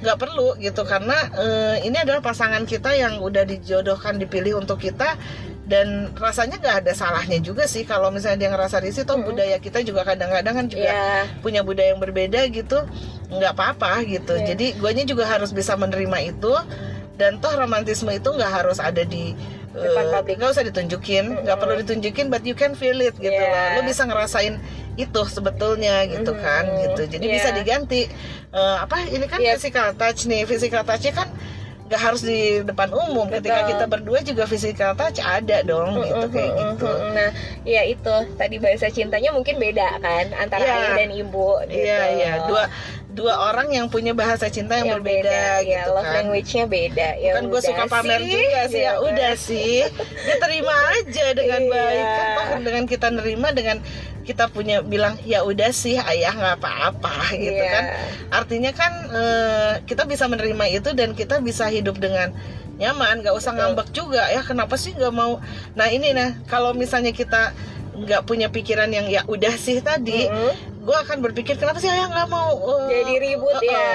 nggak 0.00 0.16
perlu 0.16 0.48
gitu 0.56 0.82
karena 0.82 1.16
eh, 1.32 1.76
ini 1.84 1.96
adalah 1.96 2.20
pasangan 2.20 2.64
kita 2.64 2.92
yang 2.92 3.20
udah 3.20 3.44
dijodohkan 3.44 4.16
dipilih 4.16 4.56
untuk 4.56 4.80
kita 4.80 5.14
dan 5.64 6.10
rasanya 6.18 6.58
nggak 6.58 6.76
ada 6.82 6.92
salahnya 6.92 7.38
juga 7.38 7.62
sih 7.64 7.84
kalau 7.84 8.10
misalnya 8.10 8.42
dia 8.42 8.50
ngerasa 8.50 8.82
risih 8.82 9.06
toh 9.06 9.22
budaya 9.22 9.54
kita 9.56 9.78
juga 9.80 10.02
kadang-kadang 10.02 10.54
kan 10.56 10.66
juga 10.66 10.90
Iya. 10.90 11.30
punya 11.38 11.62
budaya 11.62 11.94
yang 11.94 12.02
berbeda 12.02 12.42
gitu 12.50 12.82
nggak 13.30 13.52
apa-apa 13.54 14.02
gitu 14.02 14.34
Iya. 14.34 14.50
jadi 14.50 14.66
guanya 14.76 15.06
juga 15.06 15.24
harus 15.24 15.52
bisa 15.52 15.72
menerima 15.74 16.18
itu 16.26 16.50
dan 17.14 17.38
toh 17.38 17.52
romantisme 17.52 18.10
itu 18.10 18.26
nggak 18.26 18.50
harus 18.50 18.80
ada 18.80 19.04
di 19.04 19.36
Depan 19.70 20.02
eh, 20.02 20.10
publik. 20.12 20.34
nggak 20.36 20.50
usah 20.50 20.64
ditunjukin 20.64 21.24
nggak 21.40 21.56
perlu 21.56 21.74
ditunjukin 21.78 22.26
but 22.26 22.42
you 22.42 22.52
can 22.52 22.74
feel 22.74 22.98
it 22.98 23.14
gitu 23.16 23.30
Iya. 23.30 23.78
loh 23.78 23.78
lo 23.78 23.86
bisa 23.86 24.02
ngerasain 24.02 24.58
itu 24.94 25.22
sebetulnya 25.24 26.02
gitu 26.04 26.32
Mhm. 26.32 26.40
kan 26.40 26.64
gitu 26.76 27.02
jadi 27.08 27.24
Iya. 27.24 27.34
bisa 27.38 27.48
diganti 27.52 28.02
Eh, 28.50 28.76
apa 28.82 29.06
ini 29.06 29.24
kan 29.24 29.38
Iya. 29.38 29.54
physical 29.54 29.94
touch 29.94 30.26
nih 30.26 30.42
physical 30.42 30.82
touchnya 30.82 31.14
kan 31.14 31.30
nggak 31.86 32.02
harus 32.02 32.18
di 32.20 32.38
depan 32.60 32.90
umum 32.90 33.26
ketika 33.26 33.62
Betul. 33.62 33.70
kita 33.72 33.84
berdua 33.86 34.18
juga 34.22 34.42
physical 34.44 34.94
touch 34.94 35.18
ada 35.18 35.62
dong 35.62 35.98
gitu 36.00 36.26
kayak 36.28 36.50
Mm-mm, 36.50 36.74
gitu 36.74 36.86
mm-mm. 36.86 37.14
Nah, 37.14 37.30
ya 37.62 37.82
itu 37.84 38.10
tadi 38.34 38.58
bahasa 38.58 38.86
cintanya 38.88 39.30
mungkin 39.30 39.54
beda 39.54 39.98
kan 39.98 40.34
antara 40.34 40.62
Iya. 40.62 40.74
ayah 40.76 40.92
dan 40.96 41.10
ibu 41.12 41.50
gitu. 41.64 41.78
iya 41.80 42.02
iya 42.10 42.32
dua 42.44 42.66
dua 43.10 43.50
orang 43.50 43.68
yang 43.68 43.86
punya 43.86 44.14
bahasa 44.14 44.46
cinta 44.46 44.78
yang, 44.78 44.86
Yang 44.86 44.94
berbeda 45.02 45.34
ya, 45.34 45.54
gitu 45.62 45.90
love 45.90 46.04
kan 46.04 46.14
language-nya 46.16 46.64
beda. 46.64 47.08
Ya 47.18 47.30
kan 47.34 47.44
gue 47.46 47.60
suka 47.60 47.84
pamer 47.84 48.20
sih, 48.20 48.30
juga 48.32 48.60
sih 48.66 48.80
ya 48.80 48.92
gitu. 48.92 49.06
udah 49.06 49.32
sih 49.34 49.74
diterima 50.24 50.74
aja 50.96 51.26
dengan 51.32 51.60
Iya. 51.60 51.72
baik 51.72 52.04
kan 52.06 52.26
toh 52.30 52.48
dengan 52.62 52.84
kita 52.86 53.06
nerima 53.10 53.48
dengan 53.50 53.76
kita 54.20 54.44
punya 54.46 54.78
bilang 54.80 55.18
ya 55.24 55.42
udah 55.42 55.70
sih 55.72 55.98
ayah 55.98 56.30
nggak 56.30 56.56
apa-apa 56.56 57.14
gitu 57.34 57.50
Iya. 57.56 57.68
kan 57.68 57.84
artinya 58.32 58.70
kan 58.70 58.92
eh, 59.10 59.72
kita 59.84 60.06
bisa 60.06 60.24
menerima 60.24 60.64
itu 60.70 60.90
dan 60.92 61.12
kita 61.12 61.40
bisa 61.40 61.66
hidup 61.66 61.98
dengan 61.98 62.30
nyaman 62.76 63.20
nggak 63.20 63.34
usah 63.34 63.50
Betul. 63.50 63.60
ngambek 63.66 63.88
juga 63.90 64.22
ya 64.28 64.40
kenapa 64.40 64.78
sih 64.78 64.94
nggak 64.94 65.10
mau 65.10 65.42
nah 65.74 65.90
ini 65.90 66.14
nah 66.14 66.38
kalau 66.46 66.72
misalnya 66.72 67.10
kita 67.10 67.52
nggak 67.90 68.24
punya 68.24 68.48
pikiran 68.48 68.88
yang 68.88 69.04
ya 69.04 69.26
udah 69.26 69.52
sih 69.52 69.82
tadi 69.82 70.24
Mm-mm. 70.24 70.69
Gue 70.90 70.98
akan 70.98 71.22
berpikir 71.22 71.54
kenapa 71.54 71.78
sih 71.78 71.86
ayah 71.86 72.10
nggak 72.10 72.26
mau 72.26 72.50
eh, 72.90 72.98
Jadi 72.98 73.14
ribut 73.22 73.62
eh, 73.62 73.70
eh, 73.70 73.70
ya. 73.70 73.88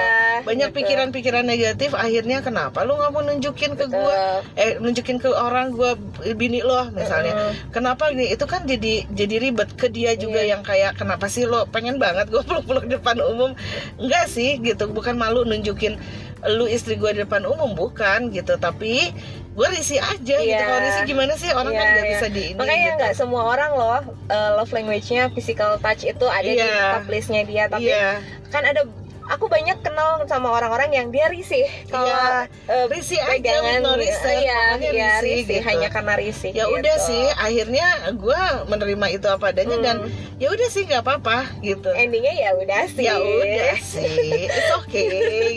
banyak 0.48 0.72
pikiran-pikiran 0.72 1.44
negatif 1.44 1.92
akhirnya 1.92 2.40
kenapa 2.40 2.88
lu 2.88 2.96
nggak 2.96 3.12
mau 3.12 3.20
nunjukin 3.20 3.76
ke 3.76 3.84
gue 3.84 4.16
eh 4.56 4.80
nunjukin 4.80 5.20
ke 5.20 5.28
orang 5.28 5.76
gue 5.76 5.92
bini 6.32 6.64
lo 6.64 6.88
misalnya. 6.90 7.36
Mm-mm. 7.36 7.52
kenapa 7.68 8.08
nih 8.08 8.32
itu 8.32 8.48
kan 8.48 8.64
jadi 8.64 9.04
jadi 9.12 9.34
ribet 9.36 9.76
ke 9.76 9.92
dia 9.92 10.16
juga 10.16 10.40
Iya. 10.40 10.56
yang 10.56 10.62
kayak 10.64 10.96
kenapa 10.96 11.28
sih 11.28 11.44
lo 11.44 11.68
pengen 11.68 12.00
banget 12.00 12.32
gue 12.32 12.40
peluk-peluk 12.48 12.88
depan 12.88 13.20
umum? 13.20 13.52
Enggak 14.00 14.32
sih 14.32 14.56
gitu. 14.64 14.88
Bukan 14.88 15.20
malu 15.20 15.44
nunjukin 15.44 16.00
lu 16.48 16.64
istri 16.64 16.96
gue 16.96 17.12
di 17.12 17.20
depan 17.28 17.44
umum 17.44 17.76
bukan 17.76 18.32
gitu. 18.32 18.56
Tapi 18.56 19.12
gue 19.56 19.68
risih 19.72 19.96
aja 19.96 20.36
gitu 20.36 20.44
Iya. 20.46 20.60
kalau 20.60 20.78
risih 20.84 21.02
gimana 21.06 21.32
sih 21.34 21.48
orang 21.48 21.72
kan 21.72 21.80
Iya, 21.80 21.88
nggak 21.88 22.04
iya. 22.04 22.12
bisa 22.12 22.26
di 22.28 22.42
ini 22.46 22.58
Makanya 22.60 22.76
gitu. 22.84 22.98
nggak 23.00 23.12
semua 23.16 23.42
orang 23.46 23.70
loh 23.72 24.00
uh, 24.28 24.50
love 24.54 24.68
language-nya 24.68 25.32
physical 25.32 25.80
touch 25.80 26.04
itu 26.04 26.26
ada 26.28 26.44
di 26.44 26.60
Iya. 26.60 26.92
top 26.94 27.06
list-nya 27.08 27.42
dia, 27.42 27.64
tapi 27.66 27.88
iya 27.88 28.20
kan 28.46 28.62
ada 28.62 28.84
aku 29.26 29.46
banyak 29.46 29.78
kenal 29.80 30.18
sama 30.24 30.48
orang-orang 30.50 30.90
yang 30.90 31.08
dia 31.08 31.26
risih 31.26 31.66
kalau 31.86 32.06
Iya. 32.06 32.46
uh, 32.66 32.86
risih 32.86 33.18
aja 33.18 33.34
pegangan 33.58 33.82
reason, 33.94 34.34
iya, 34.36 34.60
pokoknya 34.72 34.90
iya, 34.90 35.10
risih, 35.18 35.34
risih, 35.42 35.58
gitu. 35.58 35.66
hanya 35.66 35.88
karena 35.88 36.14
risih 36.14 36.50
ya 36.50 36.64
gitu. 36.64 36.76
udah 36.76 36.96
sih 37.00 37.24
akhirnya 37.32 37.86
gue 38.12 38.40
menerima 38.66 39.06
itu 39.12 39.26
apa 39.26 39.44
adanya 39.50 39.76
Hmm. 39.76 39.84
dan 39.84 39.96
ya 40.36 40.48
udah 40.48 40.68
sih 40.68 40.82
nggak 40.84 41.02
apa-apa 41.02 41.38
gitu 41.60 41.90
endingnya 41.90 42.32
ya 42.32 42.50
udah 42.54 42.82
sih 42.86 43.04
ya 43.04 43.14
udah 43.16 43.74
sih 43.78 44.46
it's 44.46 44.70
okay 44.76 45.08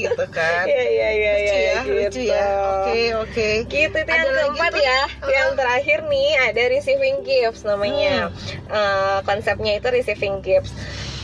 gitu 0.04 0.26
kan 0.30 0.66
Iya 0.66 0.84
iya 0.88 1.10
iya 1.12 1.32
lucu 1.36 1.56
ya 1.56 1.80
lucu 1.84 2.20
gitu. 2.20 2.20
ya 2.28 2.46
oke 2.66 3.02
oke 3.22 3.48
Gitu 3.70 3.96
itu 3.96 4.10
Ada 4.10 4.24
yang 4.24 4.34
keempat 4.52 4.72
tuh? 4.72 4.82
ya. 4.82 5.00
Uh-uh. 5.06 5.30
Yang 5.30 5.50
terakhir 5.56 6.00
nih 6.06 6.30
ada 6.42 6.64
receiving 6.68 7.18
gifts 7.22 7.62
namanya. 7.62 8.32
Eh, 8.68 9.18
konsepnya 9.24 9.72
itu 9.76 9.88
receiving 9.88 10.40
gifts. 10.40 10.72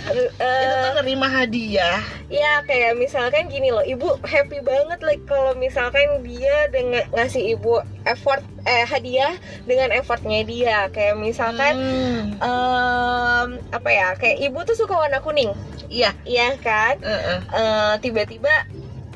Eh, 0.06 0.30
itu 0.62 0.76
tuh 0.80 0.94
nerima 0.96 1.26
hadiah 1.26 1.98
ya 2.26 2.62
kayak 2.62 2.94
misalkan 2.94 3.48
gini 3.48 3.70
loh, 3.70 3.82
ibu 3.82 4.18
happy 4.22 4.62
banget 4.62 5.02
like 5.02 5.22
kalau 5.26 5.54
misalkan 5.54 6.22
dia 6.22 6.70
dengan 6.70 7.06
ngasih 7.10 7.54
ibu 7.54 7.78
effort 8.04 8.42
eh 8.64 8.82
hadiah 8.84 9.34
dengan 9.64 9.90
effortnya 9.90 10.42
dia. 10.42 10.90
Kayak 10.90 11.18
misalkan 11.18 11.74
Hmm, 11.76 12.22
em, 12.38 13.48
apa 13.70 13.90
ya? 13.90 14.14
Kayak 14.16 14.38
ibu 14.42 14.60
tuh 14.62 14.74
suka 14.76 14.94
warna 14.96 15.22
kuning, 15.22 15.54
iya 15.88 16.14
iya 16.24 16.54
kan? 16.58 16.98
uh-uh. 16.98 17.40
Eh, 17.50 17.94
tiba-tiba 18.00 18.52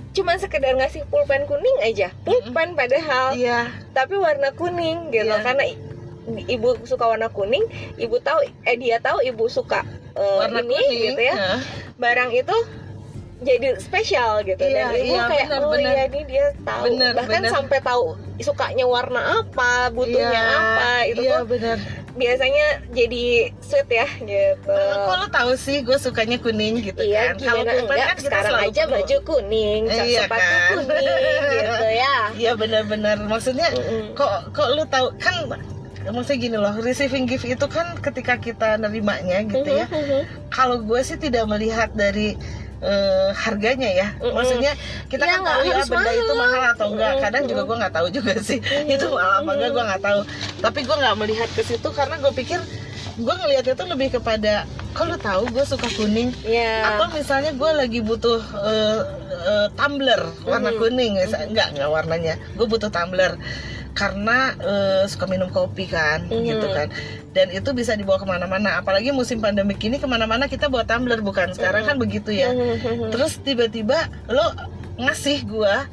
cuman 0.09 0.37
sekedar 0.37 0.73
ngasih 0.73 1.05
pulpen 1.05 1.45
kuning 1.45 1.77
aja, 1.81 2.09
pulpen 2.25 2.73
padahal 2.73 3.37
iya 3.37 3.69
tapi 3.93 4.17
warna 4.17 4.49
kuning 4.51 5.13
gitu 5.13 5.29
Iya. 5.29 5.45
karena 5.45 5.63
ibu 6.45 6.69
suka 6.83 7.05
warna 7.05 7.27
kuning 7.27 7.65
ibu 7.95 8.19
tahu 8.19 8.39
eh 8.63 8.75
dia 8.75 8.97
tahu 8.97 9.19
ibu 9.21 9.45
suka 9.47 9.81
eh, 10.13 10.37
warna 10.37 10.59
ini 10.59 10.69
kuning 10.69 10.99
gitu 11.07 11.21
ya 11.23 11.35
Hah? 11.35 11.59
barang 11.95 12.31
itu 12.31 12.55
jadi 13.39 13.79
spesial 13.79 14.43
gitu 14.43 14.59
Iya, 14.59 14.91
dan 14.91 14.99
ibu 14.99 15.15
iya, 15.15 15.23
kayak 15.25 15.47
benar, 15.47 15.61
oh 15.61 15.71
benar. 15.71 15.91
iya 15.95 16.03
ini 16.05 16.21
dia 16.27 16.45
tahu 16.59 16.83
Benar, 16.85 17.11
bahkan 17.15 17.39
benar. 17.39 17.51
sampai 17.55 17.79
tahu 17.79 18.03
sukanya 18.37 18.83
warna 18.83 19.21
apa 19.39 19.71
butuhnya 19.89 20.27
Iya, 20.43 20.59
apa 20.59 20.89
itu 21.07 21.21
iya 21.23 21.35
tuh 21.39 21.47
benar 21.47 21.77
biasanya 22.09 22.65
jadi 22.91 23.25
sweet 23.63 23.87
ya 23.87 24.07
gitu 24.19 24.75
kok 24.75 25.15
lo 25.15 25.27
tahu 25.31 25.51
sih 25.55 25.79
gue 25.79 25.95
sukanya 25.95 26.35
kuning 26.35 26.83
gitu 26.83 26.99
Iya, 26.99 27.31
kan 27.31 27.63
kalau 27.63 27.63
kan 27.63 28.17
sekarang 28.19 28.55
aja 28.59 28.81
perlu. 28.83 28.93
baju 28.99 29.15
kuning, 29.23 29.81
iya 29.87 30.27
sepatu 30.27 30.43
kan? 30.43 30.71
kuning 30.83 31.43
gitu 31.47 31.87
ya. 31.95 32.15
iya 32.43 32.51
benar-benar 32.59 33.23
maksudnya 33.23 33.71
Mm-mm. 33.71 34.19
kok 34.19 34.51
kok 34.51 34.67
lu 34.67 34.83
tahu 34.91 35.15
kan 35.15 35.47
maksudnya 36.09 36.39
gini 36.39 36.57
loh 36.57 36.73
receiving 36.75 37.25
gift 37.25 37.45
itu 37.45 37.65
kan 37.65 37.97
ketika 37.99 38.35
kita 38.35 38.75
nerimanya 38.75 39.43
gitu 39.43 39.65
ya. 39.65 39.85
Mhm. 39.85 40.49
kalau 40.49 40.79
gue 40.79 40.99
sih 40.99 41.15
tidak 41.15 41.45
melihat 41.45 41.89
dari 41.91 42.33
eh, 42.79 43.29
harganya 43.35 43.91
ya. 43.91 44.07
Maksudnya 44.17 44.71
kita 45.11 45.19
Iya, 45.21 45.31
kan 45.35 45.39
nggak 45.43 45.51
tahu 45.51 45.63
ya 45.67 45.83
benda 45.83 46.11
itu 46.15 46.23
mahal. 46.31 46.39
mahal 46.39 46.61
atau 46.71 46.87
enggak 46.89 47.13
kadang 47.19 47.43
juga 47.43 47.61
gue 47.61 47.75
nggak 47.75 47.93
tahu 47.93 48.07
juga 48.09 48.33
sih. 48.39 48.59
Itu 48.95 49.05
mahal 49.11 49.43
apa 49.43 49.51
enggak 49.51 49.71
gue 49.75 49.83
nggak 49.83 50.01
tahu. 50.01 50.19
Tapi 50.63 50.79
gue 50.87 50.95
nggak 50.95 51.15
melihat 51.19 51.49
ke 51.51 51.61
situ 51.61 51.89
karena 51.91 52.15
gue 52.15 52.31
pikir 52.31 52.59
gue 53.19 53.33
ngelihatnya 53.35 53.75
tuh 53.75 53.83
lebih 53.83 54.15
kepada 54.15 54.63
lu 54.99 55.15
tahu 55.15 55.43
gue 55.51 55.63
suka 55.63 55.87
kuning? 55.91 56.31
Iya. 56.43 56.95
atau 56.95 57.11
misalnya 57.11 57.51
gue 57.51 57.71
lagi 57.71 57.99
butuh 57.99 58.39
eh, 58.63 58.99
eh, 59.43 59.67
tumbler 59.75 60.21
warna 60.43 60.71
kuning 60.71 61.19
enggak 61.19 61.75
enggak 61.75 61.89
warnanya. 61.89 62.35
Gue 62.55 62.63
butuh 62.63 62.87
tumbler 62.87 63.35
karena 63.99 64.37
eh, 64.57 65.03
suka 65.05 65.27
minum 65.27 65.47
kopi 65.47 65.83
kan 65.85 66.23
Mhm. 66.23 66.43
gitu 66.47 66.67
kan 66.69 66.87
dan 67.29 67.51
itu 67.51 67.69
bisa 67.71 67.93
dibawa 67.93 68.15
ke 68.15 68.25
mana-mana 68.25 68.79
apalagi 68.79 69.11
musim 69.11 69.37
pandemik 69.37 69.77
ini 69.81 69.99
ke 69.99 70.07
mana-mana 70.07 70.47
kita 70.47 70.65
bawa 70.65 70.81
tumbler 70.81 71.19
bukan 71.19 71.51
sekarang 71.51 71.83
kan 71.83 71.95
begitu 71.95 72.31
ya 72.31 72.49
Mhm. 72.49 73.11
terus 73.11 73.35
tiba-tiba 73.37 73.99
lo 74.25 74.55
ngasih 74.97 75.43
gua 75.43 75.83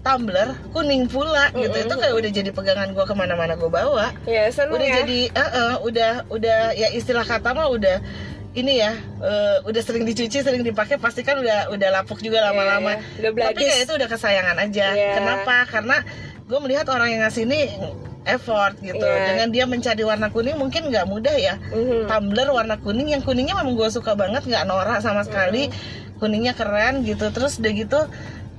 tumbler 0.00 0.52
kuning 0.70 1.08
pula 1.08 1.48
gitu 1.50 1.72
Mhm. 1.72 1.82
itu 1.82 1.94
kayak 1.94 2.14
udah 2.14 2.30
jadi 2.30 2.50
pegangan 2.50 2.88
gua 2.92 3.02
ke 3.02 3.14
mana-mana 3.14 3.56
gua 3.56 3.70
bawa 3.72 4.06
ya 4.24 4.44
seneng 4.50 4.76
udah 4.76 4.84
ya. 4.86 4.96
jadi 5.00 5.20
eh, 5.32 5.50
eh, 5.50 5.74
udah 5.80 6.12
udah 6.28 6.60
ya 6.74 6.88
istilah 6.90 7.24
kata 7.24 7.50
mah 7.50 7.66
udah 7.66 8.04
ini 8.54 8.78
ya 8.78 8.92
eh, 9.18 9.56
udah 9.64 9.80
sering 9.80 10.04
dicuci 10.04 10.38
sering 10.38 10.62
dipakai 10.62 10.94
pasti 10.94 11.24
kan 11.24 11.34
udah 11.34 11.72
udah 11.72 11.88
lapuk 11.90 12.20
juga 12.20 12.44
lama-lama 12.44 13.00
Iya, 13.16 13.32
udah 13.32 13.48
tapi 13.48 13.58
kayak 13.58 13.72
bladis. 13.72 13.82
itu 13.82 13.92
udah 13.94 14.08
kesayangan 14.08 14.56
aja 14.60 14.86
Iya. 14.90 15.12
kenapa 15.16 15.54
karena 15.66 15.96
gue 16.44 16.58
melihat 16.60 16.86
orang 16.92 17.08
yang 17.12 17.20
ngasih 17.24 17.48
ini 17.48 17.72
effort 18.24 18.76
gitu. 18.80 19.04
Iya. 19.04 19.36
dengan 19.36 19.48
dia 19.52 19.64
mencari 19.68 20.00
warna 20.00 20.32
kuning 20.32 20.56
mungkin 20.56 20.88
nggak 20.88 21.06
mudah 21.08 21.36
ya. 21.36 21.54
Mhm. 21.72 22.08
tumbler 22.08 22.48
warna 22.52 22.76
kuning 22.80 23.12
yang 23.12 23.20
kuningnya 23.20 23.52
memang 23.56 23.76
gue 23.76 23.88
suka 23.92 24.16
banget 24.16 24.44
nggak 24.48 24.64
norak 24.64 25.00
sama 25.04 25.24
sekali. 25.24 25.68
Kuningnya 26.20 26.56
keren 26.56 27.04
gitu. 27.04 27.28
Terus 27.32 27.60
udah 27.60 27.72
gitu 27.72 28.00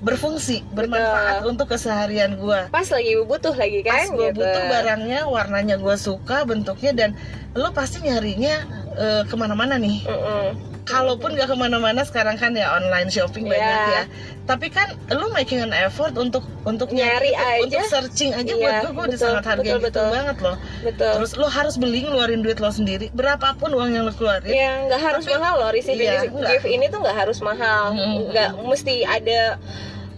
berfungsi 0.06 0.62
bermanfaat 0.76 1.48
untuk 1.48 1.72
keseharian 1.72 2.38
gue 2.38 2.68
pas 2.70 2.84
lagi 2.86 3.16
butuh 3.26 3.56
lagi 3.58 3.80
pas 3.82 4.06
kan 4.06 4.14
gue 4.14 4.28
gitu. 4.30 4.44
butuh 4.44 4.64
barangnya 4.70 5.20
warnanya 5.26 5.76
gue 5.82 5.96
suka 5.98 6.44
bentuknya 6.46 6.92
dan 6.94 7.10
lo 7.56 7.72
pasti 7.72 8.04
nyarinya 8.04 8.56
eh, 9.00 9.24
ke 9.26 9.34
mana-mana 9.40 9.80
nih. 9.80 10.04
Mhm. 10.06 10.75
Kalaupun 10.86 11.34
nggak 11.34 11.50
ke 11.50 11.56
mana-mana 11.56 12.02
sekarang 12.02 12.34
kan 12.36 12.54
ya 12.54 12.72
online 12.72 13.10
shopping 13.10 13.44
Iya. 13.44 13.52
banyak 13.52 13.80
ya. 13.90 14.04
Tapi 14.46 14.70
kan 14.70 14.88
lo 15.10 15.28
making 15.30 15.58
an 15.60 15.74
effort 15.74 16.14
untuk 16.16 16.46
untuk 16.64 16.90
Nyari 16.90 17.34
aja. 17.34 17.58
untuk 17.60 17.82
searching 17.84 18.32
aja 18.32 18.46
Iya, 18.48 18.56
buat 18.56 18.74
gue 18.80 18.92
gue 18.92 19.06
udah 19.08 19.20
sangat 19.20 19.44
hargain 19.48 19.66
betul, 19.66 19.82
itu 19.82 19.88
betul. 19.90 20.08
banget 20.12 20.38
loh. 20.40 20.56
Betul. 20.82 21.12
Terus 21.18 21.32
lo 21.36 21.48
harus 21.48 21.76
beli 21.76 22.00
ngeluarin 22.02 22.40
duit 22.40 22.58
lo 22.58 22.70
sendiri. 22.70 23.10
Berapapun 23.12 23.74
uang 23.74 23.90
yang 23.92 24.06
lo 24.06 24.14
keluarin. 24.14 24.46
Ya 24.48 24.86
nggak 24.86 25.02
harus 25.04 25.26
Tapi- 25.26 25.34
mahal 25.36 25.54
loh 25.58 25.70
receiving 25.70 26.06
Iya, 26.08 26.30
gift 26.30 26.68
ini 26.68 26.86
tuh 26.88 27.00
nggak 27.02 27.18
harus 27.18 27.38
mahal. 27.42 27.84
Nggak 28.30 28.50
mesti 28.62 29.02
ada 29.02 29.58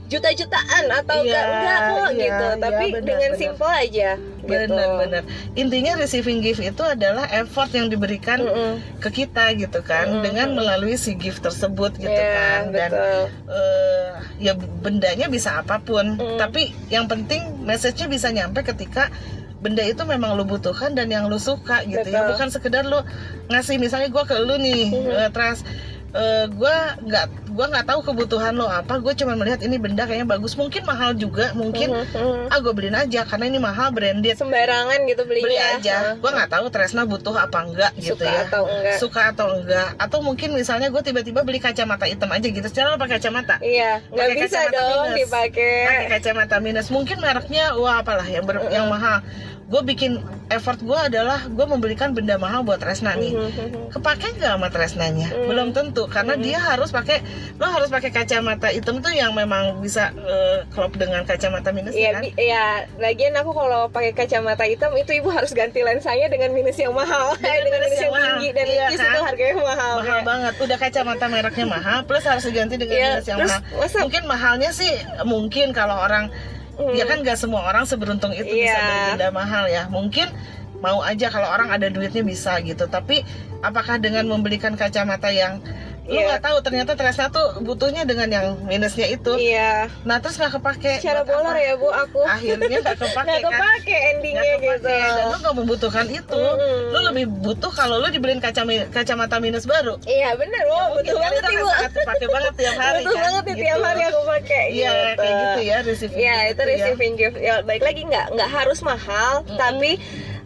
juta-jutaan 0.08 0.86
atau 0.90 1.18
Iya, 1.18 1.28
enggak 1.28 1.46
enggak 1.46 1.80
kok 1.80 2.10
iya, 2.10 2.18
gitu 2.18 2.46
iya, 2.46 2.58
tapi 2.58 2.86
benar, 2.90 3.04
dengan 3.04 3.30
benar. 3.30 3.40
simple 3.40 3.72
aja 3.74 4.10
gitu 4.18 4.48
benar-benar 4.48 5.24
intinya 5.54 5.92
receiving 5.98 6.40
gift 6.40 6.62
itu 6.62 6.80
adalah 6.82 7.26
effort 7.30 7.68
yang 7.70 7.88
diberikan 7.88 8.40
Mm-mm. 8.40 8.72
ke 8.98 9.10
kita 9.14 9.52
gitu 9.54 9.80
kan 9.82 10.08
Mm-mm. 10.10 10.24
dengan 10.24 10.48
melalui 10.54 10.96
si 10.96 11.12
gift 11.14 11.42
tersebut 11.42 11.96
gitu 11.96 12.08
Iya, 12.10 12.32
kan 12.34 12.62
dan 12.72 12.90
betul. 12.90 13.22
eh, 13.52 14.08
ya 14.40 14.54
bendanya 14.56 15.28
bisa 15.28 15.60
apa 15.60 15.78
pun 15.80 16.16
Mm. 16.16 16.38
tapi 16.38 16.62
yang 16.88 17.06
penting 17.06 17.44
message-nya 17.62 18.08
bisa 18.08 18.28
nyampe 18.30 18.64
ketika 18.64 19.12
benda 19.58 19.82
itu 19.82 20.00
memang 20.02 20.34
lu 20.34 20.46
butuhkan 20.46 20.94
dan 20.94 21.10
yang 21.10 21.26
lu 21.26 21.36
suka 21.36 21.84
gitu 21.84 22.06
ya 22.06 22.24
Betul. 22.24 22.30
bukan 22.32 22.48
sekedar 22.48 22.84
lu 22.84 23.02
ngasih 23.48 23.76
misalnya 23.76 24.08
gua 24.08 24.24
ke 24.24 24.38
lu 24.38 24.56
nih 24.56 24.88
Mhm. 24.88 25.12
eh, 25.18 25.30
Tras 25.30 25.60
eh, 26.10 26.46
gua 26.50 26.76
nggak 26.98 27.26
gua 27.52 27.66
nggak 27.68 27.86
tahu 27.86 28.00
kebutuhan 28.04 28.54
lo 28.54 28.66
apa. 28.66 28.98
Gue 28.98 29.12
cuma 29.14 29.34
melihat 29.34 29.60
ini 29.60 29.76
benda 29.76 30.04
kayaknya 30.04 30.24
bagus. 30.26 30.54
Mungkin 30.54 30.84
mahal 30.84 31.12
juga 31.14 31.52
mungkin 31.52 31.90
Mhm, 31.90 32.06
mhm. 32.14 32.44
ah 32.48 32.58
gue 32.58 32.70
beliin 32.70 32.94
aja 32.94 33.22
karena 33.24 33.46
ini 33.46 33.58
mahal 33.58 33.90
branded. 33.90 34.36
Sembarangan 34.36 35.00
gitu 35.04 35.24
belinya. 35.24 35.48
Beli 35.48 35.58
aja. 35.58 35.96
Gue 36.16 36.32
nggak 36.32 36.50
tahu 36.50 36.66
Tresna 36.70 37.04
butuh 37.04 37.34
apa 37.34 37.60
enggak 37.62 37.92
gitu 37.98 38.14
suka 38.14 38.28
ya. 38.28 38.40
atau 38.46 38.64
enggak. 38.66 38.98
Suka 38.98 39.22
atau 39.32 39.48
enggak. 39.52 39.90
Atau 39.98 40.20
mungkin 40.22 40.54
misalnya 40.54 40.88
gue 40.88 41.02
tiba-tiba 41.02 41.42
beli 41.42 41.58
kacamata 41.58 42.06
hitam 42.06 42.30
aja 42.30 42.46
gitu. 42.46 42.68
Secara 42.68 42.96
pakai 42.96 43.18
kacamata? 43.18 43.56
Iya 43.60 44.00
nggak 44.08 44.30
bisa 44.38 44.60
dong 44.70 45.08
dipakai. 45.14 45.76
Pakai 45.86 46.08
kacamata 46.14 46.56
minus. 46.60 46.88
Mungkin 46.88 47.18
mereknya 47.18 47.74
wah 47.74 48.00
apalah 48.00 48.26
yang 48.26 48.46
ber- 48.46 48.60
Mm-mm. 48.60 48.72
yang 48.72 48.88
mahal 48.88 49.26
gue 49.68 49.82
bikin 49.86 50.24
effort 50.48 50.80
gue 50.80 50.96
adalah 50.96 51.44
gue 51.44 51.66
membelikan 51.66 52.16
benda 52.16 52.36
mahal 52.36 52.64
buat 52.64 52.80
Tresna 52.80 53.14
nih 53.14 53.36
Mhm, 53.36 53.52
mhm. 53.52 53.82
kepake 53.92 54.32
nggak 54.34 54.48
sama 54.50 54.68
Tresnanya 54.68 55.28
Mm. 55.28 55.44
belum 55.44 55.68
tentu 55.70 56.08
karena 56.08 56.34
Mm. 56.34 56.42
dia 56.42 56.56
harus 56.58 56.88
pakai 56.90 57.20
lo 57.54 57.68
harus 57.68 57.88
pakai 57.88 58.08
kacamata 58.10 58.72
hitam 58.72 58.98
tuh 58.98 59.12
yang 59.12 59.32
memang 59.32 59.84
bisa 59.84 60.16
klop 60.70 60.96
dengan 60.96 61.22
kacamata 61.22 61.70
minus 61.70 61.92
Iya, 61.92 62.10
kan 62.14 62.24
iya. 62.34 62.88
Lagian 62.96 63.36
aku 63.36 63.52
kalau 63.52 63.88
pakai 63.88 64.16
kacamata 64.16 64.64
hitam 64.64 64.96
itu 64.96 65.12
ibu 65.14 65.28
harus 65.28 65.52
ganti 65.52 65.82
lensanya 65.82 66.28
dengan 66.28 66.52
minus 66.52 66.78
yang 66.78 66.96
mahal, 66.96 67.36
Dengan 67.36 67.60
dengan 67.68 67.80
minus 67.82 67.92
yang 67.94 68.02
yang 68.02 68.14
mahal. 68.14 68.28
tinggi 68.32 68.50
dan 68.50 68.66
Iya, 68.66 68.86
kan? 68.88 68.96
itu 69.04 69.20
harganya 69.22 69.56
mahal. 69.58 69.66
mahal 69.68 69.96
kayak. 70.00 70.24
banget 70.24 70.54
udah 70.58 70.78
kacamata 70.80 71.26
mereknya 71.28 71.66
mahal 71.68 71.98
plus 72.02 72.24
harus 72.24 72.44
diganti 72.46 72.76
dengan 72.78 72.96
Iya, 72.96 73.10
minus 73.12 73.28
yang 73.28 73.38
terus 73.38 73.52
mahal 73.52 73.78
masa 73.78 73.98
mungkin 74.00 74.24
mahalnya 74.26 74.70
sih 74.72 74.94
mungkin 75.24 75.68
kalau 75.72 76.00
orang 76.00 76.32
Hmm. 76.78 76.94
ya 76.94 77.10
kan 77.10 77.26
gak 77.26 77.38
semua 77.38 77.66
orang 77.66 77.90
seberuntung 77.90 78.32
itu 78.32 78.46
bisa 78.46 78.70
Iya. 78.70 78.86
beli 78.86 79.02
benda 79.18 79.30
mahal 79.34 79.66
ya 79.66 79.90
mungkin 79.90 80.30
mau 80.78 81.02
aja 81.02 81.34
kalau 81.34 81.50
orang 81.50 81.74
ada 81.74 81.90
duitnya 81.90 82.22
bisa 82.22 82.62
gitu 82.62 82.86
tapi 82.86 83.26
apakah 83.66 83.98
dengan 83.98 84.30
membelikan 84.30 84.78
kacamata 84.78 85.34
yang 85.34 85.58
lu 86.08 86.16
Iya. 86.16 86.26
nggak 86.26 86.42
tahu 86.42 86.58
ternyata 86.62 86.92
Tresna 86.94 87.28
tuh 87.28 87.60
butuhnya 87.60 88.04
dengan 88.04 88.28
yang 88.28 88.48
minusnya 88.64 89.06
itu 89.06 89.36
Iya. 89.36 89.92
nah 90.02 90.18
terus 90.18 90.36
nggak 90.36 90.56
kepake 90.56 90.98
Buat 90.98 91.26
bolor 91.26 91.52
apa? 91.52 91.60
ya 91.60 91.74
bu 91.76 91.88
aku. 91.90 92.22
akhirnya 92.24 92.78
nggak 92.80 92.98
kepake 93.04 93.28
Nggak 93.28 93.42
kan 93.44 93.52
kepake 93.54 93.96
endingnya 94.10 94.42
Nggak 94.42 94.58
kepake. 94.58 94.88
gitu. 94.88 94.88
dan 94.88 95.26
lu 95.26 95.38
nggak 95.38 95.56
membutuhkan 95.58 96.08
itu 96.10 96.40
Mm-mm. 96.40 96.80
lu 96.90 97.00
lebih 97.06 97.26
butuh 97.30 97.72
kalau 97.72 97.96
lu 97.98 98.08
dibeliin 98.08 98.40
kacami- 98.40 98.88
kacamata 98.88 99.36
minus 99.38 99.64
baru 99.64 100.00
Iya 100.02 100.32
bener 100.34 100.64
bu, 100.64 100.80
betul 100.98 101.16
kan 101.16 101.28
banget 101.30 101.44
ibu. 101.52 101.68
sangat 101.70 101.92
kepake 101.94 102.26
banget 102.28 102.54
tiap 102.56 102.76
hari 102.78 102.98
Betul 102.98 103.14
kan 103.14 103.24
banget 103.26 103.44
Gitu. 103.48 103.60
tiap 103.62 103.80
hari 103.82 104.02
aku 104.04 104.22
pakai. 104.26 104.66
iya 104.70 104.92
kayak 105.14 105.34
gitu 105.38 105.60
ya 105.62 105.78
receiving 105.82 106.18
Iya 106.18 106.36
gift 106.38 106.48
itu 106.48 106.62
ya. 106.62 106.68
receiving 106.70 107.14
gift. 107.16 107.38
Ya 107.38 107.56
baik 107.62 107.82
lagi 107.82 108.02
nggak 108.04 108.26
nggak 108.32 108.50
harus 108.50 108.80
mahal, 108.82 109.34
Mm-mm. 109.42 109.56
tapi 109.56 109.92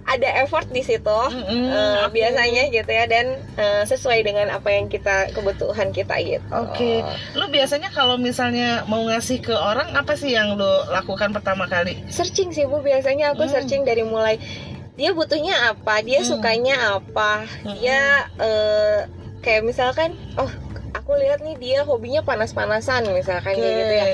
ada 0.04 0.30
effort 0.40 0.66
di 0.68 0.82
situ. 0.82 1.20
Mm-mm, 1.30 1.66
Eh, 1.68 1.98
oke. 2.04 2.12
biasanya 2.12 2.68
gitu 2.68 2.90
ya 2.90 3.06
dan 3.06 3.26
eh, 3.56 3.84
sesuai 3.84 4.22
dengan 4.22 4.50
apa 4.50 4.70
yang 4.70 4.86
kita 4.86 5.30
kebutuhan 5.32 5.90
kita 5.90 6.18
gitu. 6.20 6.44
Oke, 6.52 7.06
lu 7.34 7.46
biasanya 7.48 7.90
kalau 7.90 8.16
misalnya 8.16 8.84
mau 8.86 9.04
ngasih 9.04 9.40
ke 9.40 9.52
orang 9.52 9.94
apa 9.94 10.14
sih 10.14 10.32
yang 10.32 10.54
lu 10.54 10.68
lakukan 10.88 11.32
pertama 11.32 11.66
kali? 11.66 12.02
Searching 12.08 12.50
sih 12.50 12.66
bu 12.66 12.80
biasanya 12.80 13.32
aku 13.32 13.46
Hmm. 13.46 13.54
searching 13.54 13.82
dari 13.82 14.02
mulai 14.02 14.42
dia 14.94 15.12
butuhnya 15.12 15.72
apa, 15.72 16.02
dia 16.02 16.20
Hmm. 16.20 16.28
sukanya 16.28 16.76
apa, 16.96 17.48
Hmm. 17.64 17.74
dia 17.74 18.00
eh, 18.38 19.00
kayak 19.40 19.64
misalkan 19.64 20.14
oh 20.36 20.50
aku 20.92 21.16
lihat 21.16 21.40
nih 21.40 21.56
dia 21.56 21.80
hobinya 21.82 22.22
panas-panasan 22.22 23.08
misalkan 23.10 23.56
kayak 23.56 23.74
gitu 23.80 23.94
ya. 23.96 24.06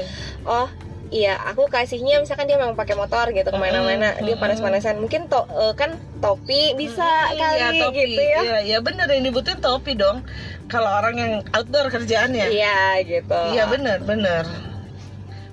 Oh 0.43 0.67
iya 1.09 1.39
aku 1.41 1.65
kasihnya 1.65 2.19
misalkan 2.19 2.45
dia 2.45 2.55
memang 2.55 2.73
pakai 2.73 2.93
motor 2.93 3.29
gitu 3.29 3.47
ke 3.47 3.55
mana-mana 3.55 4.11
Hmm, 4.11 4.23
dia 4.23 4.35
panas-panasan 4.35 4.97
mungkin 4.97 5.25
to, 5.25 5.39
eh, 5.49 5.73
kan 5.73 5.91
topi 6.17 6.73
bisa 6.73 7.03
Hmm, 7.03 7.35
kali 7.35 7.57
iya, 7.57 7.69
topi. 7.77 7.97
gitu 8.03 8.21
ya. 8.21 8.39
Iya, 8.39 8.57
iya 8.65 8.77
bener 8.79 9.07
yang 9.07 9.23
dibutuhin 9.23 9.57
topi 9.57 9.93
dong. 9.93 10.27
Kalau 10.65 10.91
orang 10.91 11.15
yang 11.15 11.33
outdoor 11.49 11.87
kerjaannya. 11.87 12.47
Iya 12.49 12.77
gitu. 13.01 13.39
Iya 13.51 13.63
bener 13.65 13.99
bener. 14.01 14.43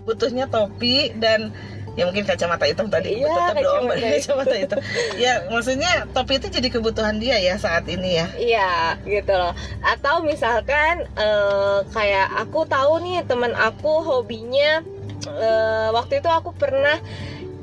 Butuhnya 0.04 0.44
topi 0.46 1.14
dan 1.14 1.54
ya 1.94 2.04
mungkin 2.04 2.26
kacamata 2.26 2.66
hitam 2.66 2.90
tadi 2.90 3.22
Iya, 3.22 3.30
tetap 3.30 3.54
dong 3.62 3.86
kacamata 3.94 4.50
hitam. 4.52 4.78
ya 5.14 5.46
maksudnya 5.46 6.10
topi 6.10 6.36
itu 6.36 6.50
jadi 6.50 6.66
kebutuhan 6.68 7.16
dia 7.16 7.38
ya 7.38 7.54
saat 7.56 7.86
ini 7.86 8.18
ya. 8.18 8.26
Iya 8.34 8.70
gitu 9.02 9.30
loh. 9.30 9.54
Atau 9.80 10.20
misalkan 10.20 11.06
eh, 11.14 11.78
kayak 11.88 12.26
aku 12.36 12.66
tahu 12.66 12.98
nih 13.00 13.22
teman 13.22 13.54
aku 13.54 14.02
hobinya 14.02 14.82
eh, 15.26 15.88
waktu 15.90 16.18
itu 16.18 16.28
aku 16.28 16.52
pernah 16.52 16.98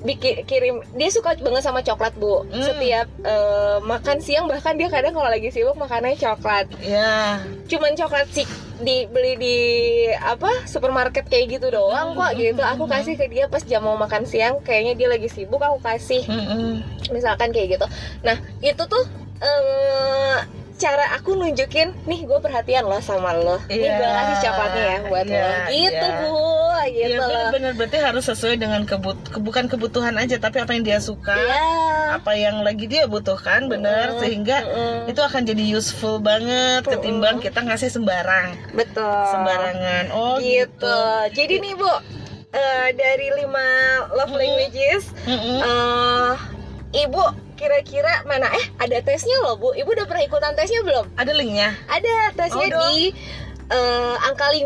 bikin 0.02 0.50
kirim 0.50 0.82
dia 0.98 1.14
suka 1.14 1.38
banget 1.38 1.62
sama 1.62 1.86
coklat 1.86 2.18
bu 2.18 2.42
Hmm. 2.50 2.58
setiap 2.60 3.06
eh, 3.22 3.78
makan 3.80 4.18
siang 4.18 4.50
bahkan 4.50 4.74
dia 4.74 4.90
kadang 4.90 5.14
kalau 5.14 5.30
lagi 5.30 5.54
sibuk 5.54 5.78
makannya 5.78 6.18
coklat 6.18 6.66
Ya. 6.82 7.38
cuman 7.70 7.94
coklat 7.94 8.26
sih 8.34 8.50
dibeli 8.82 9.38
di 9.38 9.58
apa 10.18 10.66
supermarket 10.66 11.30
kayak 11.30 11.54
gitu 11.54 11.70
doang 11.70 12.18
kok 12.18 12.34
Hmm, 12.34 12.42
gitu 12.42 12.66
hmm, 12.66 12.74
aku 12.74 12.90
hmm. 12.90 12.94
kasih 12.98 13.14
ke 13.14 13.30
dia 13.30 13.46
pas 13.46 13.62
jam 13.62 13.86
mau 13.86 13.94
makan 13.94 14.26
siang 14.26 14.58
kayaknya 14.60 14.98
dia 14.98 15.06
lagi 15.08 15.30
sibuk 15.30 15.62
aku 15.62 15.78
kasih 15.80 16.26
misalkan 17.10 17.54
kayak 17.54 17.78
gitu 17.78 17.86
nah 18.22 18.36
itu 18.60 18.82
tuh 18.82 19.06
eh, 19.38 20.38
cara 20.82 21.06
aku 21.14 21.32
nunjukin 21.34 21.94
nih 22.04 22.26
gue 22.26 22.40
perhatian 22.40 22.84
loh 22.84 22.98
sama 23.00 23.32
lo 23.32 23.62
nih 23.64 23.78
Iya, 23.80 23.92
gue 23.94 24.10
kasih 24.10 24.38
coklatnya 24.42 24.84
ya 24.84 24.98
buat 25.06 25.26
iya, 25.26 25.38
lo 25.38 25.50
gitu 25.70 25.94
iya. 26.08 26.20
bu 26.20 26.34
gitu 26.84 27.06
Iya 27.06 27.18
loh 27.18 27.28
bener-bener 27.30 27.72
berarti 27.76 27.98
harus 28.00 28.24
sesuai 28.26 28.56
dengan 28.58 28.82
kebut 28.84 29.18
ke- 29.28 29.38
bukan 29.40 29.66
kebutuhan 29.68 30.16
aja 30.16 30.36
tapi 30.36 30.58
apa 30.58 30.72
yang 30.72 30.82
dia 30.82 30.98
suka. 31.00 31.32
Iya. 31.32 31.62
apa 32.12 32.32
yang 32.36 32.60
lagi 32.60 32.86
dia 32.86 33.06
butuhkan 33.06 33.66
bener 33.66 34.10
Mm-mm, 34.10 34.20
sehingga 34.20 34.58
mm-mm. 34.60 35.08
itu 35.08 35.22
akan 35.22 35.42
jadi 35.44 35.64
useful 35.72 36.18
banget 36.18 36.84
ketimbang 36.84 37.38
kita 37.38 37.62
ngasih 37.62 37.88
sembarang 37.88 38.58
betul 38.74 39.06
sembarangan 39.30 40.12
oh 40.12 40.36
gitu. 40.36 40.82
gitu, 40.82 41.00
jadi 41.32 41.54
nih 41.62 41.74
bu 41.74 41.88
eh, 42.52 42.88
dari 42.94 43.28
lima 43.34 43.68
love 44.12 44.34
languages 44.34 45.14
Mm-mm. 45.24 45.60
eh 45.62 46.34
ibu 47.00 47.24
kira-kira 47.62 48.26
mana? 48.26 48.50
Eh 48.50 48.66
ada 48.76 48.98
tesnya 49.00 49.38
loh 49.40 49.54
bu. 49.56 49.72
Ibu 49.72 49.90
udah 49.92 50.06
pernah 50.06 50.24
ikutan 50.24 50.52
tesnya 50.52 50.82
belum? 50.82 51.06
Ada 51.14 51.32
linknya. 51.32 51.78
Ada 51.86 52.16
tesnya 52.34 52.66
Oh, 52.72 52.90
di 52.90 53.14
eh, 53.70 54.16
angka 54.20 54.50
5 54.50 54.66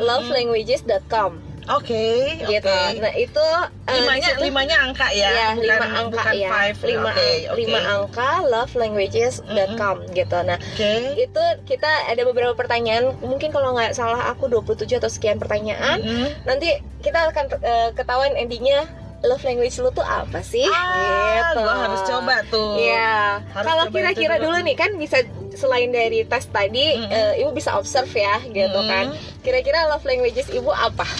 lovelanguages.com 0.00 1.32
oke 1.70 2.06
gitu. 2.42 2.66
oke. 2.66 2.98
Nah 2.98 3.14
itu 3.14 3.46
eh, 3.86 3.94
limanya 3.94 4.28
situ- 4.32 4.42
limanya 4.42 4.76
angka 4.80 5.06
ya, 5.12 5.30
ya 5.30 5.48
bukan, 5.52 5.62
lima 5.62 5.86
angka 5.94 6.10
bukan 6.18 6.34
ya 6.34 6.50
five 6.50 6.78
lima, 6.82 6.98
ang- 7.04 7.18
oke. 7.46 7.54
lima 7.54 7.80
angka 7.86 8.30
lovelanguages.com 8.44 9.96
gitu. 10.10 10.38
Nah 10.40 10.58
oke. 10.58 10.92
itu 11.16 11.42
kita 11.66 11.90
ada 12.08 12.22
beberapa 12.24 12.54
pertanyaan. 12.54 13.14
Mungkin 13.20 13.50
kalau 13.50 13.70
nggak 13.72 13.94
salah 13.94 14.30
aku 14.30 14.48
27 14.48 14.98
atau 14.98 15.06
sekian 15.08 15.38
pertanyaan. 15.38 16.00
Mm-mm. 16.00 16.26
nanti 16.42 16.74
kita 17.00 17.30
akan 17.30 17.44
eh, 17.56 17.88
ketahuan 17.94 18.34
endingnya 18.34 18.90
love 19.20 19.42
language 19.42 19.76
lu 19.76 19.90
tuh 19.90 20.00
apa 20.00 20.40
sih 20.40 20.64
ah 20.64 21.52
gitu 21.52 21.60
gua 21.60 21.76
harus 21.84 22.00
coba 22.02 22.34
tuh 22.46 22.72
Iya, 22.76 23.44
kalau 23.52 23.84
kira-kira 23.88 24.36
dulu. 24.36 24.56
dulu 24.56 24.64
nih 24.64 24.76
kan 24.76 24.90
bisa 24.96 25.20
selain 25.52 25.90
dari 25.90 26.24
tes 26.24 26.46
tadi, 26.46 26.96
Mm-mm. 26.96 27.10
eh, 27.10 27.42
ibu 27.42 27.50
bisa 27.50 27.74
observe 27.74 28.08
ya, 28.10 28.40
gitu 28.40 28.70
Mm-mm. 28.72 28.88
kan. 28.88 29.06
Kira-kira 29.42 29.84
love 29.86 30.06
languages 30.06 30.48
ibu 30.48 30.70
apa? 30.70 31.04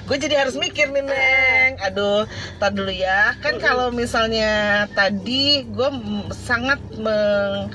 gue 0.00 0.16
jadi 0.18 0.34
harus 0.36 0.54
mikir 0.54 0.90
nih 0.90 1.02
neng 1.02 1.72
aduh 1.78 2.26
tar 2.58 2.72
dulu 2.72 2.90
ya 2.90 3.34
kan 3.38 3.58
kalau 3.58 3.90
misalnya 3.90 4.84
tadi 4.90 5.62
gue 5.64 5.90
sangat 6.34 6.78
meng 6.96 7.70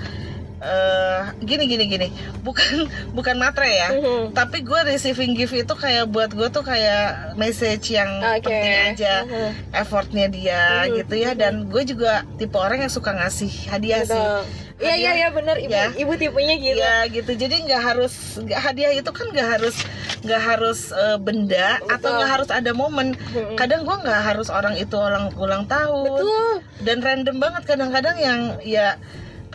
eh, 0.65 1.19
gini 1.39 1.63
gini 1.65 1.85
gini 1.85 2.07
bukan 2.41 2.89
bukan 3.17 3.35
matre 3.37 3.69
ya 3.69 3.89
Mhm. 3.91 4.33
tapi 4.33 4.59
gue 4.59 4.79
receiving 4.83 5.33
gift 5.33 5.53
itu 5.53 5.73
kayak 5.73 6.09
buat 6.09 6.29
gue 6.29 6.49
tuh 6.49 6.61
kayak 6.61 7.35
message 7.35 7.91
yang 7.91 8.09
Oke. 8.33 8.43
penting 8.43 8.75
aja 8.91 9.13
Mhm. 9.23 9.49
effortnya 9.71 10.25
dia 10.27 10.63
Mhm. 10.83 10.91
gitu 10.99 11.15
ya 11.15 11.31
dan 11.31 11.65
gue 11.65 11.83
juga 11.83 12.11
tipe 12.35 12.55
orang 12.55 12.81
yang 12.81 12.89
suka 12.89 13.13
ngasih 13.13 13.69
hadiah 13.69 14.01
sih 14.01 14.11
Betul. 14.11 14.43
Iya 14.75 14.91
iya 14.91 14.91
Hadiah. 14.91 15.13
iya 15.15 15.27
benar 15.31 15.55
ibu 15.57 15.71
Ya. 15.71 15.87
ibu 15.95 16.13
tipenya 16.13 16.55
gitu. 16.57 16.75
Ya 16.77 16.95
gitu, 17.07 17.31
jadi 17.33 17.55
nggak 17.63 17.79
harus 17.81 18.11
nggak 18.35 18.59
hadiah 18.59 18.91
itu 18.91 19.07
kan 19.07 19.31
nggak 19.31 19.47
harus 19.49 19.75
nggak 20.19 20.41
harus 20.43 20.91
eh, 20.91 21.15
benda 21.15 21.79
Betul. 21.79 21.95
atau 21.95 22.09
nggak 22.11 22.31
harus 22.33 22.49
ada 22.51 22.71
momen. 22.73 23.07
Kadang 23.55 23.87
gua 23.87 24.03
nggak 24.03 24.21
harus 24.25 24.51
orang 24.51 24.75
itu 24.75 24.91
ulang 24.91 25.31
ulang 25.35 25.63
tahun 25.63 26.11
Betul. 26.19 26.53
dan 26.83 26.97
random 26.99 27.37
banget 27.39 27.63
kadang-kadang 27.63 28.17
yang 28.19 28.39
ya 28.59 28.99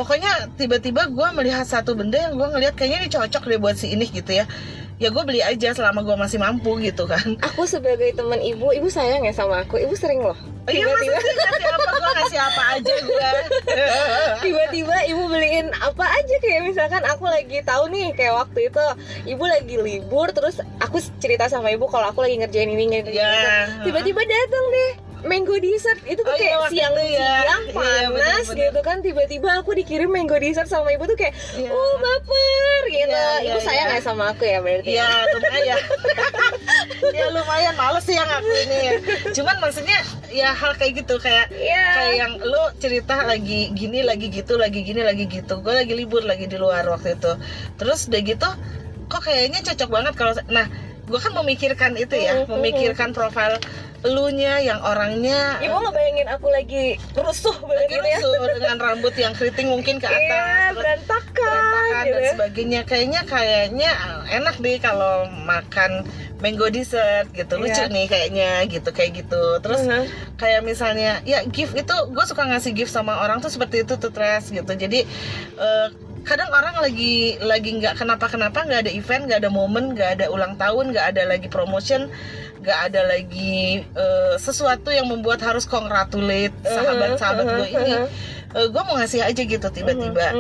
pokoknya 0.01 0.49
tiba-tiba 0.57 1.13
gue 1.13 1.29
melihat 1.37 1.69
satu 1.69 1.93
benda 1.93 2.17
yang 2.17 2.33
gue 2.33 2.49
ngelihat 2.49 2.73
kayaknya 2.73 3.05
ini 3.05 3.09
cocok 3.13 3.43
deh 3.45 3.61
buat 3.61 3.77
si 3.77 3.93
ini 3.93 4.09
gitu 4.09 4.33
ya. 4.33 4.49
Ya 4.97 5.09
gue 5.09 5.25
beli 5.25 5.41
aja 5.41 5.73
selama 5.73 6.05
gue 6.05 6.13
masih 6.13 6.37
mampu 6.37 6.77
gitu 6.81 7.05
kan. 7.05 7.25
Aku 7.41 7.65
sebagai 7.65 8.13
teman 8.13 8.37
ibu 8.41 8.69
ibu 8.69 8.89
sayang 8.89 9.25
ya 9.25 9.33
sama 9.33 9.65
aku. 9.65 9.77
Ibu 9.77 9.97
sering 9.97 10.21
loh. 10.21 10.37
Iya 10.69 10.85
tiba-tiba. 10.85 11.17
ngasih 11.17 11.69
apa? 11.73 11.89
Gue 11.91 12.13
ngasih 12.21 12.41
apa 12.41 12.63
aja 12.77 12.95
gue 13.01 13.31
tiba-tiba 14.45 14.97
ibu 15.09 15.23
beliin 15.25 15.69
apa 15.73 16.05
aja. 16.05 16.35
Kayak 16.41 16.63
misalkan 16.69 17.03
aku 17.09 17.25
lagi 17.29 17.59
tahu 17.61 17.89
nih 17.89 18.13
kayak 18.13 18.35
waktu 18.45 18.69
itu 18.69 18.85
ibu 19.25 19.45
lagi 19.45 19.77
libur 19.81 20.29
terus 20.33 20.61
aku 20.81 21.01
cerita 21.17 21.49
sama 21.49 21.73
ibu 21.73 21.89
kalau 21.89 22.13
aku 22.13 22.21
lagi 22.21 22.37
ngerjain 22.37 22.69
ini 22.69 22.85
ngerjain 22.89 23.17
Ya. 23.21 23.29
itu 23.81 23.89
tiba-tiba 23.89 24.21
datang 24.21 24.65
deh 24.69 24.91
mango 25.23 25.57
dessert 25.57 26.01
itu 26.03 26.19
tuh 26.19 26.27
Oh 26.27 26.33
iya, 26.33 26.43
kayak 26.43 26.59
waktu 26.59 26.73
siang 26.73 26.93
itu 26.93 27.03
ya. 27.03 27.09
siang 27.11 27.63
Iya, 27.63 27.73
iya, 27.73 27.73
panas 27.73 28.11
bener-bener. 28.11 28.61
gitu 28.63 28.81
kan 28.81 28.97
tiba-tiba 29.01 29.49
aku 29.57 29.71
dikirim 29.73 30.09
mango 30.09 30.37
dessert 30.37 30.67
sama 30.67 30.91
ibu 30.91 31.05
tuh 31.05 31.15
kayak 31.15 31.35
Iya. 31.53 31.69
oh 31.69 31.93
baper 31.97 32.83
gitu 32.87 33.11
Iya, 33.11 33.27
iya, 33.39 33.49
ibu 33.49 33.59
sayang 33.61 33.89
iya. 33.89 33.97
ya 33.97 34.03
sama 34.03 34.25
aku 34.29 34.45
ya 34.45 34.59
berarti 34.59 34.91
ya 34.91 35.07
lumayan 35.29 35.79
ya 37.13 37.27
lumayan 37.29 37.75
males 37.75 38.03
sih 38.03 38.15
yang 38.15 38.29
aku 38.29 38.51
ini 38.61 38.77
ya 38.81 38.93
cuman 39.33 39.57
maksudnya 39.59 39.99
ya 40.29 40.51
hal 40.53 40.73
kayak 40.75 40.93
gitu 40.99 41.15
kayak 41.17 41.51
Iya. 41.51 41.85
kayak 41.93 42.15
yang 42.17 42.33
lu 42.41 42.63
cerita 42.77 43.17
lagi 43.23 43.73
gini 43.73 44.01
lagi 44.01 44.29
gitu 44.29 44.55
lagi 44.55 44.81
gini 44.81 45.01
lagi 45.01 45.25
gitu 45.25 45.59
gue 45.59 45.75
lagi 45.75 45.93
libur 45.93 46.23
lagi 46.23 46.45
di 46.45 46.57
luar 46.57 46.87
waktu 46.87 47.15
itu 47.15 47.33
terus 47.77 48.07
udah 48.07 48.23
gitu 48.23 48.49
kok 49.07 49.23
kayaknya 49.23 49.61
cocok 49.61 49.89
banget 49.89 50.15
kalau 50.15 50.33
nah 50.47 50.67
gue 51.11 51.21
kan 51.21 51.33
memikirkan 51.35 51.93
itu 51.99 52.15
ya 52.15 52.47
mhm. 52.47 52.55
memikirkan 52.55 53.11
profil 53.11 53.59
elunya 54.01 54.65
yang 54.65 54.81
orangnya. 54.81 55.61
Ibu 55.61 55.77
ngebayangin 55.77 56.29
aku 56.33 56.49
lagi 56.49 56.97
rusuh 57.13 57.53
lagi 57.69 58.01
ya. 58.01 58.17
rusuh 58.17 58.49
dengan 58.57 58.77
rambut 58.81 59.13
yang 59.13 59.37
keriting 59.37 59.69
mungkin 59.69 60.01
ke 60.01 60.09
atas 60.09 60.25
iya 60.25 60.73
berantakan 60.73 61.37
berantakan 61.37 62.05
gitu 62.09 62.17
dan 62.17 62.23
ya. 62.25 62.31
sebagainya. 62.33 62.81
Kayaknya 62.89 63.21
kayaknya 63.29 63.91
enak 64.33 64.57
deh 64.57 64.81
kalau 64.81 65.29
makan 65.45 66.09
mango 66.41 66.73
dessert 66.73 67.29
gitu. 67.37 67.61
Lucu 67.61 67.77
Iya. 67.77 67.93
nih 67.93 68.07
kayaknya 68.09 68.51
gitu 68.73 68.89
kayak 68.89 69.21
gitu. 69.21 69.43
Terus 69.61 69.85
Mhm. 69.85 70.03
kayak 70.41 70.61
misalnya 70.65 71.21
ya 71.29 71.45
gift 71.45 71.77
itu 71.77 71.95
gue 72.09 72.25
suka 72.25 72.49
ngasih 72.49 72.73
gift 72.73 72.97
sama 72.97 73.21
orang 73.21 73.45
tuh 73.45 73.53
seperti 73.53 73.85
itu 73.85 74.01
tuh 74.01 74.09
Tres 74.09 74.49
gitu. 74.49 74.73
Jadi 74.73 75.05
eh, 75.61 75.89
kadang 76.21 76.51
orang 76.51 76.77
lagi 76.79 77.15
lagi 77.41 77.71
nggak 77.75 77.97
kenapa 77.97 78.27
kenapa 78.27 78.63
nggak 78.63 78.87
ada 78.87 78.93
event 78.93 79.23
nggak 79.27 79.41
ada 79.41 79.51
momen 79.51 79.93
nggak 79.93 80.11
ada 80.17 80.27
ulang 80.29 80.55
tahun 80.55 80.93
nggak 80.93 81.07
ada 81.11 81.23
lagi 81.25 81.49
promotion 81.49 82.13
nggak 82.61 82.79
ada 82.87 83.01
lagi 83.05 83.81
eh, 83.83 84.35
sesuatu 84.37 84.89
yang 84.89 85.09
membuat 85.09 85.41
harus 85.41 85.65
congratulate 85.65 86.53
sahabat-sahabat 86.63 87.45
gue 87.47 87.69
ini. 87.71 87.95
gue 88.51 88.83
mau 88.83 88.99
ngasih 88.99 89.23
aja 89.23 89.43
gitu 89.47 89.63
tiba-tiba 89.71 90.35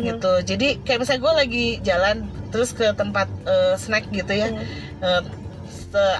gitu. 0.00 0.32
Jadi 0.40 0.78
kayak 0.80 1.02
misalnya 1.02 1.18
gue 1.20 1.34
lagi 1.34 1.66
jalan 1.82 2.16
terus 2.48 2.70
ke 2.70 2.94
tempat 2.94 3.26
eh, 3.42 3.74
snack 3.74 4.06
gitu 4.08 4.32
ya. 4.32 4.54
Eh, 5.02 5.20
se- 5.26 5.45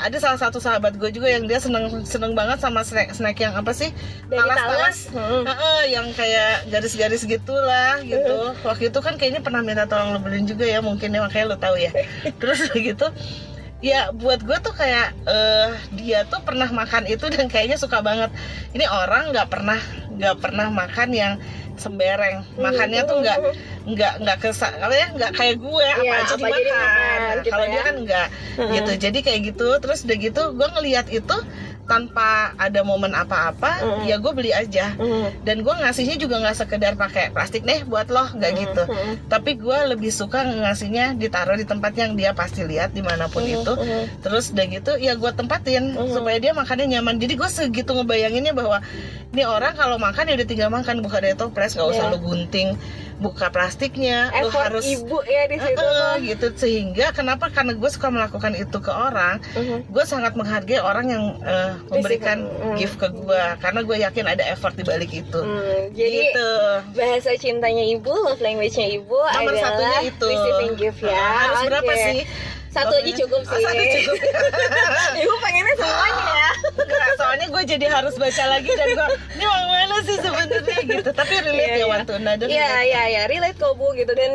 ada 0.03 0.17
salah 0.19 0.41
satu 0.41 0.59
sahabat 0.59 0.97
gue 0.97 1.11
juga 1.13 1.29
yang 1.31 1.45
dia 1.45 1.61
seneng 1.61 2.05
seneng 2.05 2.33
banget 2.33 2.59
sama 2.61 2.83
snack 2.83 3.13
snack 3.15 3.37
yang 3.41 3.55
apa 3.55 3.73
sih? 3.73 3.91
Talas-talas. 4.29 4.57
Talas. 4.57 4.99
Mhm. 5.15 5.43
Heeh, 5.47 5.81
yang 5.93 6.07
kayak 6.13 6.69
garis-garis 6.73 7.23
gitulah 7.25 8.01
gitu. 8.03 8.57
Waktu 8.65 8.91
itu 8.91 8.99
kan 9.03 9.15
kayaknya 9.21 9.41
pernah 9.45 9.61
minta 9.61 9.85
tolong 9.87 10.17
lo 10.17 10.21
beliin 10.21 10.47
juga 10.47 10.65
ya 10.67 10.81
mungkin 10.81 11.15
ya 11.15 11.21
makanya 11.25 11.47
lo 11.53 11.57
tahu 11.57 11.77
ya. 11.79 11.93
Terus 12.41 12.71
gitu 12.75 13.07
ya 13.85 14.09
buat 14.11 14.41
gue 14.41 14.57
tuh 14.61 14.73
kayak 14.73 15.13
eh, 15.29 15.69
dia 15.95 16.25
tuh 16.27 16.41
pernah 16.41 16.69
makan 16.69 17.05
itu 17.07 17.27
dan 17.35 17.47
kayaknya 17.47 17.77
suka 17.77 18.01
banget. 18.01 18.31
Ini 18.73 18.85
orang 18.89 19.31
nggak 19.33 19.49
pernah 19.49 19.81
nggak 20.17 20.37
pernah 20.41 20.67
makan 20.73 21.11
yang 21.13 21.35
sembereng 21.77 22.41
makannya 22.57 23.05
tuh 23.05 23.21
nggak 23.21 23.39
nggak 23.85 24.13
nggak 24.25 24.37
kesa 24.41 24.73
apa 24.81 24.95
ya 24.97 25.07
nggak 25.13 25.33
kayak 25.37 25.57
gue. 25.61 25.87
Apa 25.93 26.03
Iya, 26.03 26.13
aja 26.25 26.35
apa 26.35 26.47
aja 26.49 26.57
dimakan 26.57 26.65
dimakan, 26.65 27.37
gitu 27.37 27.51
kalau 27.53 27.65
ya. 27.65 27.71
dia 27.71 27.83
kan 27.85 27.97
nggak 28.01 28.27
gitu. 28.73 28.93
Jadi 28.97 29.19
kayak 29.21 29.41
gitu 29.53 29.69
terus 29.85 29.99
udah 30.09 30.17
gitu 30.17 30.43
gue 30.57 30.69
ngelihat 30.73 31.07
itu 31.13 31.37
tanpa 31.87 32.29
ada 32.57 32.83
momen 32.83 33.11
apa-apa 33.11 33.79
Mm. 33.79 34.03
ya 34.05 34.17
gue 34.17 34.33
beli 34.33 34.51
aja 34.51 34.93
Mhm. 34.93 35.43
dan 35.43 35.57
gue 35.61 35.71
ngasihnya 35.73 36.17
juga 36.17 36.39
nggak 36.39 36.57
sekedar 36.57 36.95
pakai 36.95 37.31
plastik 37.31 37.63
nih 37.63 37.83
buat 37.83 38.07
lo 38.07 38.27
nggak 38.29 38.53
gitu 38.55 38.83
Mhm. 38.85 39.13
tapi 39.27 39.55
gue 39.55 39.79
lebih 39.89 40.11
suka 40.11 40.43
ngasihnya 40.43 41.15
ditaruh 41.15 41.55
di 41.55 41.65
tempat 41.65 41.95
yang 41.95 42.13
dia 42.13 42.31
pasti 42.33 42.63
lihat 42.63 42.91
di 42.91 43.01
mana 43.01 43.27
pun 43.27 43.41
Mhm, 43.41 43.55
itu 43.57 43.73
mhm. 43.73 44.03
terus 44.21 44.51
udah 44.51 44.67
gitu 44.69 44.93
ya 44.97 45.15
gue 45.15 45.31
tempatin 45.33 45.95
Mhm. 45.95 46.13
supaya 46.13 46.37
dia 46.37 46.53
makannya 46.53 46.87
nyaman 46.91 47.17
jadi 47.17 47.35
gue 47.35 47.49
segitu 47.49 47.91
ngebayanginnya 47.93 48.51
bahwa 48.51 48.83
ini 49.31 49.43
orang 49.43 49.73
kalau 49.73 49.97
makan 49.97 50.27
ya 50.27 50.35
udah 50.35 50.47
tinggal 50.47 50.69
makan 50.69 51.01
buka 51.01 51.19
dari 51.19 51.35
toples 51.35 51.73
nggak 51.73 51.89
usah 51.89 52.05
Iya. 52.05 52.13
lo 52.13 52.19
gunting 52.19 52.69
buka 53.17 53.49
plastiknya 53.49 54.29
lo 54.31 54.49
effort 54.49 54.65
harus 54.71 54.85
ibu 54.85 55.19
ya 55.23 55.43
di 55.47 55.57
situ 55.57 55.73
Eh, 55.75 55.89
tuh. 55.89 56.15
gitu 56.23 56.47
sehingga 56.55 57.07
kenapa 57.11 57.49
karena 57.49 57.73
gue 57.73 57.89
suka 57.89 58.09
melakukan 58.09 58.53
itu 58.53 58.77
ke 58.77 58.91
orang 58.91 59.41
Mhm. 59.53 59.89
gue 59.89 60.05
sangat 60.05 60.33
menghargai 60.33 60.79
orang 60.79 61.07
yang 61.09 61.25
eh, 61.41 61.73
memberikan 61.89 62.45
Mm. 62.45 62.77
gift 62.77 62.97
ke 62.97 63.09
gue 63.09 63.43
karena 63.59 63.81
gue 63.81 63.97
yakin 63.99 64.27
ada 64.27 64.45
effort 64.47 64.73
di 64.73 64.83
balik 64.83 65.09
itu 65.11 65.39
Hmm, 65.39 65.93
jadi 65.93 66.19
gitu 66.29 66.49
bahasa 66.93 67.31
cintanya 67.35 67.85
ibu, 67.87 68.13
love 68.13 68.39
language-nya 68.39 68.89
ibu 68.93 69.17
nomor 69.17 69.49
adalah 69.49 69.63
satunya 69.63 70.01
itu 70.05 70.27
receiving 70.27 70.75
gift 70.77 71.01
ya. 71.01 71.13
Ah, 71.13 71.33
harus 71.43 71.59
Oke. 71.59 71.67
berapa 71.69 71.93
sih 71.95 72.19
Satu 72.77 72.95
aja 72.95 73.11
cukup 73.17 73.41
Oh, 73.41 73.51
sih. 73.51 73.65
satu 73.65 73.83
cukup 73.91 74.17
ibu 75.23 75.35
pengennya 75.39 75.75
semuanya 75.75 76.27
ya. 76.31 76.51
Enggak, 76.77 77.11
soalnya 77.17 77.47
gue 77.49 77.63
jadi 77.67 77.87
harus 77.89 78.15
baca 78.15 78.45
lagi 78.47 78.71
dan 78.71 78.89
gue 78.91 79.07
ini 79.33 79.45
yang 79.45 79.67
mana 79.67 79.97
sih 80.03 80.17
sebenarnya 80.19 80.79
gitu 80.85 81.11
tapi 81.11 81.35
relate 81.39 81.73
Iya, 81.73 81.77
ya 81.79 81.87
iya. 81.89 81.99
to 82.03 82.13
another 82.15 82.47
Iya 82.47 82.61
relate. 82.63 82.85
iya 82.85 83.03
iya 83.07 83.23
relate 83.25 83.57
kok 83.57 83.75
bu 83.75 83.87
gitu 83.93 84.13
dan 84.13 84.33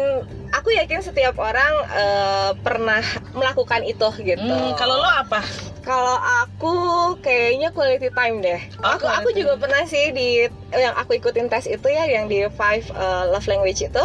aku 0.52 0.70
yakin 0.72 1.00
setiap 1.00 1.38
orang 1.38 1.70
eh, 1.88 2.52
pernah 2.58 3.04
melakukan 3.32 3.82
itu 3.84 4.10
gitu. 4.20 4.42
Hmm, 4.44 4.74
kalau 4.74 4.98
lo 4.98 5.08
apa 5.08 5.42
Kalau 5.82 6.14
aku 6.46 6.74
kayaknya 7.20 7.70
quality 7.70 8.10
time 8.12 8.38
deh. 8.40 8.62
Oh, 8.80 8.90
aku 8.92 9.06
aku 9.08 9.30
juga 9.32 9.58
pernah 9.58 9.82
sih 9.84 10.10
di 10.10 10.46
yang 10.72 10.94
aku 10.94 11.16
ikutin 11.16 11.46
tes 11.48 11.66
itu 11.66 11.88
ya 11.88 12.06
yang 12.06 12.26
di 12.26 12.46
five 12.52 12.86
uh, 12.92 13.26
love 13.28 13.46
language 13.46 13.82
itu. 13.82 14.04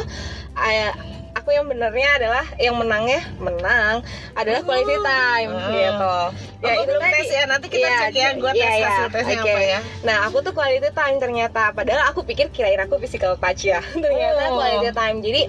eh, 0.59 0.93
aku 1.47 1.55
yang 1.55 1.70
benernya 1.70 2.11
adalah 2.18 2.42
yang 2.59 2.74
menangnya 2.74 3.22
menang 3.38 4.03
adalah 4.34 4.66
quality 4.66 4.99
time 4.99 5.51
Oh. 5.55 5.70
gitu. 5.70 6.16
Ya, 6.57 6.72
oh, 6.74 6.82
belum 6.82 7.03
tes 7.07 7.28
ya, 7.30 7.42
nanti 7.47 7.66
kita 7.70 7.86
Iya, 7.86 7.99
cek 8.03 8.14
ya, 8.16 8.28
gue 8.34 8.51
tes 8.51 8.59
iya, 8.59 8.70
iya. 8.74 8.88
hasil 8.90 9.07
tesnya 9.14 9.38
Oke. 9.38 9.53
apa 9.55 9.61
ya? 9.62 9.80
Nah 10.03 10.16
aku 10.26 10.42
tuh 10.42 10.51
quality 10.51 10.90
time 10.90 11.16
ternyata. 11.22 11.70
Padahal 11.70 12.11
aku 12.11 12.26
pikir 12.26 12.51
kirain 12.51 12.82
aku 12.82 12.99
physical 12.99 13.38
touch 13.38 13.62
ya. 13.62 13.78
Ternyata 13.94 14.51
Oh. 14.51 14.59
quality 14.59 14.90
time. 14.90 15.16
Jadi 15.22 15.42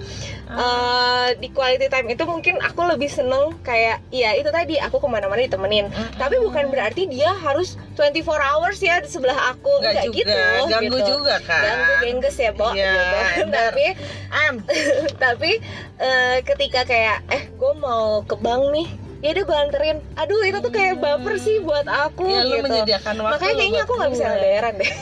eh, 0.48 1.28
di 1.34 1.48
quality 1.50 1.86
time 1.88 2.06
itu 2.08 2.22
mungkin 2.22 2.62
aku 2.62 2.80
lebih 2.86 3.10
seneng 3.10 3.58
kayak 3.60 3.98
Iya 4.08 4.38
itu 4.38 4.48
tadi. 4.48 4.78
Aku 4.78 5.02
ke 5.02 5.08
mana-mana 5.10 5.42
ditemenin. 5.42 5.90
Mm-mm. 5.90 6.14
Tapi 6.14 6.38
bukan 6.38 6.70
berarti 6.70 7.10
dia 7.10 7.34
harus 7.34 7.74
24 7.98 8.22
hours 8.38 8.78
ya 8.78 9.02
di 9.02 9.10
sebelah 9.10 9.50
aku. 9.50 9.82
Nggak 9.82 9.92
Nggak 9.92 10.06
juga, 10.06 10.14
gitu 10.14 10.70
ganggu 10.70 10.94
gitu. 10.94 11.08
juga 11.10 11.34
kan 11.42 11.62
Ganggu 11.66 11.92
gengges 11.98 12.36
ya 12.38 12.50
Bo. 12.54 12.70
Iya, 12.70 12.94
gitu. 12.94 13.50
Tapi 13.58 13.86
Am, 14.28 14.54
tapi 15.24 15.56
eh, 15.98 16.40
ketika 16.46 16.86
kayak 16.86 17.18
eh 17.28 17.44
gue 17.50 17.72
mau 17.78 18.22
ke 18.22 18.34
bank 18.38 18.62
nih 18.74 18.88
ya 19.18 19.34
udah 19.34 19.44
gue 19.44 19.58
anterin 19.58 19.98
aduh 20.14 20.40
itu 20.40 20.58
tuh 20.58 20.70
kayak 20.70 20.94
baper 20.96 21.34
sih 21.36 21.58
buat 21.58 21.82
aku 21.84 22.22
ya 22.24 22.46
gitu 22.46 22.62
menyediakan 22.62 23.14
waktu 23.18 23.34
makanya 23.34 23.54
kayaknya 23.56 23.80
aku 23.82 23.92
nggak 23.92 24.10
bisa. 24.14 24.24
LDRan 24.30 24.74
deh 24.74 24.92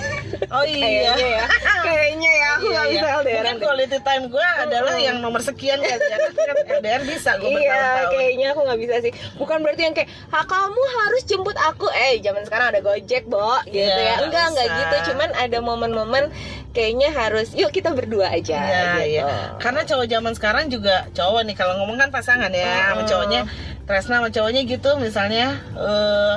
oh 0.49 0.65
iya 0.73 1.13
kayaknya 1.13 1.29
ya 1.29 1.45
kayaknya 1.83 2.31
ya 2.33 2.49
aku 2.49 2.65
Iya, 2.67 2.73
nggak 2.73 2.87
iya. 2.87 2.93
bisa 2.97 3.07
LDRan 3.07 3.37
Mungkin 3.37 3.55
deh 3.55 3.67
quality 3.67 3.99
time 4.01 4.25
gue 4.27 4.47
adalah 4.59 4.95
yang 4.97 5.17
nomor 5.21 5.41
sekian 5.41 5.79
kan 5.79 6.01
ya 6.01 6.17
kan 6.17 6.31
LDR 6.77 7.03
bisa 7.05 7.31
gue 7.37 7.51
Iya, 7.53 8.09
kayaknya 8.09 8.47
aku 8.51 8.61
nggak 8.63 8.81
bisa 8.81 8.95
sih. 9.01 9.13
Bukan 9.37 9.59
berarti 9.61 9.83
yang 9.83 9.95
kayak, 9.95 10.09
ha 10.29 10.43
kamu 10.43 10.77
harus 10.79 11.23
jemput 11.25 11.57
aku. 11.59 11.87
Eh, 11.91 12.19
zaman 12.19 12.43
sekarang 12.43 12.67
ada 12.69 12.81
Gojek, 12.81 13.25
Bo, 13.25 13.41
gitu 13.65 13.81
Iya, 13.81 13.97
ya. 14.13 14.15
Enggak, 14.23 14.45
enggak 14.51 14.69
gitu. 14.73 14.97
Cuman 15.09 15.31
ada 15.33 15.59
momen-momen 15.59 16.25
kayaknya 16.71 17.09
harus, 17.11 17.53
yuk 17.53 17.71
kita 17.71 17.91
berdua 17.91 18.29
aja. 18.31 18.57
Iya, 18.57 18.83
gitu. 18.99 19.01
iya. 19.15 19.25
Karena 19.57 19.83
cowok 19.83 20.07
zaman 20.07 20.33
sekarang 20.33 20.65
juga 20.69 21.09
cowok 21.13 21.43
nih 21.45 21.57
kalau 21.57 21.75
ngomong 21.81 21.97
kan 21.97 22.11
pasangan 22.11 22.51
ya, 22.51 22.93
Mm. 22.93 23.07
cowoknya 23.07 23.41
Tresna 23.87 24.19
sama 24.19 24.35
cowoknya 24.35 24.67
gitu 24.67 24.99
misalnya 24.99 25.63
eh 25.79 26.35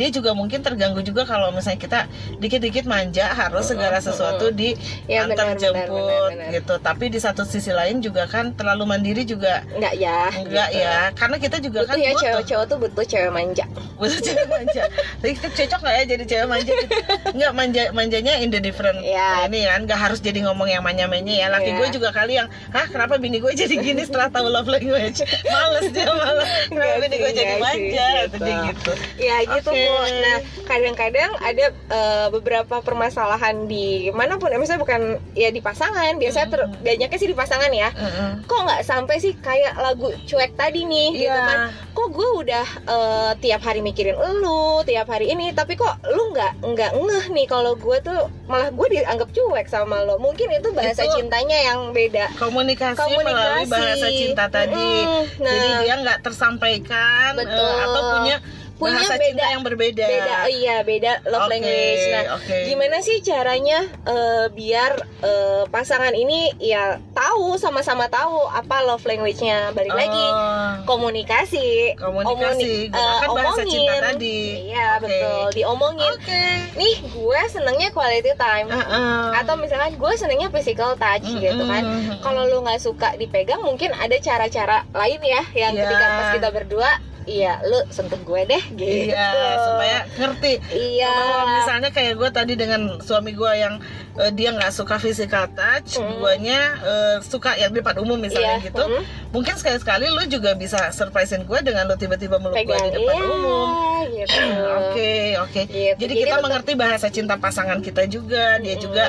dia 0.00 0.08
juga 0.10 0.32
mungkin 0.32 0.58
terganggu 0.58 1.04
juga 1.04 1.22
kalau 1.22 1.52
misalnya 1.52 1.76
kita 1.76 2.00
dikit-dikit 2.34 2.84
manja 2.84 3.28
harus 3.28 3.68
segala 3.68 4.00
sesuatu 4.00 4.48
di 4.50 4.72
Ya, 5.04 5.26
antar 5.26 5.52
benar, 5.52 5.52
benar, 5.52 5.60
jemput 5.60 6.00
benar, 6.00 6.30
benar. 6.32 6.48
gitu. 6.50 6.74
Tapi 6.78 7.04
di 7.06 7.18
satu 7.18 7.42
sisi 7.44 7.68
lain 7.70 8.00
juga 8.00 8.24
kan 8.24 8.54
terlalu 8.54 8.88
mandiri 8.88 9.22
juga 9.22 9.60
Enggak 9.70 9.94
ya. 9.94 10.32
enggak 10.32 10.68
gitu. 10.70 10.80
ya. 10.80 10.96
Karena 11.12 11.36
kita 11.36 11.56
juga 11.58 11.78
Butuh 11.82 11.90
kan 11.90 11.96
ya 11.98 12.10
butuh 12.10 12.22
cewek-cewek 12.22 12.64
tuh 12.64 12.76
butuh 12.78 13.04
cewek 13.04 13.30
manja. 13.30 13.64
butuh 13.94 14.18
cewek 14.18 14.46
manja. 14.46 14.82
Tapi 15.20 15.32
kita 15.34 15.48
cocok 15.50 15.78
nggak 15.78 15.94
ya 15.94 16.04
jadi 16.08 16.24
cewek 16.24 16.46
manja? 16.48 16.72
Gitu? 16.72 16.94
Enggak 17.30 17.52
manja 17.52 17.82
manjanya 17.92 18.34
in 18.38 18.48
the 18.48 18.58
different. 18.58 18.96
Iya. 19.00 19.28
Nah, 19.36 19.44
ini 19.46 19.58
kan 19.66 19.80
nggak 19.84 20.00
harus 20.00 20.18
jadi 20.18 20.40
ngomong 20.42 20.66
yang 20.66 20.80
manya-manya 20.80 21.34
ya. 21.36 21.46
Laki 21.48 21.68
Iya. 21.68 21.76
gue 21.76 21.88
juga 21.92 22.08
kali 22.10 22.32
yang, 22.34 22.46
hah 22.70 22.86
kenapa 22.86 23.18
bini 23.18 23.36
gue 23.36 23.52
jadi 23.52 23.74
gini 23.76 24.00
setelah 24.00 24.30
tahu 24.30 24.46
love 24.46 24.64
language? 24.66 25.20
Males 25.44 25.90
dia 25.90 26.08
malah. 26.08 26.48
Kenapa 26.66 26.88
tapi 26.92 27.04
ini 27.04 27.16
gue 27.18 27.32
jadi 27.32 27.54
manja 27.58 28.06
gitu. 28.22 28.36
jadi 28.36 28.52
gitu 28.70 28.92
Ya 29.18 29.36
gitu 29.42 29.70
Oke. 29.70 29.89
Nah 30.00 30.36
kadang-kadang 30.64 31.30
ada 31.38 31.64
eh, 31.70 32.26
beberapa 32.28 32.78
permasalahan 32.80 33.64
di 33.64 33.84
mana 34.10 34.36
pun, 34.36 34.50
misalnya 34.52 34.80
bukan 34.80 35.00
ya 35.32 35.48
di 35.48 35.58
pasangan, 35.58 36.14
biasanya 36.14 36.48
ter, 36.48 36.60
Mm-mm. 36.62 36.80
banyaknya 36.80 37.16
sih 37.16 37.26
di 37.26 37.34
pasangan 37.34 37.70
ya. 37.70 37.90
Heeh. 37.90 38.30
Kok 38.42 38.60
nggak 38.60 38.82
sampai 38.82 39.16
sih 39.16 39.32
kayak 39.34 39.74
lagu 39.76 40.10
cuek 40.24 40.54
tadi 40.54 40.82
nih, 40.82 41.08
gitu 41.18 41.30
Iya. 41.30 41.44
kan? 41.44 41.58
Kok 41.90 42.08
gue 42.10 42.28
udah 42.40 42.66
eh, 42.86 43.32
tiap 43.38 43.60
hari 43.60 43.80
mikirin 43.80 44.14
elu, 44.14 44.82
tiap 44.82 45.06
hari 45.06 45.28
ini, 45.28 45.50
tapi 45.50 45.74
kok 45.74 45.90
lu 46.06 46.30
nggak 46.30 46.62
nggak 46.62 46.90
ngeh 46.92 47.26
nih 47.30 47.46
kalau 47.46 47.74
gue 47.74 47.98
tuh 48.00 48.18
malah 48.46 48.68
gue 48.68 48.86
dianggap 48.90 49.28
cuek 49.28 49.66
sama 49.66 50.00
lo. 50.00 50.16
Mungkin 50.16 50.50
itu 50.50 50.70
bahasa 50.70 51.02
Itu- 51.02 51.16
cintanya 51.16 51.58
yang 51.64 51.90
beda. 51.90 52.30
komunikasi, 52.36 52.98
melalui 53.10 53.26
Komunikasi. 53.26 53.70
bahasa 53.70 54.06
cinta 54.08 54.44
tadi 54.46 54.90
Mm-mm. 55.00 55.24
Nah. 55.38 55.50
jadi 55.50 55.68
dia 55.80 55.94
nggak 55.98 56.18
tersampaikan 56.20 57.32
eh, 57.32 57.38
Betul. 57.40 57.74
atau 57.80 58.02
punya 58.12 58.36
Punya 58.80 58.96
bahasa 58.96 59.14
beda- 59.14 59.26
cinta 59.28 59.44
yang 59.46 59.62
berbeda. 59.62 60.06
Beda 60.06 60.36
iya 60.48 60.76
beda 60.80 61.12
love 61.24 61.44
Oke, 61.44 61.52
language. 61.52 62.04
Nah 62.08 62.24
oke. 62.34 62.56
gimana 62.64 62.96
sih 62.98 63.20
caranya 63.20 63.78
eh, 64.02 64.44
biar 64.50 64.92
eh, 65.20 65.62
pasangan 65.66 66.10
ini 66.12 66.48
ya 66.58 66.82
tahu 67.10 67.54
sama-sama 67.54 68.08
tahu 68.08 68.40
apa 68.46 68.80
love 68.82 69.04
language-nya? 69.04 69.70
Balik 69.70 69.92
lagi 69.92 70.26
Oh, 70.26 70.72
komunikasi. 70.88 71.92
Komunikasi 71.94 72.88
Omoni- 72.88 72.88
gunakan 72.88 73.20
eh, 73.22 73.34
bahasa 73.34 73.62
cinta 73.62 73.92
omongin. 73.92 74.08
tadi. 74.08 74.38
Iya 74.66 74.86
Oke. 74.90 75.02
betul 75.02 75.44
diomongin. 75.52 76.12
Oke. 76.12 76.44
Nih 76.72 76.94
gue 77.04 77.40
senengnya 77.46 77.88
quality 77.90 78.32
time. 78.34 78.68
Heeh. 78.70 79.22
atau 79.36 79.54
misalkan 79.54 79.92
gue 79.94 80.12
senengnya 80.14 80.48
physical 80.48 80.94
touch 80.94 81.26
gitu 81.26 81.62
kan. 81.62 81.84
Kalau 82.20 82.46
lu 82.46 82.60
nggak 82.60 82.78
suka 82.78 83.12
dipegang 83.14 83.60
mungkin 83.60 83.92
ada 83.92 84.16
cara-cara 84.16 84.88
lain 84.90 85.20
ya 85.20 85.42
yang 85.54 85.72
Iya. 85.72 85.82
ketika 85.82 86.06
pas 86.08 86.28
kita 86.32 86.48
berdua 86.50 86.90
iya 87.30 87.62
lu 87.62 87.78
sentuh 87.88 88.18
gue 88.18 88.42
deh 88.44 88.62
gitu 88.72 88.90
Iya, 89.06 89.30
supaya 89.56 89.98
ngerti. 90.12 90.52
iya 90.68 91.06
Kalau 91.08 91.46
misalnya 91.54 91.90
kayak 91.90 92.14
gue 92.16 92.30
tadi 92.30 92.52
dengan 92.54 92.80
suami 92.98 93.30
gue 93.32 93.52
yang 93.54 93.78
eh, 94.16 94.30
dia 94.30 94.50
nggak 94.50 94.68
suka 94.70 94.96
physical 94.96 95.46
touch, 95.50 95.96
Mm. 95.96 96.18
guanya 96.18 96.60
eh, 96.80 97.16
suka 97.22 97.54
yang 97.54 97.70
di 97.70 97.78
depan 97.78 97.96
umum 97.96 98.18
misalnya 98.18 98.58
Iya, 98.58 98.66
gitu. 98.66 98.82
mm. 98.84 99.02
Mungkin 99.30 99.54
sekali-sekali 99.54 100.06
lu 100.08 100.26
juga 100.26 100.52
bisa 100.54 100.90
surprisein 100.90 101.42
gue 101.42 101.58
dengan 101.60 101.86
lu 101.86 101.94
tiba-tiba 101.94 102.36
meluk 102.36 102.56
gue 102.56 102.66
di 102.66 102.90
depan 102.92 103.14
iya, 103.14 103.24
umum. 103.24 103.68
gitu 104.10 104.40
Oke, 104.82 105.12
oke. 105.38 105.60
Gitu. 105.64 105.94
Jadi 105.94 106.02
Jadi 106.02 106.14
kita 106.18 106.28
tetap- 106.32 106.44
mengerti 106.44 106.72
bahasa 106.74 107.06
cinta 107.08 107.34
pasangan 107.36 107.78
kita 107.78 108.04
juga, 108.06 108.58
dia 108.58 108.74
Mm. 108.74 108.82
juga 108.82 109.04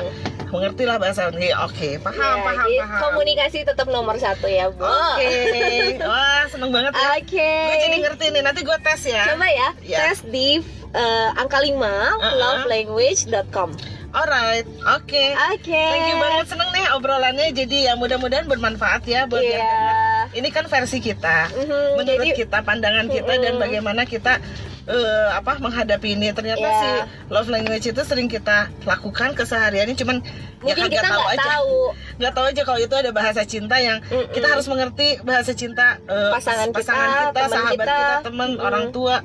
mengerti 0.48 0.84
lah 0.84 0.96
bahasa 0.96 1.26
ini. 1.30 1.48
Oke, 1.58 1.96
paham, 1.98 2.14
Ya, 2.14 2.44
paham, 2.44 2.68
paham. 2.70 3.00
komunikasi 3.02 3.64
tetap 3.64 3.88
nomor 3.88 4.14
satu 4.16 4.46
ya 4.46 4.68
bu 4.68 4.84
Oke, 4.84 5.96
wah 6.04 6.44
seneng 6.46 6.70
banget 6.70 6.92
ya. 6.92 7.08
Oke. 7.16 7.50
Gue 7.64 7.76
jadi 7.80 7.96
ngerti 7.98 8.11
nih. 8.14 8.42
Nanti 8.42 8.60
gue 8.60 8.78
tes 8.78 9.00
ya. 9.04 9.24
coba 9.26 9.46
ya 9.46 9.68
Ya. 9.82 9.98
tes 10.04 10.20
di 10.24 10.60
eh, 10.92 11.28
angka 11.34 11.58
5 11.58 11.72
Uh-uh. 11.72 12.32
lovelanguage.com 12.34 13.72
Alright, 14.12 14.68
oke. 14.90 15.24
oke 15.48 15.72
Thank 15.72 16.04
you 16.06 16.20
banget 16.20 16.44
seneng 16.46 16.68
nih 16.68 16.84
obrolannya 16.92 17.48
jadi 17.50 17.76
ya 17.82 17.92
mudah-mudahan 17.94 18.44
bermanfaat 18.44 19.06
ya 19.06 19.24
buat 19.24 19.40
yang 19.40 19.56
Iya. 19.56 19.64
denger. 19.64 20.26
Ini 20.32 20.48
kan 20.50 20.64
versi 20.66 20.98
kita. 20.98 21.48
Mhm, 21.50 21.96
Menurut 21.96 22.08
jadi 22.10 22.28
kita 22.36 22.58
pandangan 22.60 23.08
kita 23.08 23.32
dan 23.34 23.56
Mm-mm. 23.56 23.64
bagaimana 23.64 24.04
kita 24.04 24.36
eh, 24.84 25.28
apa 25.30 25.58
menghadapi 25.58 26.12
ini. 26.12 26.30
Ternyata 26.30 26.62
Iya. 26.62 26.78
sih 26.78 26.94
love 27.28 27.48
language 27.48 27.86
itu 27.86 28.02
sering 28.02 28.26
kita 28.26 28.70
lakukan 28.82 29.32
kesehariannya 29.32 29.94
cuman 29.94 30.18
ya 30.62 30.72
mungkin 30.72 30.84
kagak 30.84 30.94
kita 30.94 31.08
tahu 31.08 31.20
nggak 31.20 31.34
aja. 31.34 31.48
tahu 31.48 31.76
Nggak 32.22 32.32
tahu 32.32 32.44
aja 32.46 32.62
kalau 32.62 32.80
itu 32.80 32.94
ada 32.94 33.10
bahasa 33.10 33.42
cinta 33.42 33.76
yang 33.76 33.98
Mm-mm. 34.04 34.30
kita 34.30 34.46
harus 34.46 34.66
mengerti 34.66 35.18
bahasa 35.20 35.52
cinta 35.52 35.98
eh, 36.04 36.30
Pasangan 36.30 36.68
kita, 36.70 36.80
kita, 36.80 37.30
teman 37.32 37.50
sahabat 37.50 37.74
kita. 37.76 37.96
kita, 37.96 38.16
teman, 38.22 38.48
Mm-mm. 38.52 38.62
orang 38.62 38.84
tua, 38.90 39.16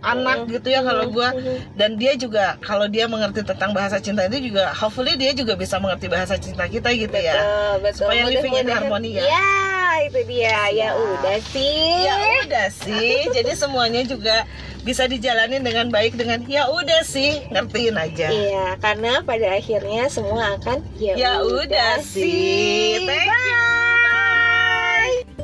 anak 0.00 0.36
Mm-mm. 0.40 0.52
gitu 0.52 0.68
ya 0.68 0.80
kalau 0.80 1.04
gua 1.08 1.28
Mhm. 1.30 1.56
dan 1.74 1.90
dia 1.94 2.12
juga 2.14 2.44
kalau 2.60 2.86
dia 2.86 3.06
mengerti 3.06 3.42
tentang 3.42 3.72
bahasa 3.72 3.98
cinta 3.98 4.22
itu 4.24 4.38
juga 4.44 4.70
hopefully 4.70 5.14
dia 5.14 5.32
juga 5.32 5.54
bisa 5.54 5.76
mengerti 5.76 6.06
bahasa 6.06 6.36
cinta 6.36 6.64
kita 6.64 6.92
gitu 6.92 7.16
ya 7.16 7.34
betul 7.78 8.06
Supaya 8.06 8.22
living 8.24 8.54
in 8.54 8.68
harmony 8.68 9.10
ya. 9.16 9.24
ya 9.24 9.50
itu 10.04 10.20
dia 10.26 10.58
ya 10.70 10.88
udah 10.92 11.38
sih 11.40 12.04
ya 12.04 12.14
udah 12.44 12.68
sih 12.68 13.24
jadi 13.36 13.52
semuanya 13.54 14.02
juga 14.04 14.44
bisa 14.84 15.08
dijalani 15.08 15.58
dengan 15.64 15.88
baik 15.88 16.14
dengan 16.20 16.44
ya 16.44 16.68
udah 16.68 17.00
sih 17.02 17.40
ngertiin 17.48 17.96
aja 17.96 18.28
iya 18.28 18.66
karena 18.78 19.24
pada 19.24 19.56
akhirnya 19.56 20.12
semua 20.12 20.60
akan 20.60 20.84
ya, 21.00 21.16
ya 21.16 21.32
udah 21.40 22.04
sih. 22.04 23.00
sih 23.00 23.08
thank 23.08 23.32
you 23.32 23.64
bye, 24.04 25.18
bye. 25.32 25.43